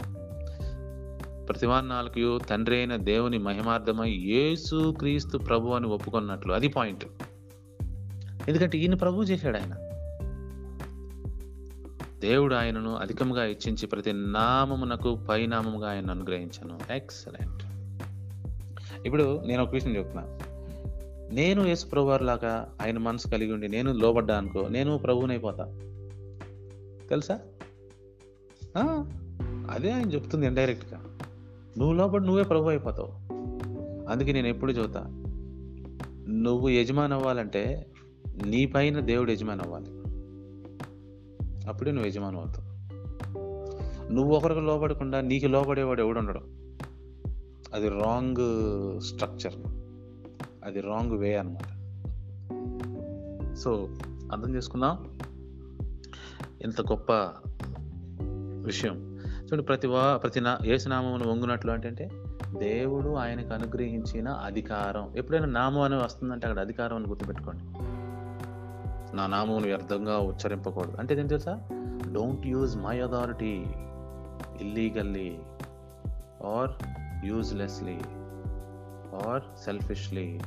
ప్రతివాని 1.45 1.87
నాలుగు 1.87 2.39
తండ్రి 2.39 2.75
అయిన 2.75 2.95
దేవుని 2.95 3.37
మహిమార్థమై 3.37 4.09
యేసు 4.09 4.95
క్రీస్తు 4.97 5.37
ప్రభు 5.37 5.69
అని 5.69 5.87
ఒప్పుకున్నట్లు. 5.87 6.53
అది 6.53 6.67
పాయింట్. 6.67 7.05
ఎందుకంటే 8.49 8.77
ఈయన 8.77 8.93
ప్రభు 8.93 9.23
చేశాడు 9.23 9.57
ఆయన. 9.57 9.75
దేవుడు 12.19 12.55
ఆయనను 12.55 12.95
అధికంగా 12.95 13.45
ఇచ్చించి 13.45 13.87
ప్రతి 13.87 14.13
నామమునకు 14.13 15.15
పైనామముగా 15.29 15.89
ఆయన 15.89 16.11
అనుగ్రహించను. 16.11 16.93
ఎక్సలెంట్ 16.93 17.63
ఇప్పుడు 19.05 19.43
నేను 19.45 19.63
ఒక 19.63 19.69
విషయం 19.69 19.95
చెప్తున్నాను 19.95 20.50
నేను 21.31 21.67
యేసు 21.67 21.85
ప్రభు 21.85 22.23
లాగా 22.23 22.73
ఆయన 22.81 22.97
మనసు 22.97 23.27
కలిగి 23.27 23.53
ఉండి 23.53 23.67
నేను 23.67 23.91
లోబడ్డా 23.91 24.37
అనుకో 24.37 24.67
నేను 24.67 24.97
ప్రభువునైపోతా. 24.97 25.63
తెలుసా? 27.09 27.39
అదే 29.71 29.91
ఆయన 29.91 30.11
చెప్తుంది 30.11 30.45
ఇండైరెక్ట్గా 30.45 31.03
నువ్వు 31.77 31.93
లోబడి 31.93 32.25
నువ్వే 32.25 32.43
ప్రభు 32.43 32.69
అయిపోతావు 32.69 33.09
అందుకే 34.09 34.31
నేను 34.31 34.47
ఎప్పుడు 34.47 34.71
చెబుతా 34.71 34.99
నువ్వు 36.29 36.69
యజమాని 36.69 37.13
అవ్వాలంటే 37.13 37.87
నీ 38.45 38.65
పైన 38.65 38.99
దేవుడు 38.99 39.31
యజమాని 39.31 39.61
అవ్వాలి. 39.61 39.85
అప్పుడే 41.69 41.91
నువ్వు 41.91 42.07
యజమాని 42.07 42.37
అవుతావు. 42.37 42.71
నువ్వు 44.13 44.35
ఒకరికి 44.35 44.61
లోబడకుండా 44.61 45.21
నీకు 45.21 45.45
లోబడేవాడు 45.45 46.01
ఎవడు 46.01 46.19
ఉండడు 46.19 46.39
అది 47.73 47.89
రాంగ్ 47.89 49.01
స్ట్రక్చర్ 49.01 49.80
అది 50.65 50.81
రాంగ్ 50.81 51.11
వే 51.11 51.35
అనమాట 51.35 51.81
సో 53.53 53.89
అర్థం 54.31 54.55
చేసుకుందాం. 54.55 55.19
ఎంత 56.61 56.81
గొప్ప 56.81 57.11
విషయం. 58.65 59.19
చూడండి 59.19 59.63
ప్రతి 59.63 59.87
వా 59.87 60.17
ప్రతి 60.17 60.41
నా 60.41 60.59
ఏసునామమును 60.65 61.31
వంగునట్లు 61.31 61.71
అంటే 61.71 62.09
దేవుడు 62.57 63.13
ఆయనకు 63.13 63.53
అనుగ్రహించిన 63.53 64.29
అధికారం. 64.29 65.17
ఎప్పుడైనా 65.17 65.45
నామం 65.45 65.81
అని 65.81 65.95
వస్తుందంటే 65.95 66.47
అక్కడ 66.47 66.61
అధికారం 66.61 66.95
అని 66.95 67.05
గుర్తుపెట్టుకోండి. 67.07 67.63
నా 69.15 69.27
నామమును 69.27 69.65
వ్యర్థంగా 69.65 70.19
ఉచ్చరింపకూడదు. 70.19 70.97
అంటే 70.99 71.19
ఏం 71.19 71.27
తెలుసా? 71.27 71.67
Don't 72.13 72.47
use 72.47 72.77
my 72.77 72.99
authority 72.99 73.65
illegally 74.61 75.39
or 76.45 76.71
uselessly 77.25 77.97
or 79.15 79.41
selfishly 79.65 80.39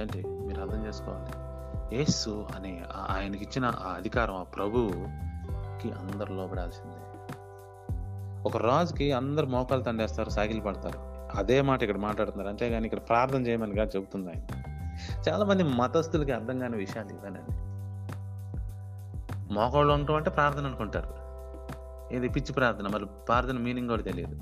ఏంటి? 0.00 0.24
మీరు 0.26 0.60
అర్థం 0.60 0.86
చేసుకోవాలి. 0.86 1.50
యేసు 1.96 2.46
అనే 2.56 2.82
ఆయనకి 3.10 3.44
ఇచ్చిన 3.44 3.64
ఆ 3.64 3.88
అధికారం 3.88 4.34
ఆ 4.34 4.42
ప్రభువుకి 4.42 5.92
అందరు 5.92 6.32
లోపడాల్సిందే 6.32 6.96
ఒక 8.46 8.56
రాజుకి 8.56 9.12
అందరు 9.12 9.46
మోకాలు 9.46 9.82
తండేస్తారు 9.82 10.28
సాగిలు 10.28 10.60
పడతారు. 10.60 10.98
అదే 11.38 11.62
మాట 11.62 11.82
ఇక్కడ 11.82 11.96
మాట్లాడుతున్నారు. 11.96 12.48
అంతేగాని 12.48 12.84
ఇక్కడ 12.84 12.98
ప్రార్థన 12.98 13.46
చేయమని 13.46 13.74
కాదు 13.74 13.90
చెబుతుంది 13.96 14.28
ఆయన. 14.28 14.62
చాలామంది 15.28 15.62
మతస్థులకి 15.62 16.32
అర్థం 16.32 16.58
కాని 16.58 16.76
విషయాలు 16.76 17.08
ఇవ్వనండి. 17.08 17.56
మోకాళ్ళు 19.54 19.92
ఉండటం 19.92 20.14
అంటే 20.14 20.30
ప్రార్థన 20.30 20.66
అనుకుంటారు. 20.66 21.20
ఇది 22.14 22.28
పిచ్చి 22.28 22.52
ప్రార్థన 22.52 22.88
మరి 22.88 23.06
ప్రార్థన 23.06 23.58
మీనింగ్ 23.58 23.88
కూడా 23.88 24.02
తెలియదు. 24.02 24.38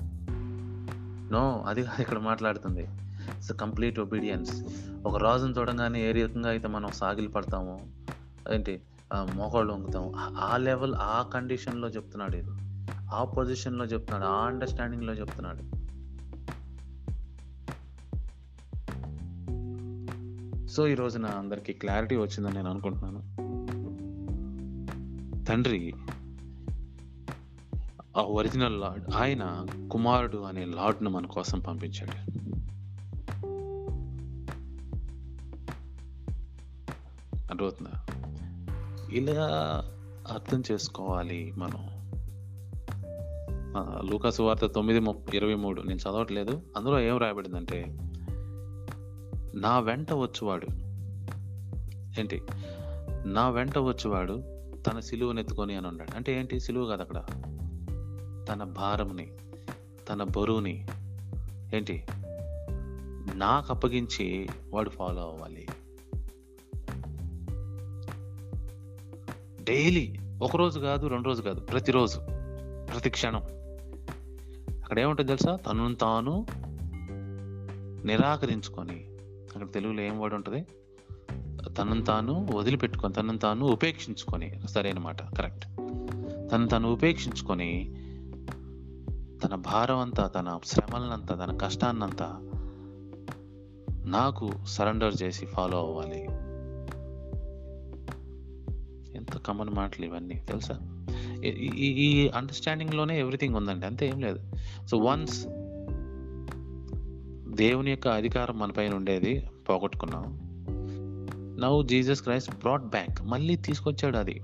నో 1.33 1.63
అది 1.67 1.85
ఇక్కడ 1.99 2.17
మాట్లాడుతుంది. 2.17 2.87
ఇట్స్ 3.35 3.53
కంప్లీట్ 3.53 3.99
ఒబీడియన్స్ 3.99 4.63
ఒక 5.05 5.17
రాజును 5.17 5.53
చూడంగానే 5.59 6.09
ఏ 6.09 6.11
రకంగా 6.11 6.49
అయితే 6.49 6.67
మనం 6.67 6.91
సాగిలి 6.91 7.27
పడతామో 7.27 7.79
ఏంటి 8.53 8.81
మోకాళ్ళు 9.33 9.73
వంగుతాము 9.73 10.13
ఆ- 10.17 10.49
ఆ 10.53 10.57
లెవెల్ 10.57 10.95
ఆ 10.95 11.21
కండిషన్లో 11.33 11.87
చెప్తున్నాడు 11.87 12.37
ఇది. 12.37 12.49
ఆ 13.13 13.23
పొజిషన్లో 13.23 13.85
చెప్తున్నాడు 13.85 14.31
ఆ 14.31 14.45
అండర్స్టాండింగ్లో 14.45 15.13
చెప్తున్నాడు. 15.13 15.79
సో 20.67 20.87
ఈ 20.87 20.93
రోజున 20.93 21.25
అందరికీ 21.25 21.73
క్లారిటీ 21.73 22.15
వచ్చిందని 22.15 22.53
నేను 22.53 22.69
అనుకుంటున్నాను. 22.69 23.19
తండ్రి 25.45 25.93
ఆ 28.17 28.21
ఒరిజినల్ 28.21 28.81
లార్డ్ 28.81 29.15
ఆయన 29.15 29.65
కుమారుడు 29.91 30.37
అనే 30.37 30.65
లార్డ్ను 30.65 31.09
మన 31.09 31.25
కోసం 31.25 31.59
పంపించాడు. 31.59 32.38
అర్థమవుతుందా? 37.65 38.05
ఇలా 39.11 39.37
అర్థం 40.33 40.63
చేసుకోవాలి 40.71 41.53
మనం. 41.57 41.99
లూకాసు 44.11 44.43
వార్త 44.43 44.65
తొమ్మిది 44.65 44.99
ముప్పై 44.99 45.37
ఇరవై 45.37 45.55
మూడు. 45.55 45.81
నేను 45.81 45.99
చదవట్లేదు. 45.99 46.61
అందులో 46.77 46.99
ఏం 46.99 47.17
రాయబడిందంటే 47.17 47.97
నా 49.55 49.79
వెంట 49.79 50.13
వచ్చువాడు. 50.13 50.67
ఏంటి? 52.19 52.41
నా 53.25 53.49
వెంట 53.49 53.77
వచ్చేవాడు 53.77 54.43
తన 54.89 54.99
సిలువను 54.99 55.39
ఎత్తుకొని 55.39 55.75
అని 55.75 55.87
ఉన్నాడు. 55.87 56.15
అంటే 56.15 56.39
ఏంటి? 56.39 56.59
సిలువ 56.59 56.85
కాదు 56.85 57.01
అక్కడ. 57.01 57.17
తన 58.49 58.63
భారంని 58.63 59.27
తన 60.09 60.23
బరువుని. 60.23 60.87
ఏంటి? 61.73 62.03
నాకు 63.35 63.73
అప్పగించి 63.73 64.49
వాడు 64.73 64.89
ఫాలో 64.89 65.21
అవ్వాలి. 65.21 65.67
డైలీ 69.69 70.15
ఒకరోజు 70.41 70.79
కాదు 70.79 71.07
రెండు 71.07 71.27
రోజు 71.27 71.41
కాదు 71.41 71.59
ప్రతిరోజు 71.59 72.19
ప్రతి 72.93 73.09
క్షణం. 73.09 73.41
అక్కడ 74.83 74.99
ఏముంటుంది 74.99 75.27
తెలుసా? 75.27 75.55
తనను 75.55 75.95
తాను 75.95 76.45
నిరాకరించుకొని 78.05 79.05
అక్కడ 79.23 79.71
తెలుగులో 79.71 80.01
ఏం 80.01 80.19
వర్డ్ 80.19 80.35
ఉంటుంది? 80.35 80.65
తనను 81.77 82.01
తాను 82.01 82.47
వదిలిపెట్టుకొని 82.53 83.13
తనను 83.13 83.37
తాను 83.37 83.65
ఉపేక్షించుకొని 83.65 84.61
సరైన 84.67 84.99
మాట 84.99 85.35
కరెక్ట్. 85.35 85.65
తను 86.51 86.67
తను 86.67 86.91
ఉపేక్షించుకొని 86.91 87.95
తన 89.43 89.55
భారం 89.55 89.97
అంతా 89.97 90.27
తన 90.27 90.59
శ్రమలనంతా 90.65 91.35
తన 91.35 91.57
కష్టాన్నంతా 91.57 92.39
నాకు 94.05 94.51
సరెండర్ 94.67 95.15
చేసి 95.23 95.45
ఫాలో 95.45 95.77
అవ్వాలి. 95.77 96.48
ఎంత 99.19 99.37
కామన్ 99.37 99.69
మాటలు 99.69 100.05
ఇవన్నీ 100.05 100.33
తెలుసా? 100.33 100.79
ఈ- 101.43 101.49
అండర్స్టాండింగ్లోనే 101.49 102.31
అండర్స్టాండింగ్లోనే 102.35 103.19
ఎవ్రీథింగ్ 103.19 103.55
ఉందండి 103.55 103.85
అంతే 103.85 104.07
ఏం 104.07 104.19
లేదు. 104.19 104.39
సో 104.87 104.97
వన్స్ 104.97 105.45
దేవుని 107.55 107.89
యొక్క 107.89 108.07
అధికారం 108.07 108.59
మన 108.59 108.71
పైన 108.71 108.93
ఉండేది 108.93 109.47
పోగొట్టుకున్నాం. 109.69 110.23
నవ్వు 111.61 111.83
జీసస్ 111.83 112.21
క్రైస్ట్ 112.21 112.59
బ్రాడ్ 112.59 112.83
బ్యాక్ 112.83 113.21
మళ్ళీ 113.21 113.55
తీసుకొచ్చాడు 113.55 114.17
అది 114.17 114.41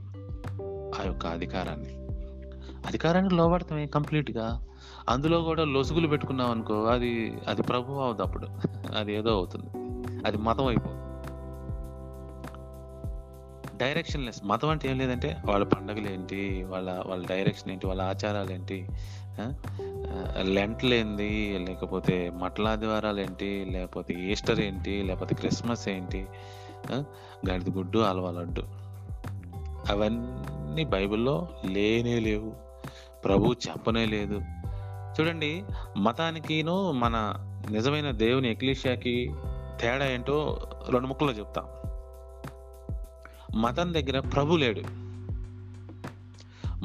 ఆ 1.00 1.04
యొక్క 1.06 1.26
అధికారాన్ని. 1.26 1.90
అధికారానికి 2.88 3.36
లోబడతామే 3.36 3.86
కంప్లీట్గా 3.86 4.44
గా. 4.44 4.66
అందులో 5.10 5.42
కూడా 5.42 5.64
లొసుగులు 5.64 6.08
పెట్టుకున్నాం 6.08 6.52
అనుకో 6.52 6.84
అది 6.84 7.38
అది 7.48 7.62
ప్రభు 7.62 7.92
అవుతుంది 7.94 8.28
అప్పుడు. 8.28 8.48
అది 8.98 9.14
ఏదో 9.14 9.30
అవుతుంది. 9.30 9.66
అది 10.28 10.38
మతం 10.38 10.66
అయిపోతుంది 10.66 10.95
డైరెక్షన్ 13.78 14.26
లెస్ 14.26 14.46
మతం 14.46 14.70
అంటే 14.70 14.90
ఏం 14.90 14.98
లేదంటే 14.98 15.38
వాళ్ళ 15.46 15.66
పండగలు 15.66 16.10
ఏంటి 16.10 16.64
వాళ్ళ 16.64 17.04
వాళ్ళ 17.06 17.28
డైరెక్షన్ 17.28 17.72
ఏంటి 17.72 17.88
వాళ్ళ 17.88 18.02
ఆచారాలు 18.02 18.52
ఏంటి 18.52 18.88
లెంట్లు 20.42 20.94
ఏంది 20.96 21.60
లేకపోతే 21.60 22.30
మట్లాదివారాలు 22.30 23.20
ఏంటి 23.20 23.66
లేకపోతే 23.72 24.14
ఈస్టర్ 24.14 24.60
ఏంటి 24.60 25.04
లేకపోతే 25.04 25.36
క్రిస్మస్ 25.36 25.90
ఏంటి 25.90 26.26
ఆ, 26.94 27.04
గడిది 27.50 27.70
గుడ్డు 27.70 28.00
అలవా 28.00 28.32
లడ్డు. 28.32 28.62
అవన్నీ 29.92 30.86
బైబిల్లో 30.86 31.50
లేనే 31.66 32.20
లేవు. 32.20 32.54
ప్రభు 33.26 33.56
చెప్పనే 33.68 34.06
లేదు. 34.06 34.42
చూడండి 35.20 35.64
మతానికిను 35.98 36.92
మన 36.92 37.36
నిజమైన 37.72 38.12
దేవుని 38.12 38.52
ఎక్లీషియాకి 38.52 39.34
తేడా 39.82 40.06
ఏంటో 40.08 40.60
రెండు 40.90 41.08
ముక్కల్లో 41.08 41.34
చెప్తాం. 41.34 41.66
మతం 43.56 43.94
దగ్గర 43.94 44.20
ప్రభు 44.20 44.56
లేడు. 44.56 44.82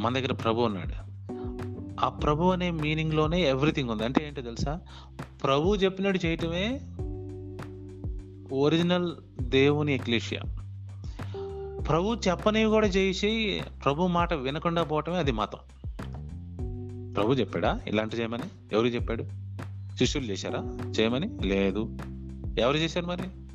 మన 0.01 0.15
దగ్గర 0.15 0.33
ప్రభు 0.33 0.61
ఉన్నాడు. 0.61 1.11
ఆ 2.05 2.09
ప్రభు 2.09 2.45
అనే 2.45 2.71
మీనింగ్లోనే 2.71 3.43
ఎవ్రీథింగ్ 3.43 3.91
ఉంది. 3.91 4.05
అంటే 4.05 4.27
ఏంటో 4.27 4.43
తెలుసా? 4.43 4.81
ప్రభు 5.45 5.75
చెప్పినట్టు 5.75 6.27
చేయటమే 6.27 6.81
ఒరిజినల్ 8.53 9.13
దేవుని 9.41 9.95
ఎక్లీషియా. 9.95 10.43
ప్రభు 11.81 12.15
చెప్పనివి 12.29 12.71
కూడా 12.71 12.87
చేసి 12.87 13.63
ప్రభు 13.85 14.07
మాట 14.07 14.35
వినకుండా 14.35 14.83
పోవటమే 14.83 15.17
అది 15.17 15.33
మతం. 15.33 15.59
ప్రభు 17.15 17.33
చెప్పాడా? 17.33 17.81
ఇలాంటి 17.87 18.17
చేయమని? 18.17 18.43
ఎవరు 18.73 18.87
చెప్పాడు? 18.87 19.25
శిష్యులు 19.99 20.27
చేశారా? 20.27 20.79
చేయమని? 21.01 21.49
లేదు. 21.49 21.99
ఎవరు 22.59 22.77
చేశారు 22.77 23.07
మరి? 23.07 23.50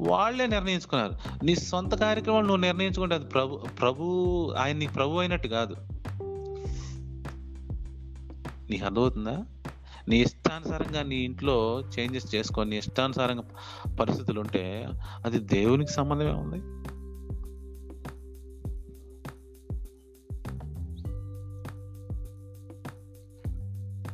వాళ్ళే 0.00 0.46
నిర్ణయించుకున్నారు. 0.46 1.44
నీ 1.44 1.54
సొంత 1.54 1.94
కార్యక్రమాలు 1.94 2.46
నువ్వు 2.46 2.60
నిర్ణయించుకుంటే 2.60 3.14
అది 3.14 3.26
ప్రభు 3.26 3.56
ప్రభు 3.56 4.54
ఆయన 4.58 4.76
నీ 4.76 4.86
ప్రభు 4.86 5.18
అయినట్టు 5.18 5.48
కాదు. 5.48 5.76
నీకు 8.70 8.84
అర్థమవుతుందా? 8.84 9.44
నీ 10.08 10.16
ఇష్టానుసారంగా 10.16 11.02
నీ 11.02 11.16
ఇంట్లో 11.16 11.82
చేంజెస్ 11.98 12.34
చేసుకొని 12.34 12.70
నీ 12.70 12.78
ఇష్టానుసారంగా 12.78 13.42
పరిస్థితులు 14.00 14.40
ఉంటే 14.40 14.88
అది 15.24 15.38
దేవునికి 15.38 15.90
సంబంధమే 15.90 16.30
ఉంది. 16.30 16.58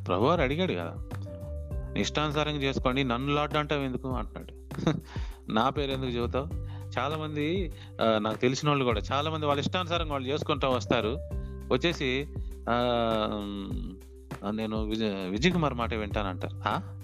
ప్రభువారు 0.04 0.40
అడిగాడు 0.40 0.72
కదా 0.72 0.94
నీ 1.94 2.00
ఇష్టానుసారంగా 2.00 2.58
చేసుకోండి 2.58 3.04
నన్ను 3.04 3.34
లాడ్డు 3.34 3.58
అంటావు 3.58 3.82
ఎందుకు? 3.82 4.08
అంటున్నాడు. 4.08 4.52
నా 5.48 5.70
పేరు 5.70 5.90
ఎందుకు 5.90 6.10
చెబుతావు? 6.10 6.46
చాలా 6.98 7.16
మంది 7.16 7.72
నాకు 8.18 8.36
తెలిసిన 8.36 8.68
వాళ్ళు 8.68 8.84
కూడా 8.84 9.00
చాలా 9.12 9.30
మంది 9.30 9.46
వాళ్ళ 9.46 9.60
ఇష్టానుసారంగా 9.60 10.12
వాళ్ళు 10.12 10.28
చేసుకుంటూ 10.28 10.68
వస్తారు. 10.68 11.18
వచ్చేసి 11.72 12.28
నేను 14.50 14.84
విజయ్ 14.84 15.30
విజయ్ 15.30 15.52
కుమార్ 15.52 15.74
మాట 15.74 15.94
వింటానంటారు 15.94 17.02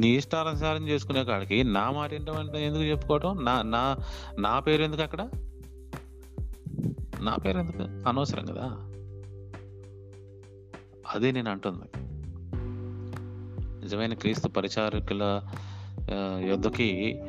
నీ 0.00 0.08
ఇష్టానుసారం 0.08 0.88
చేసుకునే 0.88 1.24
కాడికి 1.24 1.64
నా 1.64 1.90
మాట 1.90 2.14
ఏంటంటే 2.14 2.66
ఎందుకు 2.66 2.82
చెప్పుకోవటం? 2.82 3.44
నా 3.44 3.62
నా 3.62 3.96
నా 4.38 4.58
పేరు 4.58 4.82
ఎందుకు 4.82 5.02
అక్కడ? 5.02 5.28
నా 7.20 7.36
పేరు 7.36 7.58
ఎందుకు 7.58 8.08
అనవసరం 8.08 8.44
కదా. 8.44 8.64
అదే 11.14 11.30
నేను 11.30 11.50
అంటుంది. 11.50 12.00
నిజమైన 13.82 14.14
క్రీస్తు 14.14 14.48
పరిచారకుల 14.48 15.42
యొద్దకి 16.38 17.20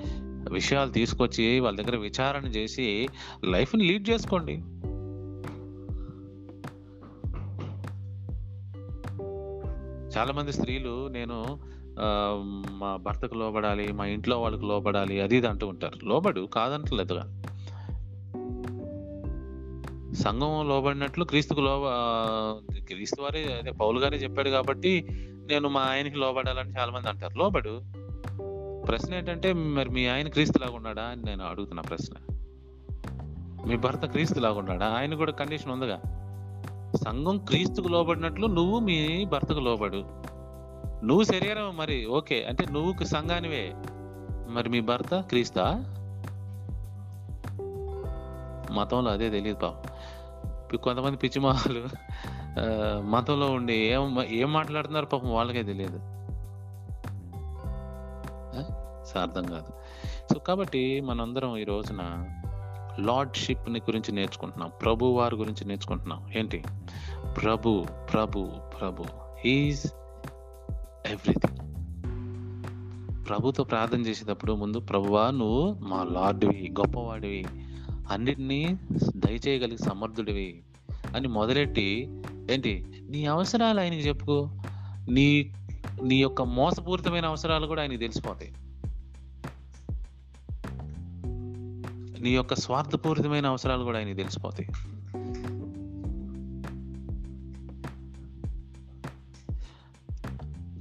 విషయాలు 0.52 0.92
తీసుకొచ్చి 0.92 1.60
వాళ్ళ 1.60 1.82
దగ్గర 1.82 1.96
విచారణ 1.98 2.44
చేసి 2.46 3.08
లైఫ్ని 3.46 3.84
లీడ్ 3.84 4.10
చేసుకోండి. 4.10 4.52
చాలా 10.18 10.34
మంది 10.34 10.54
స్త్రీలు 10.54 11.08
నేను 11.08 11.60
మా 12.72 12.96
భర్తకు 12.96 13.36
లోబడాలి 13.36 13.92
మా 13.92 14.06
ఇంట్లో 14.06 14.42
వాళ్ళకి 14.42 14.66
లోబడాలి 14.66 15.22
అది 15.22 15.38
ఇది 15.38 15.48
అంటూ 15.48 15.68
ఉంటారు. 15.68 16.06
లోబడు 16.06 16.42
కాదంటలేదుగా. 16.42 17.42
సంఘం 20.14 20.68
లోబడినట్లు 20.68 21.26
క్రీస్తుకు 21.26 21.62
లోబ 21.62 21.84
క్రీస్తు 22.86 23.22
వారే 23.22 23.54
అదే 23.60 23.72
పౌలు 23.72 24.00
గారే 24.00 24.18
చెప్పాడు 24.18 24.50
కాబట్టి 24.50 25.08
నేను 25.50 25.70
మా 25.70 25.82
ఆయనకి 25.82 26.16
లోబడాలని 26.16 26.74
చాలా 26.80 26.92
మంది 26.92 27.10
అంటారు. 27.10 27.38
లోబడు 27.38 27.82
ప్రశ్న 28.88 29.16
ఏంటంటే 29.16 29.54
మరి 29.54 29.90
మీ 29.90 30.08
ఆయన 30.08 30.28
క్రీస్తు 30.28 30.60
లాగా 30.60 30.76
ఉన్నాడా 30.76 31.04
అని 31.04 31.22
నేను 31.22 31.46
అడుగుతున్నా 31.46 31.82
ప్రశ్న. 31.82 32.16
మీ 33.66 33.76
భర్త 33.76 34.06
క్రీస్తు 34.06 34.40
లాగా 34.40 34.60
ఉన్నాడా 34.60 34.88
ఆయన 34.88 35.16
కూడా 35.16 35.32
కండిషన్ 35.32 35.72
ఉందిగా. 35.72 36.02
సంఘం 37.06 37.38
క్రీస్తుకు 37.38 37.88
లోబడినట్లు 37.88 38.48
నువ్వు 38.48 38.80
మీ 38.80 39.26
భర్తకు 39.26 39.60
లోబడు. 39.60 40.06
నువ్వు 41.06 41.24
శరీరం 41.24 41.78
మరి 41.78 42.06
ఓకే 42.06 42.44
అంటే 42.44 42.66
నువ్వు 42.72 43.06
సంఘానివే. 43.06 43.74
మరి 44.50 44.70
మీ 44.70 44.82
భర్త 44.82 45.16
క్రీస్తా? 45.16 45.64
మతంలో 48.72 49.12
అదే 49.12 49.30
తెలియదు 49.30 49.58
పాపం. 49.58 50.78
కొంతమంది 50.78 51.18
పిచ్చిమాలు 51.18 51.88
మతంలో 53.02 53.48
ఉండి 53.52 53.74
ఏం 53.74 54.24
ఏం 54.24 54.54
మాట్లాడుతున్నారు 54.54 55.06
పాపం 55.06 55.34
వాళ్ళకే 55.34 55.64
తెలియదు 55.64 56.15
అర్థం 59.22 59.46
కాదు. 59.46 59.74
సో 60.34 60.40
కాబట్టి 60.40 61.02
మనందరం 61.02 61.58
ఈ 61.58 61.64
రోజున 61.64 62.26
లార్డ్షిప్ని 63.00 63.80
గురించి 63.80 64.12
నేర్చుకుంటున్నాం. 64.12 64.72
ప్రభు 64.82 65.06
వారి 65.06 65.36
గురించి 65.36 65.66
నేర్చుకుంటున్నాం. 65.66 66.32
ఏంటి? 66.36 66.64
ప్రభు 67.42 67.86
ప్రభు 68.14 68.48
ప్రభు. 68.80 69.06
ఈజ్ 69.48 69.88
ఎవ్రీథింగ్ 71.12 71.58
ప్రభుతో 73.28 73.64
ప్రార్థన 73.64 74.00
చేసేటప్పుడు 74.00 74.54
ముందు 74.54 74.80
ప్రభువా 74.80 75.32
నువ్వు 75.32 75.78
మా 75.80 76.04
లార్డ్వి 76.04 76.74
గొప్పవాడివి. 76.80 77.46
అన్నిటినీ 78.12 78.78
దయచేయగలిగి 79.16 79.78
సమర్థుడివి 79.78 80.64
అని 81.16 81.28
మొదలెట్టి 81.28 82.22
ఏంటి? 82.52 82.86
నీ 83.10 83.26
అవసరాలు 83.26 83.80
ఆయనకి 83.80 84.00
చెప్పుకో. 84.00 84.50
నీ 85.10 85.54
నీ 86.04 86.16
యొక్క 86.16 86.42
మోసపూరితమైన 86.42 87.26
అవసరాలు 87.26 87.68
కూడా 87.68 87.82
ఆయనకి 87.82 87.98
తెలిసిపోతాయి. 87.98 88.54
నీ 92.26 92.36
యొక్క 92.36 92.54
స్వార్థపూరితమైన 92.54 93.46
అవసరాలు 93.46 93.84
కూడా 93.84 93.98
ఆయనకి 93.98 94.14
తెలిసిపోతాయి. 94.14 94.70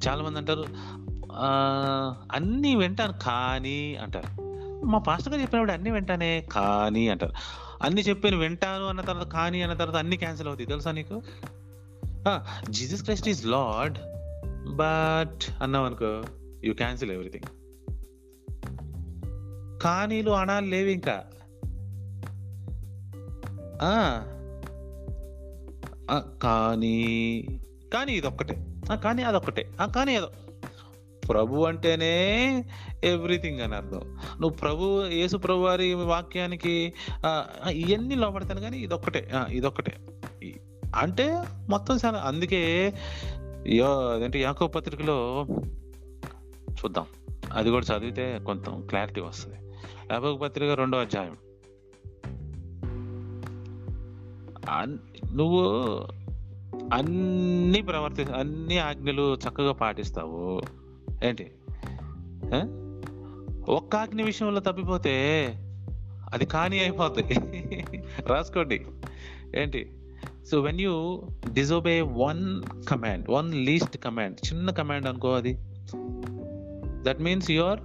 చాలా 0.09 0.23
మంది 0.23 0.39
అంటారు 0.39 0.65
అన్నీ 2.33 2.75
వింటాను 2.75 3.13
కానీ 3.23 3.95
అంటారు. 3.95 4.29
మా 4.85 4.99
పాస్టర్ 4.99 5.33
గారు 5.33 5.43
చెప్పినప్పుడు 5.43 5.73
అన్ని 5.73 5.91
వింటానే 5.91 6.47
కానీ 6.53 7.09
అంటారు. 7.09 7.33
అన్ని 7.83 8.01
చెప్పాను 8.01 8.37
వింటాను 8.37 8.87
అన్న 8.87 9.01
తర్వాత 9.01 9.29
కానీ 9.29 9.63
అన్న 9.63 9.75
తర్వాత 9.75 9.97
అన్ని 9.97 10.17
క్యాన్సిల్ 10.17 10.49
అవుతాయి. 10.49 10.67
తెలుసా 10.67 10.91
నీకు? 10.91 11.23
Jesus 12.71 13.03
Christ 13.03 13.29
is 13.29 13.47
Lord 13.47 13.99
but 14.77 15.63
అన్నావు 15.63 15.87
అనుకో 15.87 16.23
యూ 16.65 16.75
క్యాన్సిల్ 16.75 17.13
ఎవ్రీథింగ్. 17.13 17.64
కానీలు 19.85 20.31
అనాలు 20.31 20.67
లేవు 20.67 20.89
ఇంకా. 20.89 21.25
కానీ 26.43 27.49
కానీ 27.93 28.13
ఇదొక్కటే. 28.13 28.67
కానీ 29.03 29.23
అదొక్కటే. 29.23 29.71
కానీ 29.95 30.17
అదో 30.17 30.31
ప్రభు 31.29 31.65
అంటేనే 31.65 32.65
ఎవ్రీథింగ్ 33.05 33.61
అని 33.61 33.75
అర్థం. 33.75 34.01
నువ్వు 34.41 34.49
ప్రభు 34.49 35.07
యేసు 35.07 35.37
ప్రభు 35.37 35.59
వారి 35.59 35.95
వాక్యానికి 35.95 36.93
ఇవన్నీ 37.71 38.15
లోపడతాను 38.15 38.61
కానీ 38.61 38.79
ఇదొక్కటే. 38.79 39.31
ఇదొక్కటే. 39.51 39.97
అంటే 40.97 41.43
మొత్తం 41.69 41.99
చాలా. 42.05 42.19
అందుకే 42.19 42.95
యో 43.67 43.87
అదేంటి 43.87 44.43
యాకో 44.43 44.67
పత్రికలో 44.67 45.47
చూద్దాం. 46.73 47.07
అది 47.53 47.71
కూడా 47.71 47.97
చదివితే 47.97 48.41
కొంత 48.47 48.71
క్లారిటీ 48.71 49.21
వస్తుంది. 49.21 49.57
యాకో 50.13 50.35
పత్రిక 50.35 50.71
రెండో 50.71 50.99
అధ్యాయం. 50.99 51.37
నువ్వు 55.37 55.63
అన్ని 56.95 57.83
ప్రవర్తి 57.83 58.23
అన్ని 58.23 58.79
ఆజ్ఞలు 58.79 59.35
చక్కగా 59.35 59.73
పాటిస్తావు. 59.73 60.63
ఏంటి? 61.25 61.53
ఒక్క 63.73 63.97
ఆజ్ఞ 63.97 64.23
విషయంలో 64.23 64.61
తప్పిపోతే 64.61 65.47
అది 66.33 66.47
కానీ 66.47 66.79
అయిపోతుంది 66.79 67.35
రాసుకోండి. 68.27 68.87
ఏంటి? 69.57 69.93
So 70.51 70.61
when 70.61 70.81
you 70.81 71.23
disobey 71.53 72.01
one 72.01 72.63
command 72.89 73.31
one 73.31 73.55
least 73.55 73.99
command 73.99 74.53
చిన్న 74.53 74.71
కమాండ్ 74.71 75.07
అనుకో 75.07 75.33
అది. 75.33 75.59
That 77.03 77.21
means 77.21 77.51
your 77.51 77.81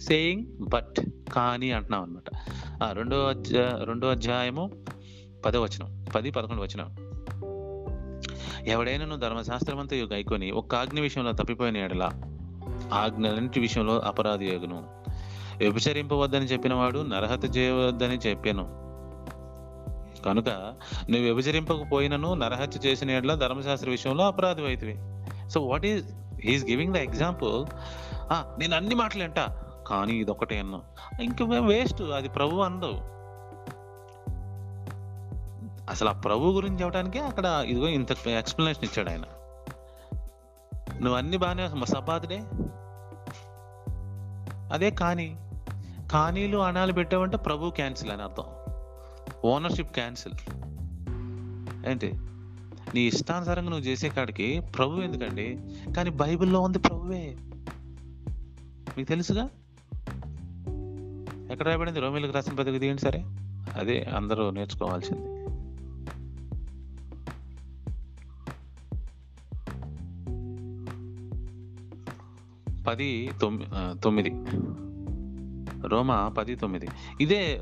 saying 0.00 0.46
but 0.60 1.00
కానీ 1.32 1.70
అంటున్నావు 1.70 2.04
అనమాట 2.04 2.42
రెండో 2.92 3.24
అధ్యాయ 3.24 3.84
రెండో 3.84 4.08
అధ్యాయము 4.08 4.84
పదో 5.44 5.62
వచనం 5.62 6.04
పది 6.14 6.30
పదకొండు 6.30 6.62
వచనం. 6.62 6.88
ఎవడైనా 8.66 9.04
నువ్వు 9.04 9.20
ధర్మశాస్త్రం 9.20 9.78
అంతా 9.78 9.96
గైకొని 9.96 10.50
ఒక్క 10.50 10.74
ఆజ్ఞ 10.74 11.00
విషయంలో 11.00 11.32
తప్పిపోయిన 11.32 11.76
ఎడల 11.76 12.10
ఆజ్ఞలంటి 12.92 13.60
విషయంలో 13.60 13.98
అపరాధి 13.98 14.46
యోగును. 14.46 14.84
వ్యభిచరింపవద్దని 15.56 16.44
చెప్పిన 16.44 16.74
వాడు 16.74 16.98
నరహత 16.98 17.56
చేయవద్దని 17.56 18.14
చెప్పాను. 18.14 18.88
కనుక 20.22 20.48
నువ్వు 21.10 21.24
విభజరింపకపోయినను 21.24 22.34
నరహత్య 22.34 22.88
చేసిన 22.88 23.10
ఎడల 23.10 23.34
ధర్మశాస్త్ర 23.34 23.90
విషయంలో 23.90 24.26
అపరాధి 24.26 24.62
అవుతుంది 24.62 24.96
so 25.50 25.60
what 25.60 25.86
is 25.86 26.04
he is 26.44 26.64
giving 26.64 26.94
the 26.94 26.96
example 26.96 27.66
నేను 28.60 28.76
అన్ని 28.76 28.94
మాటలు 28.94 29.22
అంట 29.22 29.38
కానీ 29.88 30.12
ఇదొకటే 30.12 30.58
అన్నా. 30.58 30.80
ఇంక 31.20 31.42
వేస్ట్ 31.42 32.02
అది 32.02 32.28
ప్రభు 32.28 32.56
అందవు 32.56 33.18
అసలు 35.90 36.08
ఆ 36.08 36.12
ప్రభు 36.12 36.52
గురించి 36.52 36.80
చెప్పడానికే 36.80 37.18
అక్కడ 37.18 37.62
ఇదిగో 37.66 37.88
ఇంత 37.88 38.10
ఎక్స్ప్లెనేషన్ 38.26 38.84
ఇచ్చాడు 38.84 39.10
ఆయన. 39.10 39.24
నువ్వు 41.00 41.14
అన్ని 41.14 41.36
బాగానే 41.36 41.70
సబాతుడే 41.84 42.42
అదే 44.72 44.90
కానీ 44.90 45.36
కానీలు 46.12 46.58
అణాలు 46.58 46.92
పెట్టావంటే 46.92 47.36
ప్రభు 47.36 47.70
క్యాన్సిల్ 47.70 48.10
అని 48.10 48.22
అర్థం. 48.22 48.44
ఓనర్షిప్ 49.44 49.94
క్యాన్సిల్ 49.94 50.32
ఏంటి? 51.88 52.12
నీ 52.94 53.00
ఇష్టానుసారంగా 53.00 53.70
నువ్వు 53.70 53.86
చేసే 53.86 54.08
కాడికి 54.08 54.60
ప్రభు 54.60 55.00
ఎందుకండి? 55.00 55.58
కానీ 55.96 56.10
బైబిల్లో 56.10 56.60
ఉంది 56.60 56.78
ప్రభువే. 56.78 57.36
మీకు 58.96 59.08
తెలుసుగా? 59.08 59.48
ఎక్కడ 61.50 61.66
రాయబడింది? 61.66 62.00
రోమిలకు 62.00 62.32
రాసిన 62.32 62.54
పత్రిక 62.54 62.80
తీయండి 62.80 63.02
సరే. 63.02 63.24
అదే 63.76 64.02
అందరూ 64.02 64.50
నేర్చుకోవాల్సింది. 64.50 65.22
పది 72.82 73.30
తొమ్మిది 73.42 74.00
తొమ్మిది. 74.00 74.32
రోమా 75.88 76.28
పది 76.28 76.54
తొమ్మిది. 76.54 76.88
ఇదే 77.20 77.60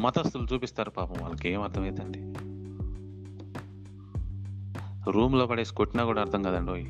మతస్థులు 0.00 0.48
చూపిస్తారు 0.52 0.90
పాపం 0.90 1.22
వాళ్ళకి. 1.22 1.50
ఏం 1.50 1.62
అర్థమైందండి 1.62 2.22
రూమ్లో 5.10 5.46
పడేసి 5.46 5.74
కొట్టినా 5.74 6.04
కూడా 6.04 6.20
అర్థం 6.20 6.42
కదండి 6.42 6.70
ఓయ్. 6.70 6.86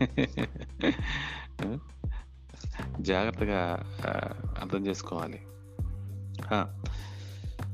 జాగ్రత్తగా 3.00 3.86
అర్థం 4.60 4.86
చేసుకోవాలి. 4.86 5.40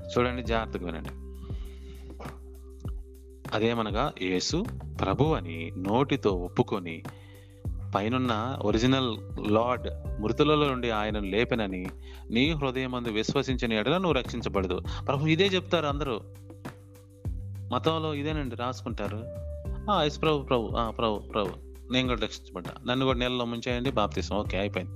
చూడండి 0.07 0.43
జాగ్రత్తగా 0.43 0.87
వినండి. 0.87 1.11
అదేమనగా 3.55 4.13
యేసు 4.23 4.65
ప్రభు 5.01 5.25
అని 5.25 5.73
నోటితో 5.77 6.31
ఒప్పుకొని 6.31 7.03
పైనున్న 7.95 8.59
ఒరిజినల్ 8.63 9.17
లార్డ్ 9.51 9.89
మృతులలో 10.21 10.69
నుండి 10.69 10.91
ఆయనను 10.91 11.27
లేపెనని 11.27 11.87
నీ 12.31 12.51
హృదయం 12.51 12.91
మందు 12.91 13.09
విశ్వసించిన 13.09 13.73
ఎడల 13.73 13.93
నువ్వు 13.93 14.13
రక్షించబడదు. 14.13 14.81
ప్రభు 15.07 15.27
ఇదే 15.27 15.47
చెప్తారు 15.47 15.87
అందరూ. 15.87 16.21
మతంలో 17.73 18.15
ఇదేనండి 18.15 18.57
రాసుకుంటారు. 18.57 19.25
ఎస్ 20.05 20.23
ప్రభు 20.23 20.43
ప్రభు 20.43 20.91
ప్రభు 20.91 21.19
ప్రభు. 21.19 21.66
నేను 21.93 22.09
కూడా 22.09 22.21
రక్షించబడ్డా 22.21 22.75
నన్ను 22.87 23.07
కూడా 23.07 23.19
నెలలో 23.19 23.45
ముంచేయండి 23.45 23.91
బాప్తీసం 23.91 24.37
ఓకే 24.37 24.59
అయిపోయింది. 24.59 24.95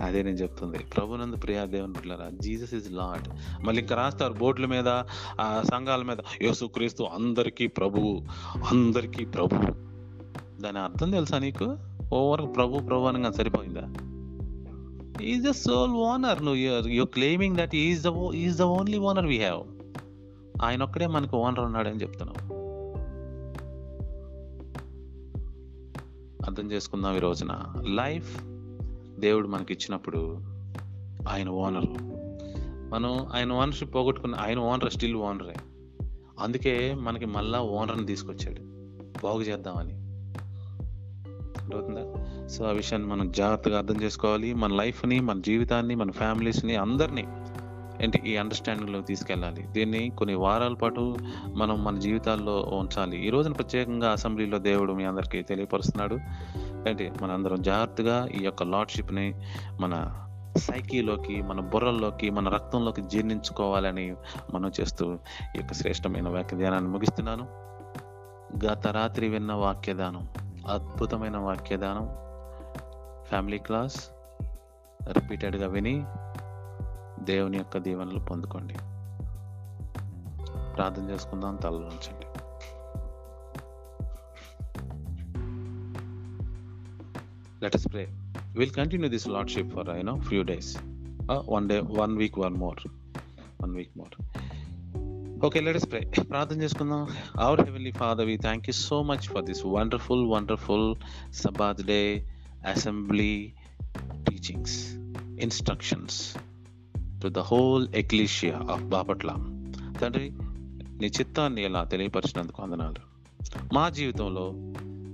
అదే 0.00 0.22
నేను 0.22 0.36
చెప్తుంది. 0.36 0.78
ప్రభునందు 0.78 1.36
ప్రియా 1.36 1.64
దేవుని 1.64 1.92
బిడ్డలారా 1.92 2.30
జీసస్ 2.40 2.74
ఇస్ 2.74 2.92
లాడ్ 2.92 3.26
మళ్ళీ 3.66 3.82
ఇంకా 3.82 3.94
రాస్తారు 3.96 4.32
బోర్డుల 4.32 4.66
మీద 4.66 4.88
ఆ 5.40 5.62
సంఘాల 5.72 6.02
మీద. 6.02 6.16
యేసుక్రీస్తు 6.42 7.02
అందరికీ 7.02 7.66
ప్రభువు 7.66 8.12
అందరికీ 8.70 9.24
ప్రభువు 9.24 9.68
దాని 10.62 10.78
అర్థం 10.78 11.10
తెలుసా 11.10 11.38
నీకు? 11.38 11.68
ఓవర్ 12.12 12.56
ప్రభు 12.56 12.78
ప్రభు 12.78 13.04
అని 13.04 13.32
సరిపోయిందా? 13.34 13.86
ఈజ్ 15.24 15.42
ద 15.48 15.50
సోల్ 15.50 15.96
ఓనర్ 16.10 16.44
నువ్వు 16.44 16.88
you 16.88 17.04
claiming 17.04 17.56
that 17.56 17.74
is 17.74 18.02
the 18.02 18.12
is 18.34 18.58
the 18.58 18.62
only 18.62 18.98
owner 18.98 19.26
we 19.26 19.38
have 19.38 19.62
ఆయన 20.62 20.82
ఒక్కడే 20.82 21.06
మనకు 21.06 21.36
ఓనర్ 21.36 21.60
ఉన్నాడని 21.60 21.96
చెప్తున్నాం 21.96 22.56
అర్థం 26.46 26.72
చేసుకుందాం 26.72 27.16
ఈ 27.16 27.18
రోజున. 27.18 27.74
లైఫ్ 27.88 28.44
దేవుడు 29.20 29.48
మనకి 29.48 29.72
ఇచ్చినప్పుడు 29.72 30.38
ఆయన 31.28 31.48
ఓనర్. 31.48 31.86
మనం 32.90 33.26
ఆయన 33.34 33.52
ఓనర్షిప్ 33.52 33.94
పోగొట్టుకున్న 33.94 34.34
ఆయన 34.34 34.58
ఓనర్ 34.58 34.92
స్టిల్ 34.92 35.16
ఓనరే. 35.16 35.54
అందుకే 36.40 36.94
మనకి 36.94 37.26
మళ్ళా 37.26 37.60
ఓనర్ని 37.60 38.06
తీసుకొచ్చాడు. 38.06 38.60
బాగు 39.22 39.40
చేద్దామని. 39.42 39.92
అర్థమవుతుందా? 41.62 42.46
సో 42.46 42.64
ఆ 42.64 42.70
విషయాన్ని 42.70 43.08
మనం 43.08 43.32
జాగ్రత్తగా 43.32 43.78
అర్థం 43.78 44.02
చేసుకోవాలి. 44.02 44.54
మన 44.54 44.72
లైఫ్ని 44.72 45.20
మన 45.20 45.40
జీవితాన్ని 45.40 45.94
మన 45.94 46.10
ఫ్యామిలీస్ని 46.10 46.76
అందరినీ 46.76 47.26
ఏంటి 48.00 48.22
ఈ 48.26 48.36
అండర్స్టాండింగ్లో 48.36 49.00
తీసుకెళ్ళాలి. 49.00 49.62
దీన్ని 49.62 50.10
కొన్ని 50.10 50.34
వారాల 50.34 50.74
పాటు 50.74 51.16
మనం 51.48 51.84
మన 51.84 51.98
జీవితాల్లో 51.98 52.70
ఉంచాలి. 52.72 53.26
ఈ 53.26 53.30
రోజున 53.30 53.52
ప్రత్యేకంగా 53.52 54.10
అసెంబ్లీలో 54.10 54.58
దేవుడు 54.58 54.92
మీ 54.92 55.04
అందరికీ 55.04 55.42
తెలియపరుస్తున్నాడు. 55.42 56.18
ఏంటి 56.88 57.12
మనందరం 57.22 57.62
జాగ్రత్తగా 57.62 58.26
ఈ 58.26 58.44
యొక్క 58.44 58.62
లార్డ్షిప్ని 58.62 59.34
మన 59.80 60.22
సైకిలోకి 60.56 61.42
మన 61.42 61.60
బుర్రల్లోకి 61.60 62.30
మన 62.30 62.48
రక్తంలోకి 62.48 63.02
జీర్ణించుకోవాలని 63.02 64.14
మనం 64.54 64.72
చేస్తూ 64.80 65.14
ఈ 65.56 65.58
యొక్క 65.58 65.74
శ్రేష్టమైన 65.74 66.28
వాక్య 66.28 66.56
ధ్యానాన్ని 66.56 66.90
ముగిస్తున్నాను. 66.90 67.46
గత 68.66 68.86
రాత్రి 68.86 69.28
విన్న 69.28 69.52
వాక్యదానం 69.52 70.28
అద్భుతమైన 70.70 71.36
వాక్యదానం. 71.36 72.26
ఫ్యామిలీ 73.24 73.58
క్లాస్ 73.58 74.10
రిపీటెడ్గా 75.12 75.68
విని 75.68 76.04
దేవుని 77.20 77.56
యొక్క 77.58 77.78
దీవెనలు 77.78 78.18
పొందుకోండి. 78.18 78.74
ప్రార్థన 80.74 81.10
చేసుకుందాం 81.10 81.56
తల 81.56 81.74
ఉంచండి. 81.74 82.26
Let 87.62 87.76
us 87.76 87.86
will 88.58 88.70
continue 88.70 89.08
this 89.08 89.28
lordship 89.28 89.74
for 89.74 89.88
I 89.90 90.02
know 90.02 90.20
few 90.20 90.42
days 90.42 90.76
one 91.48 91.68
day 91.68 91.80
one 91.80 92.16
week 92.16 92.38
one 92.38 92.54
more 92.54 92.78
one 93.62 93.74
week 93.76 93.98
more 93.98 94.22
okay 95.44 95.60
let 95.60 95.76
us 95.76 96.30
ప్రార్థన 96.30 96.62
చేసుకుందాం. 96.62 97.08
Our 97.40 97.60
heavenly 97.60 97.92
father 97.92 98.26
we 98.26 98.36
thank 98.36 98.68
you 98.68 98.72
so 98.72 99.02
much 99.02 99.22
for 99.22 99.44
this 99.44 99.66
wonderful 99.66 100.26
wonderful 100.26 100.96
Sabbath 101.34 101.86
day 101.86 102.30
assembly 102.68 103.52
teachings 104.28 104.94
instructions 105.40 106.36
to 107.26 107.30
the 107.30 107.38
whole 107.38 107.88
ecclesia 107.94 108.72
of 108.72 108.82
Bapatla 108.82 109.28
తండ్రి 110.00 110.32
నీ 111.00 111.06
చిత్తాన్ని 111.06 111.64
ఇలా 111.64 111.84
తెలియపరిచినందుకు 111.84 112.62
వందనాలు. 112.62 113.16
మా 113.74 113.88
జీవితంలో 113.88 114.52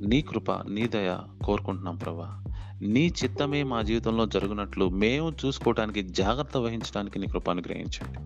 నీ 0.06 0.20
కృప 0.20 0.52
నీ 0.52 0.88
దయ 0.88 1.18
కోరుకుంటున్నాం 1.44 1.96
ప్రభా. 1.96 2.44
నీ 2.82 3.12
చిత్తమే 3.24 3.62
మా 3.62 3.82
జీవితంలో 3.82 4.26
జరుగునట్లు 4.26 4.88
మేము 4.88 5.30
చూసుకోవటానికి 5.30 6.02
జాగ్రత్త 6.02 6.56
వహించడానికి 6.56 7.18
నీ 7.18 7.26
కృప 7.26 7.50
అనుగ్రహించండి. 7.50 8.18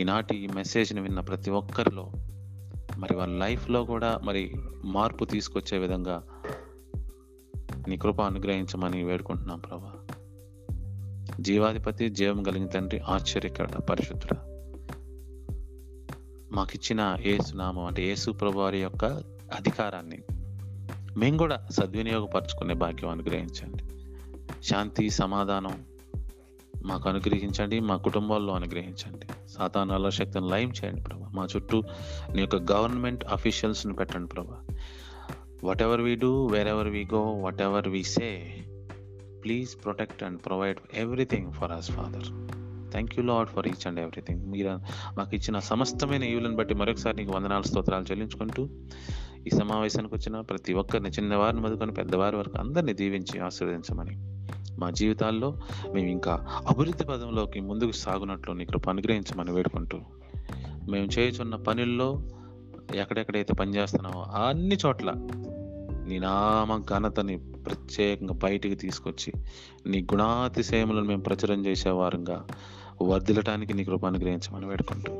ఈనాటి 0.00 0.36
ఈ 0.36 0.46
మెసేజ్ని 0.46 1.00
విన్న 1.00 1.20
ప్రతి 1.20 1.50
ఒక్కరిలో 1.50 2.12
మరి 2.96 3.16
వాళ్ళ 3.16 3.38
లైఫ్లో 3.38 3.84
కూడా 3.84 4.20
మరి 4.24 4.54
మార్పు 4.84 5.24
తీసుకొచ్చే 5.24 5.78
విధంగా 5.78 6.22
నీ 7.88 7.96
కృప 7.96 8.22
అనుగ్రహించమని 8.22 9.04
వేడుకుంటున్నాం 9.04 9.58
ప్రభా. 9.58 9.99
జీవాధిపతి 11.40 12.08
జీవం 12.08 12.42
కలిగిన 12.42 12.68
తండ్రి 12.68 13.00
ఆశ్చర్యకర 13.00 13.64
పరిశుద్ధుడ. 13.64 14.36
మాకిచ్చిన 16.52 17.16
ఏసునామం 17.20 17.84
అంటే 17.84 18.06
ఏసు 18.06 18.30
ప్రభువారి 18.30 18.78
యొక్క 18.78 19.04
అధికారాన్ని 19.56 20.18
మేము 21.16 21.38
కూడా 21.38 21.68
సద్వినియోగపరచుకునే 21.70 22.74
భాగ్యం 22.74 23.10
అనుగ్రహించండి. 23.10 23.84
శాంతి 24.64 25.10
సమాధానం 25.10 25.84
మాకు 26.84 27.08
అనుగ్రహించండి 27.08 27.80
మా 27.80 27.96
కుటుంబాల్లో 27.96 28.54
అనుగ్రహించండి. 28.54 29.26
సాతానాల 29.48 30.08
శక్తిని 30.08 30.48
లయం 30.48 30.70
చేయండి 30.70 31.02
ప్రభా. 31.02 31.28
మా 31.34 31.46
చుట్టూ 31.56 31.82
నీ 32.34 32.40
యొక్క 32.40 32.72
గవర్నమెంట్ 32.72 33.24
అఫీషియల్స్ని 33.24 33.94
పెట్టండి 33.94 34.28
ప్రభా. 34.28 34.76
Whatever 35.82 36.00
we 36.00 36.14
do 36.14 36.46
wherever 36.68 36.88
we 36.88 37.08
go 37.14 37.20
whatever 37.62 37.88
we 37.88 38.02
say 38.02 38.56
please 39.42 39.84
protect 39.84 40.22
and 40.22 40.40
provide 40.46 40.80
everything 40.94 41.52
for 41.52 41.72
us 41.72 41.90
father. 41.90 42.28
Thank 42.90 43.12
you 43.18 43.22
lord 43.22 43.48
for 43.48 43.66
each 43.68 43.86
and 43.86 44.00
everything 44.00 44.42
మీరు 44.52 44.72
మాకు 45.18 45.36
ఇచ్చిన 45.36 45.58
సమస్తమైన 45.58 46.24
ఈవులను 46.24 46.56
బట్టి 46.56 46.74
మరొకసారి 46.74 47.16
నీకు 47.16 47.32
వందనాలు 47.32 47.62
స్తోత్రాలు 47.62 48.04
చెల్లించుకుంటూ 48.04 48.62
ఈ 49.46 49.50
సమావేశానికి 49.58 50.14
వచ్చిన 50.14 50.40
ప్రతి 50.40 50.72
ఒక్కరిని 50.72 51.08
చిన్నవారిని 51.08 51.60
మొదలుకొని 51.60 51.94
పెద్దవారి 51.94 52.36
వరకు 52.36 52.58
అందరినీ 52.58 52.92
దీవించి 52.92 53.40
ఆశీర్వదించమని 53.40 54.16
మా 54.78 54.90
జీవితాల్లో 54.90 55.48
మేము 55.94 56.08
ఇంకా 56.08 56.34
అభివృద్ధి 56.68 57.04
పదంలోకి 57.04 57.60
ముందుకు 57.60 57.92
సాగునట్లు 57.92 58.52
నీ 58.52 58.64
కృప 58.64 58.88
అనుగ్రహించమని 58.88 59.52
వేడుకుంటూ 59.52 59.98
మేము 60.90 61.06
చేయుచున్న 61.06 61.56
పనుల్లో 61.56 62.08
ఎక్కడెక్కడైతే 62.94 63.52
పనిచేస్తున్నామో 63.54 64.22
అన్ని 64.22 64.76
చోట్ల 64.86 65.10
నీ 66.10 66.18
నామ 66.18 66.82
ఘనతని 66.90 67.36
ప్రత్యేకంగా 67.36 68.34
బయటికి 68.34 68.74
తీసుకొచ్చి 68.74 69.32
నీ 69.86 70.02
గుణాతిశయములను 70.02 71.04
మేము 71.04 71.22
ప్రచురం 71.22 71.66
చేసేవారంగా 71.66 72.46
వర్ధిల్లటానికి 73.02 73.74
నీ 73.74 73.84
కృప 73.84 74.06
అనుగ్రహించమని 74.06 74.66
వేడుకుంటాం 74.66 75.16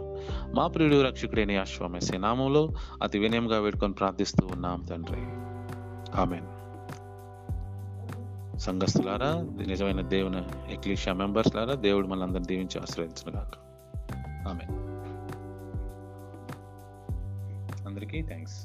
మా 0.54 0.66
ప్రియుడు 0.66 1.02
రక్షకుడైన 1.02 1.60
అశ్వమేసే 1.60 2.18
నామంలో 2.18 2.68
అతి 3.02 3.18
వినయంగా 3.18 3.58
వేడుకొని 3.58 3.92
ప్రార్థిస్తూ 3.92 4.46
ఉన్నాం 4.46 4.80
తండ్రి. 4.80 5.22
ఆమెన్. 6.20 6.48
సంఘస్థులారా 8.58 9.30
నిజమైన 9.66 10.00
దేవుని 10.00 10.72
ఎక్లీషియా 10.72 11.14
మెంబర్స్ 11.14 11.56
లారా 11.56 11.74
దేవుడు 11.74 12.06
మనందరిని 12.06 12.46
దీవించి 12.46 12.80
ఆశ్రయించిన 12.80 13.38
గాక 13.38 13.54
ఆమె 14.48 14.66
అందరికీ 17.88 18.22
థ్యాంక్స్ 18.22 18.58